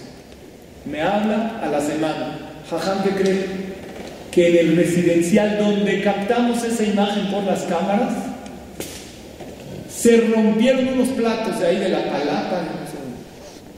[0.86, 2.38] Me habla a la semana.
[2.70, 3.45] Jajam, ¿qué cree?
[4.32, 8.14] Que en el residencial donde captamos esa imagen por las cámaras,
[9.90, 12.62] se rompieron unos platos de ahí de la palapa.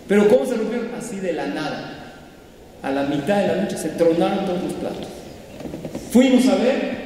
[0.09, 0.89] Pero ¿cómo se rompieron?
[0.97, 1.93] Así de la nada.
[2.83, 5.07] A la mitad de la noche se tronaron todos los platos.
[6.11, 6.97] Fuimos a ver,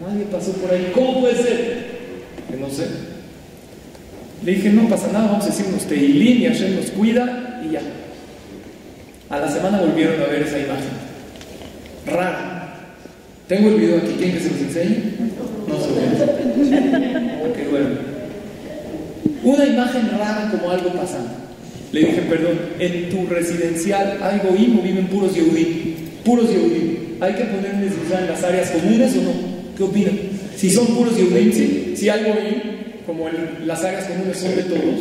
[0.00, 0.90] nadie pasó por ahí.
[0.94, 1.86] ¿Cómo puede ser?
[2.50, 3.11] Que no sé.
[4.44, 7.72] Le dije, no pasa nada, vamos a decir unos teilín y Hashem nos cuida y
[7.72, 7.80] ya.
[9.30, 10.90] A la semana volvieron a ver esa imagen.
[12.06, 12.58] Rara.
[13.46, 14.96] Tengo el video aquí, ¿quieren que se los enseñe?
[15.68, 17.88] No se lo Qué bueno.
[19.44, 21.30] Una imagen rara como algo pasando.
[21.92, 25.94] Le dije, perdón, en tu residencial hay goim viven puros Yehudim.
[26.24, 26.98] Puros Yehudim.
[27.20, 29.32] ¿Hay que ponerles en las áreas comunes o no?
[29.76, 30.18] ¿Qué opinan?
[30.56, 31.94] Si son puros Yehudim, sí.
[31.96, 32.24] Si hay
[33.06, 35.00] como en las áreas comunes son de todos,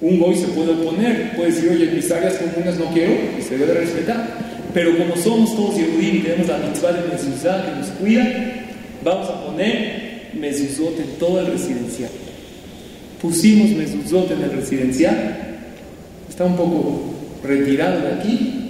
[0.00, 1.36] un goy se puede oponer.
[1.36, 3.12] Puede decir, oye, mis áreas comunes no quiero,
[3.46, 4.26] se debe respetar.
[4.72, 8.24] Pero como somos todos Yehudim y tenemos la mitzvah de mezuzá que nos cuida,
[9.04, 12.10] vamos a poner mezuzot en todo el residencial.
[13.20, 15.36] Pusimos mezuzot en el residencial,
[16.28, 18.60] está un poco retirado de aquí,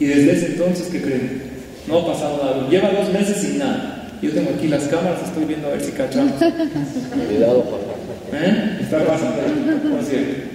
[0.00, 1.42] y desde ese entonces, ¿qué creen?
[1.88, 2.68] No ha pasado nada.
[2.68, 3.97] Lleva dos meses sin nada.
[4.22, 6.32] Yo tengo aquí las cámaras, estoy viendo a ver si cachamos.
[6.32, 7.94] Cuidado, papá.
[8.32, 8.78] ¿Eh?
[8.82, 10.48] Está pasando ahí, por cierto.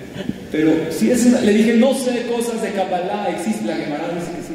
[0.51, 4.31] Pero si es una, le dije, no sé cosas de Kabbalah, existe la Gemara, dice
[4.37, 4.53] que sí.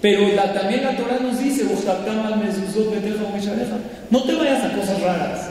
[0.00, 1.64] Pero la, también la Torah nos dice,
[4.10, 5.50] no te vayas a cosas raras.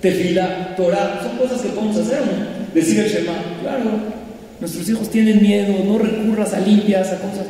[0.00, 2.74] Tefila, Torah, son cosas que podemos hacer, ¿no?
[2.74, 3.32] Decir el Shema,
[3.62, 3.90] claro.
[4.60, 7.46] Nuestros hijos tienen miedo, no recurras a limpias, a cosas.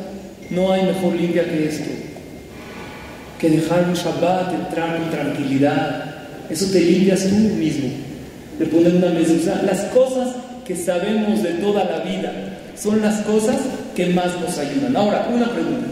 [0.49, 1.89] No hay mejor limpia que esto.
[3.39, 6.15] Que dejar un Shabbat, entrar con tranquilidad.
[6.49, 7.89] Eso te limpias tú mismo.
[8.57, 9.61] De poner una mezuzá.
[9.63, 10.29] Las cosas
[10.65, 12.33] que sabemos de toda la vida
[12.75, 13.57] son las cosas
[13.95, 14.95] que más nos ayudan.
[14.95, 15.87] Ahora, una pregunta.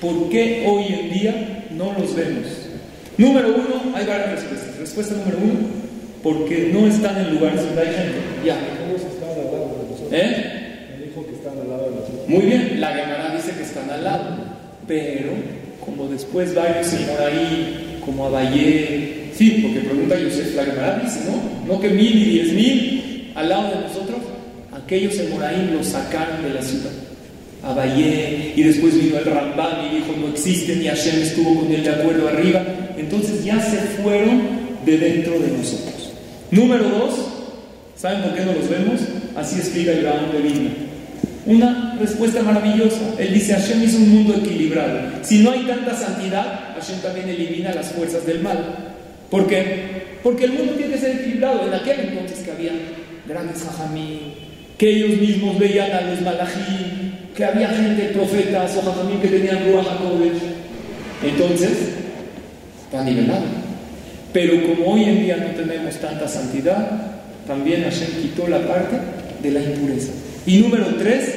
[0.00, 2.46] ¿Por qué hoy en día no los vemos?
[3.18, 4.76] Número uno, hay varias respuestas.
[4.78, 5.60] Respuesta número uno,
[6.22, 8.18] porque no están en lugares donde hay gente.
[8.44, 8.56] Ya.
[10.10, 10.96] ¿Eh?
[10.98, 12.28] Me dijo que están al lado de nosotros.
[12.28, 14.24] Muy bien, la Gemara dice que están al lado.
[14.86, 15.30] Pero,
[15.96, 20.48] como después varios en Moraí, como Abayé, sí, porque pregunta Yosef,
[21.02, 21.74] dice, ¿no?
[21.74, 24.18] No que mil y diez mil al lado de nosotros,
[24.72, 26.90] aquellos en Moraí los sacaron de la ciudad.
[27.62, 31.84] Abayé, y después vino el Rambam y dijo, no existe, ni Hashem estuvo con él
[31.84, 32.60] de acuerdo arriba.
[32.98, 34.42] Entonces ya se fueron
[34.84, 36.10] de dentro de nosotros.
[36.50, 37.14] Número dos,
[37.96, 39.00] ¿saben por qué no los vemos?
[39.36, 40.70] Así explica el Gaón de Vilna.
[41.44, 43.14] Una respuesta maravillosa.
[43.18, 45.00] Él dice, Hashem hizo un mundo equilibrado.
[45.22, 48.58] Si no hay tanta santidad, Hashem también elimina las fuerzas del mal.
[49.30, 50.18] ¿Por qué?
[50.22, 51.66] Porque el mundo tiene que ser equilibrado.
[51.66, 52.72] En aquel entonces que había
[53.26, 54.34] grandes hajamí,
[54.78, 59.64] que ellos mismos veían a los malají, que había gente, profetas o hajamí que tenían
[59.64, 59.86] ruach
[61.24, 61.70] Entonces,
[62.84, 63.44] está nivelado.
[64.32, 68.96] Pero como hoy en día no tenemos tanta santidad, también Hashem quitó la parte
[69.42, 70.12] de la impureza.
[70.46, 71.34] Y número tres,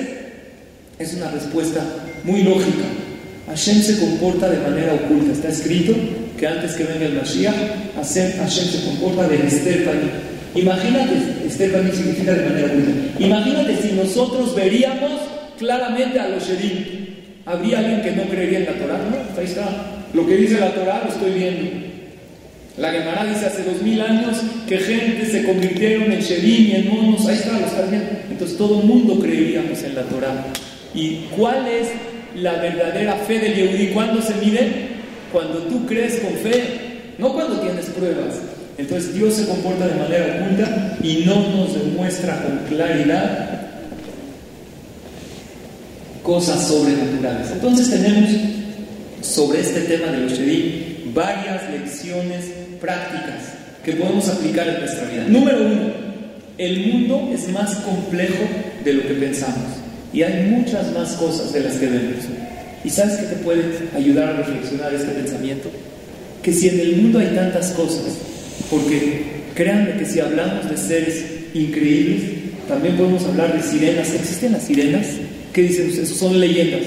[0.97, 1.81] es una respuesta
[2.23, 2.85] muy lógica.
[3.47, 5.31] Hashem se comporta de manera oculta.
[5.31, 5.93] Está escrito
[6.37, 7.55] que antes que venga el Mashiach,
[7.95, 9.85] Hashem, se comporta de Esther
[10.55, 12.91] Imagínate, Esther significa de manera oculta.
[13.19, 15.11] Imagínate si nosotros veríamos
[15.59, 17.05] claramente a los Sherim.
[17.45, 18.97] ¿Habría alguien que no creería en la Torah?
[18.97, 19.67] No, ahí está.
[20.13, 21.84] Lo que dice la Torah lo estoy viendo.
[22.77, 24.37] La Gemara dice hace dos mil años
[24.67, 27.25] que gente se convirtieron en Sherim y en monos.
[27.25, 28.09] Ahí está, lo están viendo.
[28.29, 30.45] Entonces todo el mundo creeríamos en la Torah.
[30.93, 31.87] ¿Y cuál es
[32.35, 33.87] la verdadera fe del Yehudi?
[33.93, 34.95] ¿Cuándo se mide?
[35.31, 36.63] Cuando tú crees con fe,
[37.17, 38.35] no cuando tienes pruebas.
[38.77, 43.61] Entonces Dios se comporta de manera oculta y no nos demuestra con claridad
[46.23, 47.51] cosas sobrenaturales.
[47.51, 48.29] Entonces tenemos
[49.21, 53.53] sobre este tema de los Shedim varias lecciones prácticas
[53.83, 55.25] que podemos aplicar en nuestra vida.
[55.27, 55.81] Número uno,
[56.57, 58.43] el mundo es más complejo
[58.83, 59.71] de lo que pensamos
[60.13, 62.25] y hay muchas más cosas de las que vemos.
[62.83, 63.63] ¿Y sabes qué te puede
[63.95, 65.69] ayudar a reflexionar este pensamiento?
[66.43, 68.17] Que si en el mundo hay tantas cosas,
[68.69, 69.23] porque
[69.55, 71.25] créanme que si hablamos de seres
[71.55, 72.21] increíbles,
[72.67, 74.13] también podemos hablar de sirenas.
[74.13, 75.07] ¿Existen las sirenas?
[75.51, 76.09] ¿Qué dicen ustedes?
[76.09, 76.81] Son leyendas.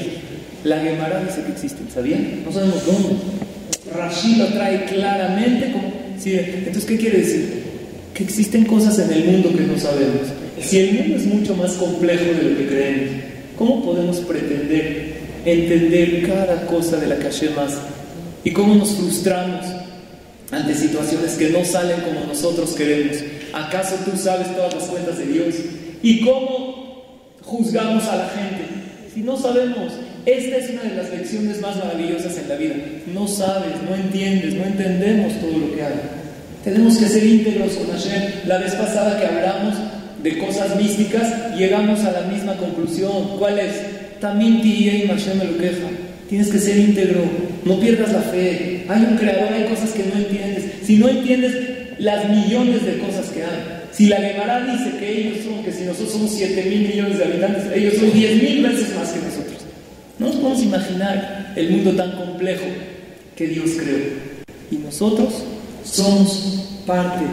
[0.63, 2.45] La Gemara dice que existen, ¿sabían?
[2.45, 3.38] No sabemos dónde.
[3.95, 5.93] Rashi lo trae claramente como...
[6.25, 7.63] Entonces, ¿qué quiere decir?
[8.13, 10.29] Que existen cosas en el mundo que no sabemos.
[10.61, 13.11] Si el mundo es mucho más complejo de lo que creemos,
[13.57, 17.79] ¿cómo podemos pretender entender cada cosa de la calle más?
[18.45, 19.65] ¿Y cómo nos frustramos
[20.51, 23.17] ante situaciones que no salen como nosotros queremos?
[23.53, 25.55] ¿Acaso tú sabes todas las cuentas de Dios?
[26.03, 27.05] ¿Y cómo
[27.43, 28.65] juzgamos a la gente?
[29.15, 29.93] Si no sabemos,
[30.33, 32.75] esta es una de las lecciones más maravillosas en la vida.
[33.15, 36.01] No sabes, no entiendes, no entendemos todo lo que hay.
[36.65, 38.47] Tenemos que ser íntegros con Hashem.
[38.47, 39.75] La vez pasada que hablamos
[40.23, 43.39] de cosas místicas, llegamos a la misma conclusión.
[43.39, 43.75] ¿Cuál es?
[44.21, 45.89] También y Hashem me lo queja.
[46.29, 47.23] Tienes que ser íntegro,
[47.65, 48.85] no pierdas la fe.
[48.87, 50.65] Hay un creador, hay cosas que no entiendes.
[50.85, 51.55] Si no entiendes
[51.99, 55.85] las millones de cosas que hay, si la Gemara dice que ellos son, que si
[55.85, 59.48] nosotros somos 7 mil millones de habitantes, ellos son 10 mil veces más que nosotros.
[60.19, 62.65] No nos podemos imaginar el mundo tan complejo
[63.37, 63.99] que Dios creó.
[64.71, 65.33] Y nosotros
[65.85, 67.25] somos parte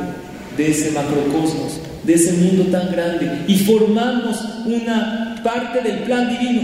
[0.56, 6.62] de ese macrocosmos, de ese mundo tan grande, y formamos una parte del plan divino.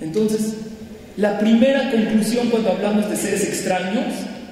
[0.00, 0.54] Entonces,
[1.16, 4.04] la primera conclusión cuando hablamos de seres extraños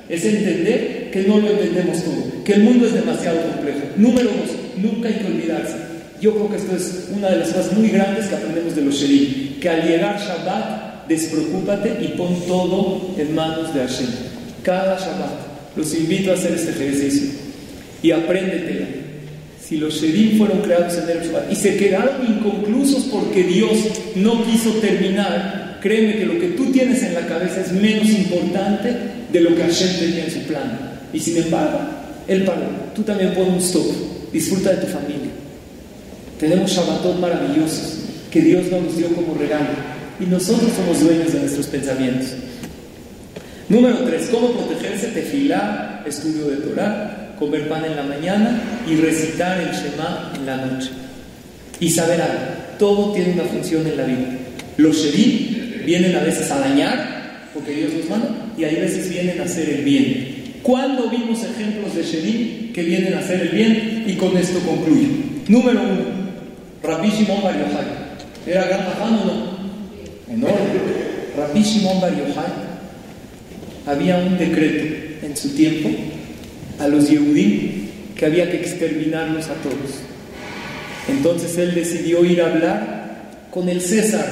[0.09, 3.81] es entender que no lo entendemos todo, que el mundo es demasiado complejo.
[3.97, 5.77] Número dos, nunca hay que olvidarse.
[6.21, 8.95] Yo creo que esto es una de las cosas muy grandes que aprendemos de los
[8.95, 14.09] Sherim, que al llegar Shabbat despreocúpate y pon todo en manos de Hashem.
[14.63, 15.77] Cada Shabbat.
[15.77, 17.31] Los invito a hacer este ejercicio
[18.03, 18.87] y apréndetela.
[19.63, 23.77] Si los Sherim fueron creados en el Shabbat y se quedaron inconclusos porque Dios
[24.15, 28.95] no quiso terminar, créeme que lo que tú tienes en la cabeza es menos importante
[29.33, 30.99] de lo que Hashem tenía en su plan.
[31.13, 31.81] Y sin embargo,
[32.27, 32.67] Él pagó.
[32.95, 33.87] Tú también pon un stop.
[34.33, 35.31] Disfruta de tu familia.
[36.39, 37.99] Tenemos Shabbatot maravillosos
[38.31, 42.29] que Dios nos dio como regalo y nosotros somos dueños de nuestros pensamientos.
[43.69, 44.29] Número 3.
[44.31, 45.09] ¿Cómo protegerse?
[45.09, 50.57] Tefilá, estudio de Torah, comer pan en la mañana y recitar el Shema en la
[50.57, 50.91] noche.
[51.81, 52.45] Y saber algo,
[52.79, 54.39] todo tiene una función en la vida.
[54.77, 59.41] Los Sherim vienen a veces a dañar, porque Dios los manda, y hay veces vienen
[59.41, 60.61] a hacer el bien.
[60.63, 64.05] ¿Cuándo vimos ejemplos de Sherim que vienen a hacer el bien?
[64.07, 65.09] Y con esto concluyo.
[65.49, 65.93] Número 1.
[66.83, 67.57] Rabbi Shimon Bar
[68.47, 69.56] ¿Era gran o no?
[70.29, 70.57] Enorme.
[71.37, 72.13] Rabbi Shimon Bar
[73.87, 75.91] había un decreto en su tiempo
[76.79, 77.87] a los Yehudim
[78.17, 80.01] que había que exterminarlos a todos.
[81.09, 83.07] Entonces él decidió ir a hablar
[83.51, 84.27] con el César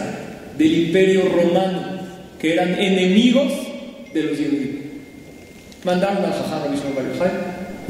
[0.58, 2.00] del imperio romano
[2.38, 3.52] que eran enemigos
[4.12, 4.84] de los judíos.
[5.84, 7.30] Mandaron al Jajá Rabbi Shimon Bar Yochai,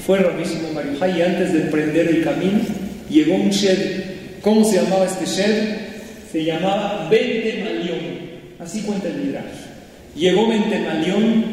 [0.05, 2.61] fue Rabbi Shimon Bar Yochai y antes de emprender el camino
[3.09, 4.03] llegó un shed.
[4.43, 5.84] ¿Cómo se llamaba este shed?
[6.35, 8.01] Se llamaba Bentemalión.
[8.59, 9.45] Así cuenta el Midrash.
[10.17, 11.45] Llegó Bentemalión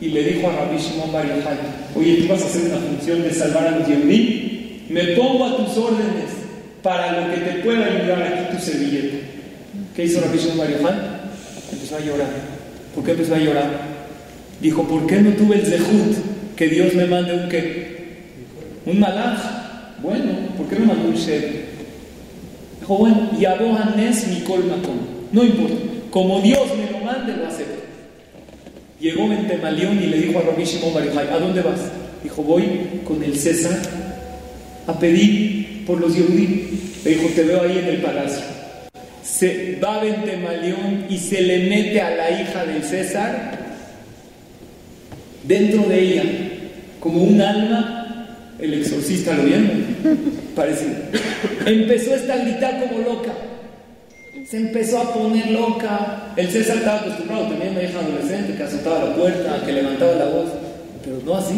[0.00, 1.26] y le dijo a Rabbi Shimon Bar
[1.96, 5.56] oye, tú vas a hacer una función de salvar a los Yehudim, me pongo a
[5.56, 6.30] tus órdenes
[6.84, 9.16] para lo que te pueda ayudar aquí tu servilleta.
[9.96, 11.30] ¿Qué hizo Rabbi Shimon Bar?
[11.72, 12.30] Empezó a llorar.
[12.94, 13.70] ¿Por qué empezó a llorar?
[14.60, 18.18] Dijo, ¿por qué no tuve el zehut que Dios me mande un qué?
[18.86, 19.98] Un malaj.
[20.00, 21.67] Bueno, ¿por qué no mandó un shed?
[24.28, 24.96] Mikol Makom.
[25.32, 25.74] No importa.
[26.10, 27.84] Como Dios me lo mande, lo acepto.
[29.00, 31.80] Llegó Bentemalión y le dijo a Rabbi Shimon ¿a dónde vas?
[32.22, 32.64] Dijo, voy
[33.06, 33.78] con el César
[34.86, 36.80] a pedir por los Yehudí.
[37.04, 38.42] Le dijo, te veo ahí en el palacio.
[39.22, 43.58] Se va Bentemalión y se le mete a la hija del César
[45.44, 46.24] dentro de ella,
[47.00, 47.97] como un alma,
[48.58, 49.70] el exorcista lo vieron,
[50.54, 50.94] parecido.
[51.64, 53.32] Empezó esta a gritar como loca.
[54.48, 56.32] Se empezó a poner loca.
[56.36, 60.24] El César estaba acostumbrado, tenía una hija adolescente que azotaba la puerta, que levantaba la
[60.26, 60.48] voz,
[61.04, 61.54] pero no así.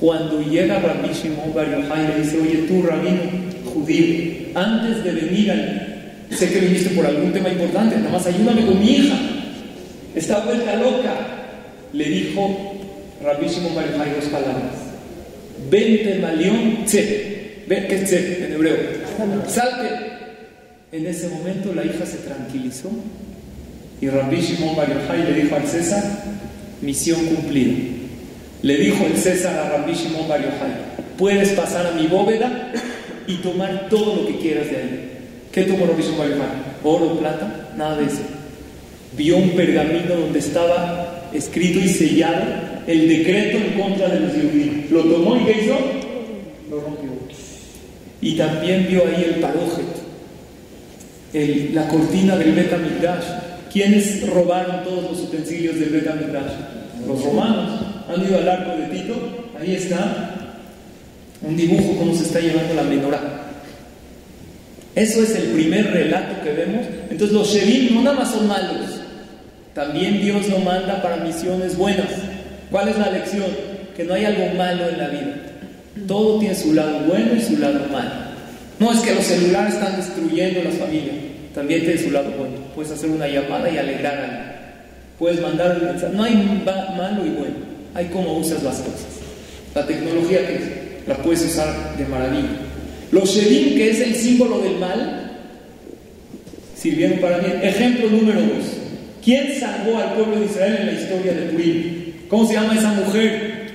[0.00, 3.22] Cuando llega Rabbi Shimon Bar le dice, oye tú, rabino
[3.72, 5.82] judío, antes de venir al...
[6.30, 9.16] Sé que viniste por algún tema importante, nada más ayúdame con mi hija.
[10.14, 11.14] Está vuelta loca.
[11.92, 12.74] Le dijo
[13.22, 14.85] Rabbi Shimon Bar dos palabras.
[15.70, 17.62] Vente malión tse.
[17.66, 18.76] Ven, ¿qué es tse en hebreo?
[19.48, 20.16] Salte.
[20.92, 22.90] En ese momento la hija se tranquilizó
[24.00, 26.02] y Rabbi Shimon Bar Yochai le dijo al César,
[26.80, 27.74] misión cumplida.
[28.62, 32.72] Le dijo el César a Rabbi Shimon Bar Yochai, puedes pasar a mi bóveda
[33.26, 35.12] y tomar todo lo que quieras de ahí.
[35.50, 36.48] ¿Qué tomó Rabbi Shimon Bar Yochai?
[36.84, 37.70] ¿Oro, plata?
[37.76, 38.22] Nada de eso.
[39.16, 44.90] Vio un pergamino donde estaba escrito y sellado el decreto en contra de los judíos.
[44.90, 45.76] Lo tomó y ¿qué hizo?
[46.70, 47.10] Lo rompió.
[48.20, 49.84] Y también vio ahí el parójet,
[51.72, 53.24] la cortina del Betamigdash.
[53.72, 56.52] ¿Quiénes robaron todos los utensilios del Betamigdash?
[57.06, 57.80] Los romanos.
[58.08, 59.14] ¿Han ido al arco de Tito?
[59.60, 60.36] Ahí está
[61.42, 63.20] un dibujo cómo se está llevando la menorá.
[64.94, 66.86] Eso es el primer relato que vemos.
[67.10, 69.00] Entonces los Sherim no nada más son malos.
[69.74, 72.08] También Dios lo manda para misiones buenas.
[72.70, 73.46] ¿Cuál es la lección?
[73.96, 75.34] Que no hay algo malo en la vida.
[76.06, 78.10] Todo tiene su lado bueno y su lado malo.
[78.78, 81.16] No es que los celulares están destruyendo las familias.
[81.54, 82.56] También tiene su lado bueno.
[82.74, 84.56] Puedes hacer una llamada y alegrar a alguien.
[85.18, 86.14] Puedes mandar un mensaje.
[86.14, 87.56] No hay malo y bueno.
[87.94, 89.06] Hay cómo usas las cosas.
[89.74, 92.48] La tecnología que la puedes usar de maravilla.
[93.10, 95.32] Los Shedim, que es el símbolo del mal,
[96.76, 97.60] sirvieron para bien.
[97.62, 98.64] Ejemplo número dos.
[99.24, 101.95] ¿Quién salvó al pueblo de Israel en la historia de Purim?
[102.28, 103.66] ¿Cómo se llama esa mujer?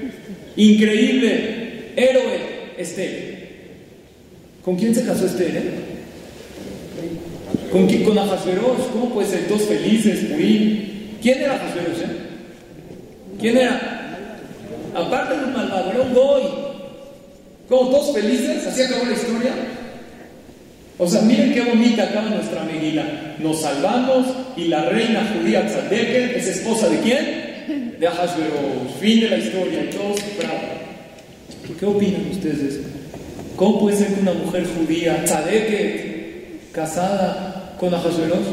[0.56, 2.40] Increíble, héroe,
[2.78, 3.32] Esther.
[4.64, 5.56] ¿Con quién se casó Esther?
[5.56, 5.72] Eh?
[7.72, 8.04] ¿Con, quién?
[8.04, 8.16] con.
[8.16, 11.18] ¿Cómo puede ser dos felices, Purim?
[11.22, 12.02] ¿Quién era Ahasverosh?
[12.02, 12.32] Eh?
[13.40, 14.38] ¿Quién era?
[14.94, 16.44] Aparte de un malvado, era un goy.
[17.70, 18.68] ¿Cómo todos felices?
[18.68, 19.54] ¿Así acabó la historia?
[20.98, 23.36] O sea, miren qué bonita acaba nuestra Megila.
[23.40, 27.41] Nos salvamos y la reina judía Tzadeket es esposa de quién?
[28.02, 28.98] De Ahasverosh.
[29.00, 29.84] Fin de la historia.
[29.84, 31.78] Y todos bravo.
[31.80, 32.84] ¿Qué opinan ustedes de?
[33.56, 38.48] ¿Cómo puede ser que una mujer judía Tzadeket casada con Ahasverosh?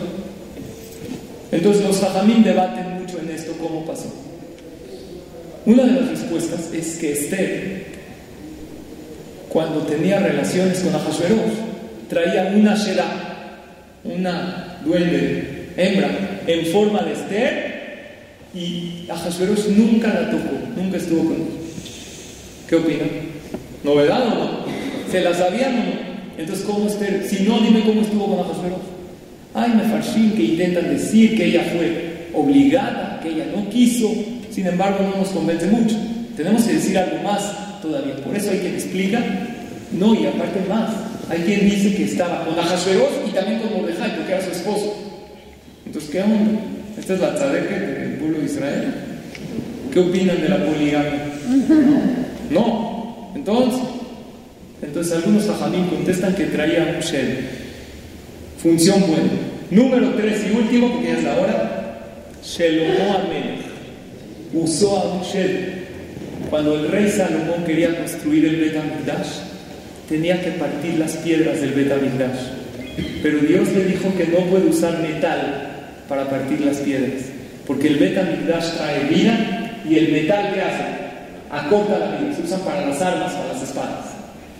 [1.50, 4.12] Entonces los Jajamín debaten mucho en esto cómo pasó.
[5.64, 7.86] Una de las respuestas es que Esther,
[9.48, 11.54] cuando tenía relaciones con Ahasverosh,
[12.10, 13.06] traía una Shera,
[14.04, 17.77] una duende, hembra, en forma de Esther,
[18.58, 21.44] y Ahasverosh nunca la tocó, nunca estuvo con ella.
[22.68, 23.08] ¿Qué opinan?
[23.84, 24.50] ¿Novedad o no?
[25.10, 26.08] ¿Se la sabían o no?
[26.38, 27.24] Entonces, ¿cómo Esther?
[27.28, 28.98] Si no, dime cómo estuvo con Ahasverosh.
[29.54, 34.12] Ay, me farshim que intentan decir que ella fue obligada, que ella no quiso,
[34.50, 35.96] sin embargo, no nos convence mucho.
[36.36, 38.16] Tenemos que decir algo más todavía.
[38.16, 39.22] Por eso hay quien explica,
[39.92, 40.90] no, y aparte más.
[41.30, 44.94] Hay quien dice que estaba con Ahasverosh y también con Mordejai, porque era su esposo.
[45.86, 46.60] Entonces, ¿qué onda?
[46.98, 48.94] Esta es la tzadeke pueblo de Israel.
[49.92, 51.24] ¿Qué opinan de la poligamia?
[52.50, 53.32] No.
[53.34, 53.80] Entonces,
[54.82, 57.02] entonces algunos sajamín contestan que traía un.
[58.62, 59.30] Función buena.
[59.70, 62.00] Número tres y último, porque ya es la hora.
[62.44, 63.60] Shelomo Amelech
[64.52, 65.22] usó a.
[66.50, 69.28] Cuando el rey Salomón quería construir el Bet HaMikdash,
[70.08, 72.40] tenía que partir las piedras del Bet HaMikdash.
[73.22, 75.68] Pero Dios le dijo que no puede usar metal,
[76.08, 77.24] para partir las piedras.
[77.68, 80.84] Porque el Betamigdash trae vida y el metal que hace
[81.50, 84.06] acorta la vida, se usan para las armas, para las espadas.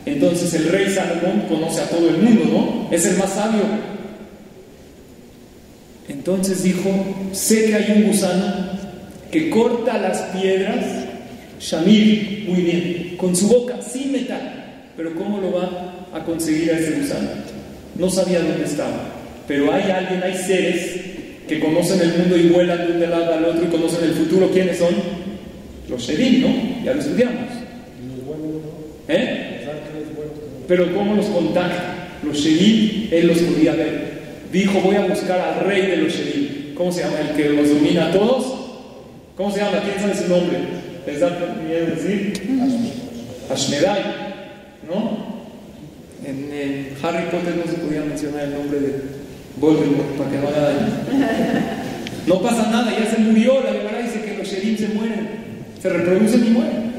[0.05, 2.95] Entonces el rey Salomón conoce a todo el mundo, ¿no?
[2.95, 3.63] Es el más sabio.
[6.07, 6.91] Entonces dijo,
[7.33, 8.79] sé que hay un gusano
[9.31, 10.85] que corta las piedras,
[11.61, 14.91] Shamir, muy bien, con su boca, sin metal.
[14.97, 17.29] Pero ¿cómo lo va a conseguir a ese gusano?
[17.97, 19.15] No sabía dónde estaba.
[19.47, 21.08] Pero hay alguien, hay seres
[21.49, 24.51] que conocen el mundo y vuelan de un lado al otro y conocen el futuro.
[24.51, 24.95] ¿Quiénes son?
[25.89, 26.85] Los Shedim, ¿no?
[26.85, 27.49] Ya lo estudiamos.
[29.09, 29.67] ¿Eh?
[30.69, 32.19] Pero ¿cómo los contacta?
[32.23, 34.19] Los Shedim, él los podía ver.
[34.53, 36.75] Dijo, voy a buscar al rey de los Shedim.
[36.75, 37.17] ¿Cómo se llama?
[37.21, 38.55] El que los domina a todos.
[39.35, 39.81] ¿Cómo se llama?
[39.83, 40.59] ¿Quién sabe su nombre?
[41.07, 41.31] ¿Les da
[41.67, 42.33] miedo decir?
[43.51, 44.03] Ashmedai.
[44.87, 45.39] ¿No?
[46.25, 49.18] En, en, Harry Potter no se podía mencionar el nombre de
[49.61, 50.87] Para que no haga daño.
[52.27, 53.63] No pasa nada, ya se murió.
[53.65, 55.29] La verdad dice que los Shedim se mueren.
[55.81, 56.93] Se reproducen y mueren.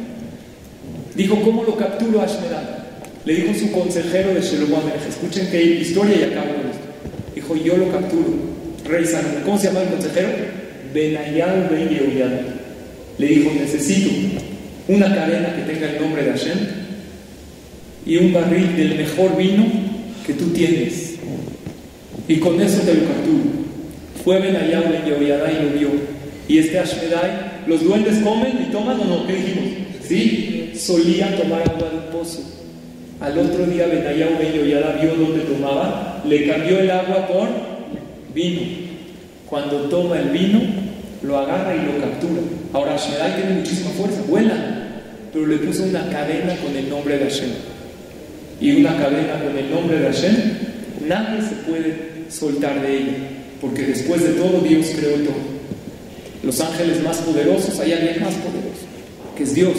[1.16, 2.28] Dijo, ¿cómo lo capturo a?
[3.26, 6.86] Le dijo su consejero de Shelomo Escuchen que hay historia y acabo con esto.
[7.36, 8.34] Dijo, yo lo capturo.
[8.86, 9.42] Rey Salomón.
[9.46, 10.30] ¿Cómo se llama el consejero?
[10.94, 12.42] Benayal Ben Yehoyada.
[13.18, 14.10] Le dijo, necesito
[14.88, 16.58] una cadena que tenga el nombre de Hashem
[18.06, 19.66] y un barril del mejor vino
[20.26, 21.09] que tú tienes.
[22.30, 23.44] Y con eso te lo capturo.
[24.24, 25.90] Fue Ben y lo vio.
[26.48, 29.64] Y este Ashmedai, los duendes comen y toman o no, ¿qué dijimos?
[30.08, 32.42] Sí, solía tomar agua del pozo.
[33.20, 37.48] Al otro día Benayal Ben Yehoyada vio dónde tomaba, le cambió el agua por
[38.36, 38.62] vino.
[39.50, 40.62] Cuando toma el vino,
[41.24, 42.42] lo agarra y lo captura.
[42.74, 44.56] Ahora Ashmedai tiene muchísima fuerza, vuela,
[45.34, 47.50] pero le puso una cadena con el nombre de Hashem.
[48.62, 50.36] Y una cadena con el nombre de Hashem,
[51.08, 53.14] nadie se puede soltar de ella,
[53.60, 55.60] porque después de todo Dios creó todo.
[56.44, 58.86] Los ángeles más poderosos, hay alguien más poderoso,
[59.36, 59.78] que es Dios.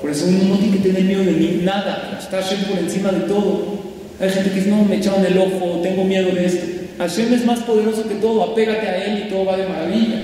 [0.00, 3.10] Por eso uno no tiene que tener miedo de ni nada, está Hashem por encima
[3.12, 3.86] de todo.
[4.18, 6.66] Hay gente que dice, no, me echaron el ojo, tengo miedo de esto.
[6.98, 10.22] Hashem es más poderoso que todo, apégate a Él y todo va de maravilla.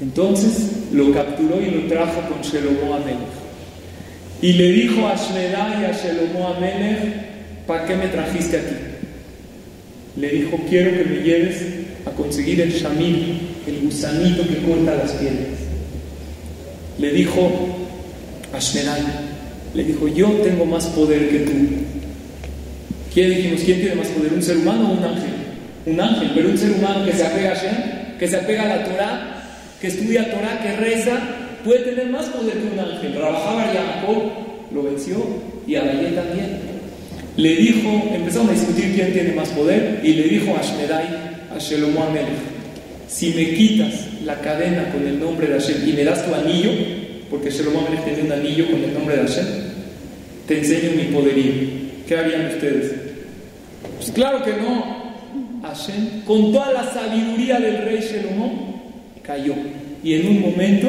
[0.00, 3.18] Entonces lo capturó y lo trajo con Shelomo Amelech.
[4.42, 8.93] Y le dijo a Shmedai y a Shelomo Amelech, ¿para qué me trajiste aquí?
[10.16, 11.62] Le dijo, quiero que me lleves
[12.06, 15.58] a conseguir el shamil, el gusanito que corta las piedras.
[16.98, 17.50] Le dijo
[18.52, 18.58] a
[19.74, 21.52] le dijo, yo tengo más poder que tú.
[23.12, 23.62] ¿Quién dijimos?
[23.64, 24.32] ¿Quién tiene más poder?
[24.32, 25.30] ¿Un ser humano o un ángel?
[25.86, 28.76] Un ángel, pero un ser humano que se apega a Hashem, que se apega a
[28.76, 29.42] la Torah,
[29.80, 31.18] que estudia Torah, que reza,
[31.64, 33.14] puede tener más poder que un ángel.
[33.14, 34.22] Rabajaba Jacob
[34.72, 35.16] lo venció
[35.66, 36.63] y Adayé también.
[37.36, 41.06] Le dijo, empezaron a discutir quién tiene más poder y le dijo a Shmedai,
[41.54, 42.28] a Shelomo Amelech,
[43.08, 46.70] si me quitas la cadena con el nombre de Hashem y me das tu anillo,
[47.30, 49.46] porque Shelomo Amelech tenía un anillo con el nombre de Hashem,
[50.46, 51.52] te enseño mi poderío.
[52.06, 52.92] ¿Qué harían ustedes?
[53.96, 55.04] Pues claro que no.
[55.62, 58.92] Hashem, con toda la sabiduría del rey Shelomo,
[59.22, 59.54] cayó.
[60.04, 60.88] Y en un momento,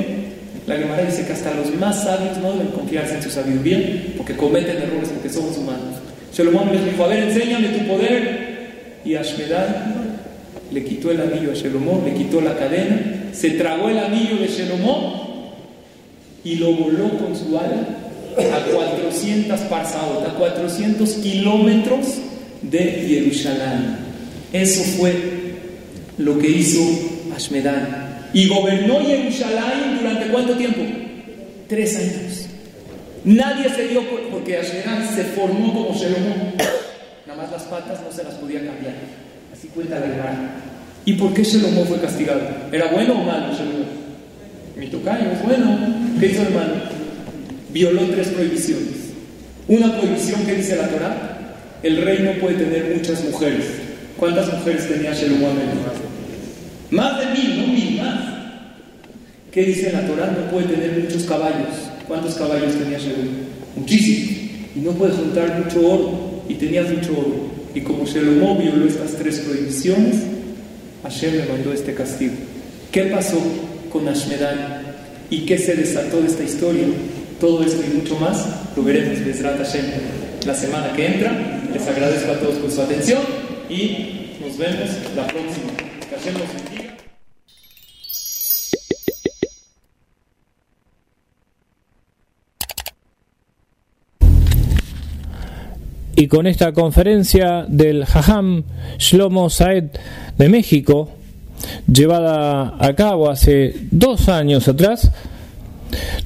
[0.67, 3.79] la Gemara dice que hasta los más sabios no deben confiarse en su sabiduría,
[4.17, 6.04] porque cometen errores, porque somos humanos.
[6.35, 8.45] Shelomo les dijo, a ver, enséñame tu poder.
[9.05, 9.67] Y Ashmedai
[10.71, 14.47] le quitó el anillo a Shelomo, le quitó la cadena, se tragó el anillo de
[14.47, 15.53] Shelomo
[16.43, 17.87] y lo voló con su ala
[18.37, 22.05] a 400 parsaot, a 400 kilómetros
[22.61, 23.97] de Jerusalén.
[24.51, 25.13] Eso fue
[26.17, 26.81] lo que hizo
[27.33, 28.05] Ashmedai.
[28.33, 30.81] Y gobernó Jerusalén durante cuánto tiempo?
[31.69, 32.44] Tres años.
[33.25, 36.53] Nadie se dio porque Ashmedai se formó como Shalomón.
[37.25, 38.93] Nada más las patas no se las podía cambiar.
[39.51, 40.61] Así cuenta la Gemara.
[41.05, 42.41] ¿Y por qué Shalomón fue castigado?
[42.71, 43.87] ¿Era bueno o malo Shalomón?
[44.75, 45.79] Mi tocayo es bueno.
[46.19, 46.73] ¿Qué hizo el malo?
[47.69, 49.13] Violó tres prohibiciones.
[49.67, 53.65] Una prohibición que dice la Torah, el rey no puede tener muchas mujeres.
[54.17, 55.57] ¿Cuántas mujeres tenía Shalomón?
[56.91, 58.19] Más de mil, no mil, más.
[59.51, 60.27] ¿Qué dice la Torah?
[60.27, 61.89] No puede tener muchos caballos.
[62.07, 63.55] ¿Cuántos caballos tenía Shalomón?
[63.75, 64.35] Muchísimos.
[64.75, 66.43] Y no puede juntar mucho oro.
[66.47, 67.55] Y tenía mucho oro.
[67.73, 70.17] Y como Shalomón violó estas tres prohibiciones,
[71.03, 72.33] Hashem le mandó este castigo.
[72.91, 73.37] ¿Qué pasó
[73.91, 74.85] con Ashmedai?
[75.29, 76.85] ¿Y qué se desató de esta historia?
[77.39, 78.45] Todo esto y mucho más
[78.75, 79.85] lo veremos Besrat Hashem
[80.45, 81.61] la semana que entra.
[81.73, 83.21] Les agradezco a todos por su atención
[83.69, 86.74] y nos vemos la próxima.
[96.15, 98.63] Y con esta conferencia del Jajam
[98.97, 99.85] Shlomo Saed
[100.37, 101.09] de México,
[101.87, 105.11] llevada a cabo hace dos años atrás,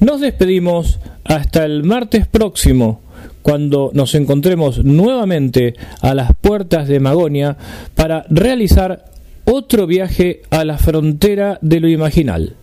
[0.00, 3.00] nos despedimos hasta el martes próximo,
[3.42, 7.56] cuando nos encontremos nuevamente a las puertas de Magonia
[7.94, 9.06] para realizar
[9.44, 12.54] otro viaje a la frontera de lo imaginal.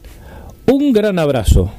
[0.67, 1.71] Un gran abrazo.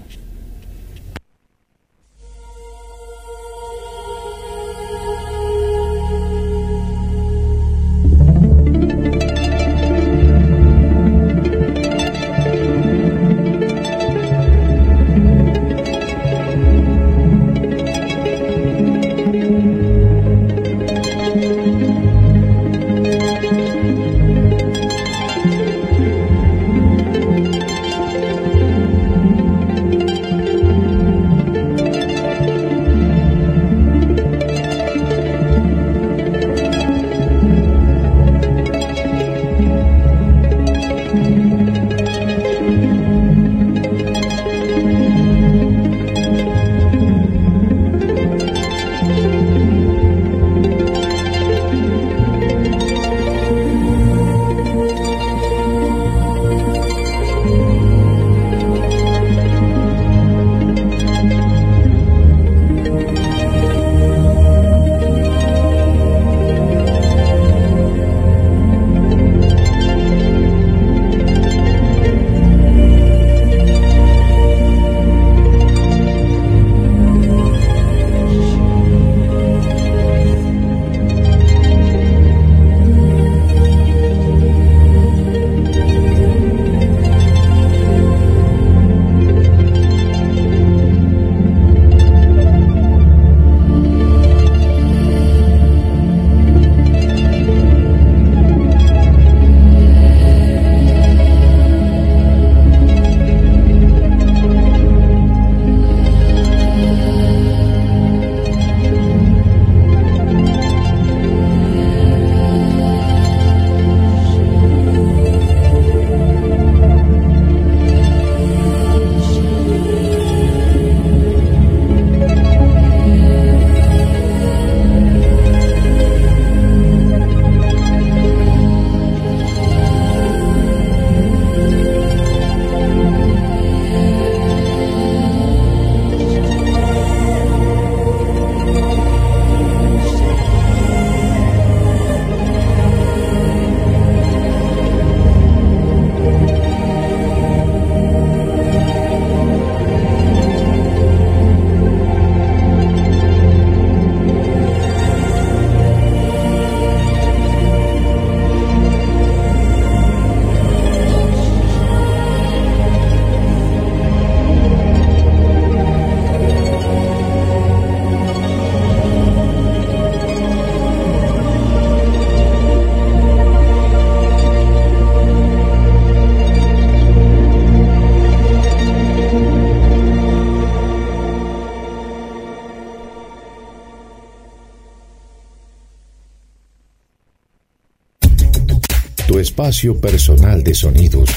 [189.59, 191.31] Espacio personal de sonidos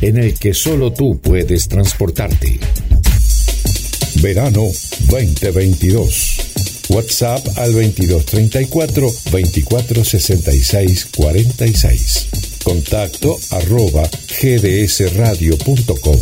[0.00, 2.58] en el que solo tú puedes transportarte.
[4.22, 4.62] Verano
[5.10, 6.38] 2022.
[6.88, 12.28] WhatsApp al 2234 2466 46.
[12.64, 14.08] Contacto arroba
[14.40, 16.16] gdsradio.com.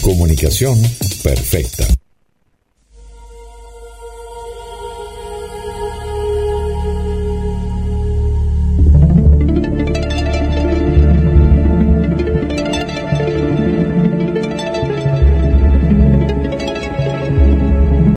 [0.00, 0.80] Comunicación
[1.22, 1.83] perfecta.